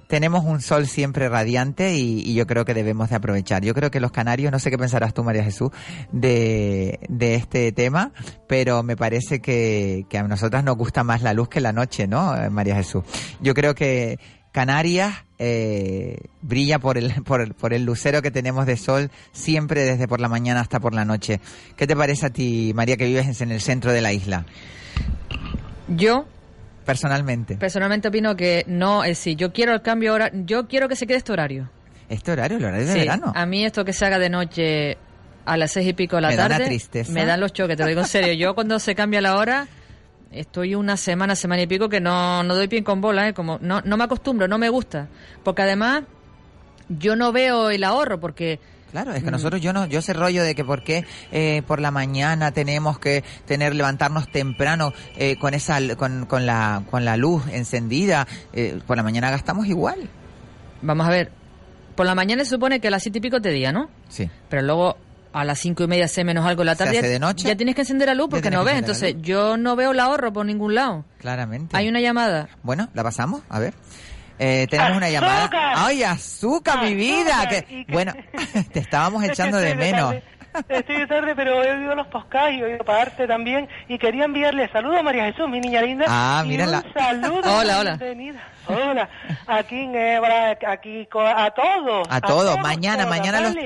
[0.06, 3.62] Tenemos un sol siempre radiante y, yo creo que debemos de aprovechar.
[3.62, 5.70] Yo creo que los canarios, no sé qué pensarás tú, María Jesús,
[6.12, 8.12] de, de este tema,
[8.48, 12.06] pero me parece que, que a nosotras nos gusta más la luz que la noche,
[12.06, 13.04] ¿no, eh, María Jesús?
[13.40, 14.18] Yo creo que
[14.54, 19.82] Canarias eh, brilla por el, por, el, por el lucero que tenemos de sol siempre
[19.82, 21.40] desde por la mañana hasta por la noche.
[21.76, 24.46] ¿Qué te parece a ti, María, que vives en el centro de la isla?
[25.88, 26.26] Yo
[26.84, 27.56] Personalmente.
[27.56, 31.06] personalmente opino que no, es decir, yo quiero el cambio ahora, yo quiero que se
[31.06, 31.70] quede este horario.
[32.08, 33.32] ¿Este horario, el horario de Sí, verano?
[33.34, 34.98] A mí esto que se haga de noche
[35.46, 37.12] a las seis y pico de la Me da tarde una tristeza.
[37.12, 38.32] me dan los choques, te lo digo en serio.
[38.34, 39.66] Yo cuando se cambia la hora
[40.30, 43.34] estoy una semana, semana y pico que no, no doy pie con bola, ¿eh?
[43.34, 45.08] como no, no me acostumbro, no me gusta,
[45.44, 46.02] porque además
[46.88, 48.58] yo no veo el ahorro porque
[48.94, 49.32] Claro, es que Mm.
[49.32, 53.00] nosotros yo no, yo ese rollo de que por qué eh, por la mañana tenemos
[53.00, 58.78] que tener levantarnos temprano eh, con esa con, con la con la luz encendida, eh,
[58.86, 60.08] por la mañana gastamos igual.
[60.80, 61.32] Vamos a ver,
[61.96, 63.90] por la mañana se supone que a las siete y pico te día, ¿no?
[64.08, 64.30] Sí.
[64.48, 64.96] Pero luego
[65.32, 67.48] a las cinco y media, seis menos algo la Se tarde, hace de noche.
[67.48, 68.76] ya tienes que encender la luz porque no ves.
[68.78, 71.04] Entonces yo no veo el ahorro por ningún lado.
[71.18, 71.76] Claramente.
[71.76, 72.48] Hay una llamada.
[72.62, 73.74] Bueno, la pasamos, a ver.
[74.38, 75.50] Eh, tenemos una llamada.
[75.76, 77.46] ¡Ay, azúcar, mi vida!
[77.48, 78.12] Que, bueno,
[78.72, 80.14] te estábamos echando de menos.
[80.68, 83.68] Estoy de tarde, pero he oído los podcasts y he oído parte también.
[83.88, 86.04] Y quería enviarle saludos a María Jesús, mi niña linda.
[86.08, 86.84] Ah, y mírala.
[86.86, 87.40] Un saludo.
[87.58, 87.96] Hola, hola.
[87.96, 88.40] bienvenida.
[88.66, 89.08] Hola.
[89.46, 92.06] Aquí en Ebra, aquí a todos.
[92.08, 92.58] A todos.
[92.60, 93.56] Mañana, mañana los-.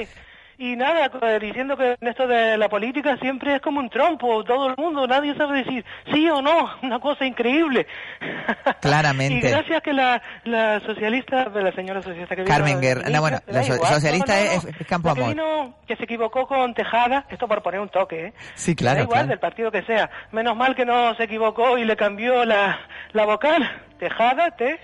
[0.60, 1.09] Y nada,
[1.39, 5.06] diciendo que en esto de la política siempre es como un trompo, todo el mundo,
[5.06, 7.86] nadie sabe decir sí o no, una cosa increíble.
[8.68, 9.51] Y Claramente.
[9.51, 12.55] gracias que la, la socialista, la señora socialista que vino...
[12.55, 13.09] Carmen Guerra.
[13.09, 14.70] No, bueno, la so- igual, socialista no, no, es- no.
[14.80, 15.35] es Campo La que Amor.
[15.35, 18.32] vino, que se equivocó con Tejada, esto por poner un toque, ¿eh?
[18.55, 19.28] Sí, claro, Da igual, claro.
[19.28, 20.10] del partido que sea.
[20.32, 22.80] Menos mal que no se equivocó y le cambió la,
[23.12, 23.62] la vocal.
[23.98, 24.78] Tejada, te...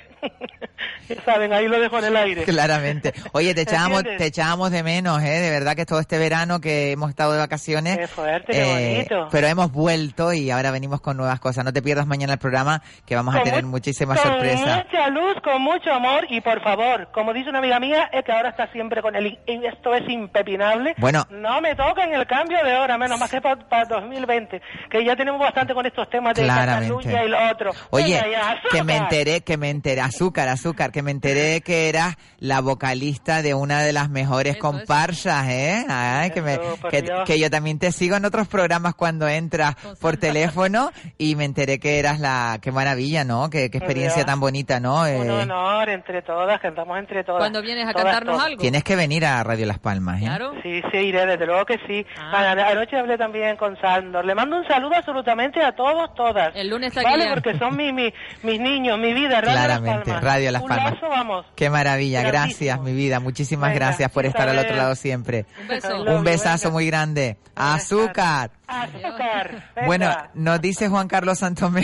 [1.08, 2.44] ya saben, ahí lo dejo en el aire.
[2.44, 3.12] Claramente.
[3.32, 5.40] Oye, te echábamos, te echábamos de menos, ¿eh?
[5.40, 7.96] De verdad que todo este verano que hemos estado de vacaciones.
[7.98, 9.28] Qué fuerte, qué eh, bonito.
[9.30, 11.64] Pero hemos vuelto y ahora venimos con nuevas cosas.
[11.64, 14.84] No te pierdas mañana el programa que vamos a Con tener mu- muchísimas con sorpresas.
[14.84, 18.32] mucha luz, con mucho amor y por favor, como dice una amiga mía, es que
[18.32, 19.38] ahora está siempre con el...
[19.46, 20.94] esto es impepinable.
[20.98, 21.26] Bueno.
[21.30, 24.60] No me toquen el cambio de hora, menos más que para 2020,
[24.90, 26.46] que ya tenemos bastante con estos temas de.
[26.46, 27.70] Cataluña y lo otro.
[27.90, 29.03] Oye, ya, que me.
[29.05, 33.81] Enteré, que me enteré, azúcar, azúcar, que me enteré que eras la vocalista de una
[33.81, 35.85] de las mejores comparsas, ¿eh?
[35.89, 37.22] Ay, que, me, por que, Dios.
[37.24, 41.78] que yo también te sigo en otros programas cuando entras por teléfono y me enteré
[41.78, 43.48] que eras la, qué maravilla, ¿no?
[43.51, 45.02] Qué, experiencia tan bonita, ¿no?
[45.02, 47.40] Un Eh, honor entre todas, cantamos entre todas.
[47.40, 48.47] Cuando vienes a Todas, cantarnos todas.
[48.48, 48.60] algo.
[48.60, 50.28] tienes que venir a Radio Las Palmas, ¿eh?
[50.62, 52.05] Sí, sí, iré, desde luego que sí.
[52.18, 52.52] Ah.
[52.70, 54.24] Anoche hablé también con Sandor.
[54.24, 56.55] Le mando un saludo absolutamente a todos, todas.
[56.55, 57.35] El lunes está Vale, Guillermo.
[57.43, 58.12] porque son mi, mi-
[58.43, 60.24] mis niños, mi vida, Radio Las Claramente, Palmas.
[60.24, 60.94] Radio Las Un Palmas.
[60.94, 61.46] lazo, vamos.
[61.54, 62.42] Qué maravilla, Grandísimo.
[62.68, 65.46] gracias mi vida, muchísimas Venga, gracias por estar al otro lado siempre.
[65.60, 66.02] Un beso.
[66.02, 67.36] Un besazo muy grande.
[67.54, 68.50] Azúcar.
[68.66, 69.70] Azúcar.
[69.74, 69.86] venga.
[69.86, 71.82] Bueno, nos dice Juan Carlos Santomé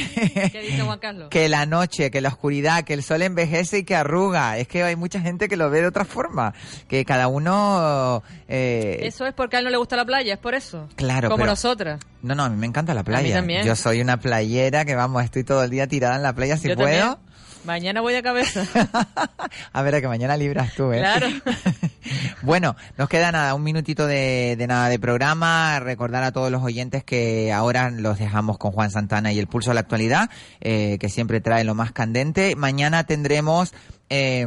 [0.53, 1.29] ¿Qué dice Juan Carlos?
[1.31, 4.59] que la noche, que la oscuridad, que el sol envejece y que arruga.
[4.59, 6.55] Es que hay mucha gente que lo ve de otra forma,
[6.89, 8.23] que cada uno...
[8.49, 10.89] eh, Eso es porque a él no le gusta la playa, es por eso.
[10.97, 12.01] Claro, Como pero- nosotras.
[12.23, 13.35] No, no, a mí me encanta la playa.
[13.37, 13.65] también.
[13.67, 16.69] Yo soy una playera que vamos, estoy todo el día tirada en la playa si
[16.69, 16.89] Yo puedo.
[17.17, 17.30] también.
[17.65, 18.65] Mañana voy de cabeza.
[19.73, 20.99] A ver, a que mañana libras tú, ¿eh?
[20.99, 21.29] Claro.
[22.43, 25.79] Bueno, nos queda nada, un minutito de, de nada de programa.
[25.79, 29.71] Recordar a todos los oyentes que ahora los dejamos con Juan Santana y el pulso
[29.71, 30.31] a la actualidad,
[30.61, 32.57] eh, que siempre trae lo más candente.
[32.57, 33.75] Mañana tendremos
[34.09, 34.47] eh,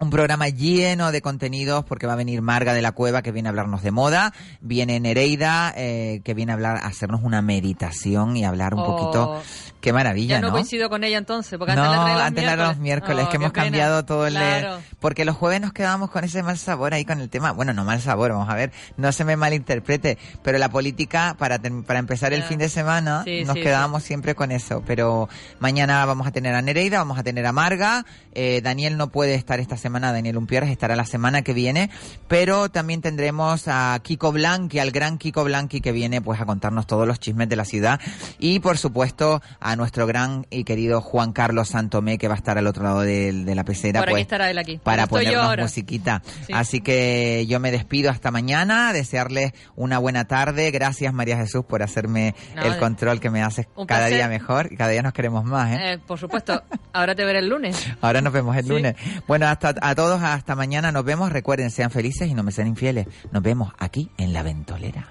[0.00, 3.48] un programa lleno de contenidos porque va a venir Marga de la Cueva que viene
[3.48, 8.36] a hablarnos de moda, viene Nereida eh, que viene a hablar, a hacernos una meditación
[8.36, 8.86] y hablar un Oh.
[8.86, 9.42] poquito.
[9.80, 10.52] Qué maravilla, no, ¿no?
[10.54, 13.36] coincido con ella entonces, porque No, antes la los antes era los miércoles, Oh, que
[13.36, 13.64] hemos pena.
[13.64, 14.32] cambiado todo el...
[14.34, 14.80] Claro.
[14.98, 17.52] Porque los jueves nos quedamos con ese mal sabor ahí con el tema.
[17.52, 21.58] Bueno, no mal sabor, vamos a ver, no se me malinterprete, pero la política, para,
[21.86, 22.46] para empezar el Ya.
[22.48, 24.82] fin de semana, Sí, nos sí, quedábamos siempre con eso.
[24.86, 29.08] Pero mañana vamos a tener a Nereida, vamos a tener a Marga, eh, Daniel no
[29.08, 31.90] puede estar esta semana, Daniel Umpierres estará la semana que viene,
[32.28, 36.86] pero también tendremos a Kiko Blanqui, al gran Kiko Blanqui que viene pues a contarnos
[36.86, 38.00] todos los chismes de la ciudad
[38.38, 42.58] y por supuesto a nuestro gran y querido Juan Carlos Santomé, que va a estar
[42.58, 44.00] al otro lado de, de la pecera.
[44.00, 44.78] Por aquí pues, estará él aquí.
[44.82, 46.22] Para Estoy ponernos musiquita.
[46.46, 46.52] Sí.
[46.52, 50.70] Así que yo me despido hasta mañana, desearles una buena tarde.
[50.70, 52.68] Gracias María Jesús por hacerme Nada.
[52.68, 54.14] el control que me haces cada placer.
[54.16, 55.72] día mejor y cada día nos queremos más.
[55.72, 55.92] ¿eh?
[55.94, 56.62] Eh, por supuesto.
[56.92, 57.76] Ahora te veré el lunes.
[58.00, 58.70] Ahora nos vemos el Sí.
[58.70, 58.94] lunes.
[59.26, 60.92] Bueno, hasta a todos, hasta mañana.
[60.92, 61.32] Nos vemos.
[61.32, 63.06] Recuerden, sean felices y no me sean infieles.
[63.32, 65.08] Nos vemos aquí en La Ventolera.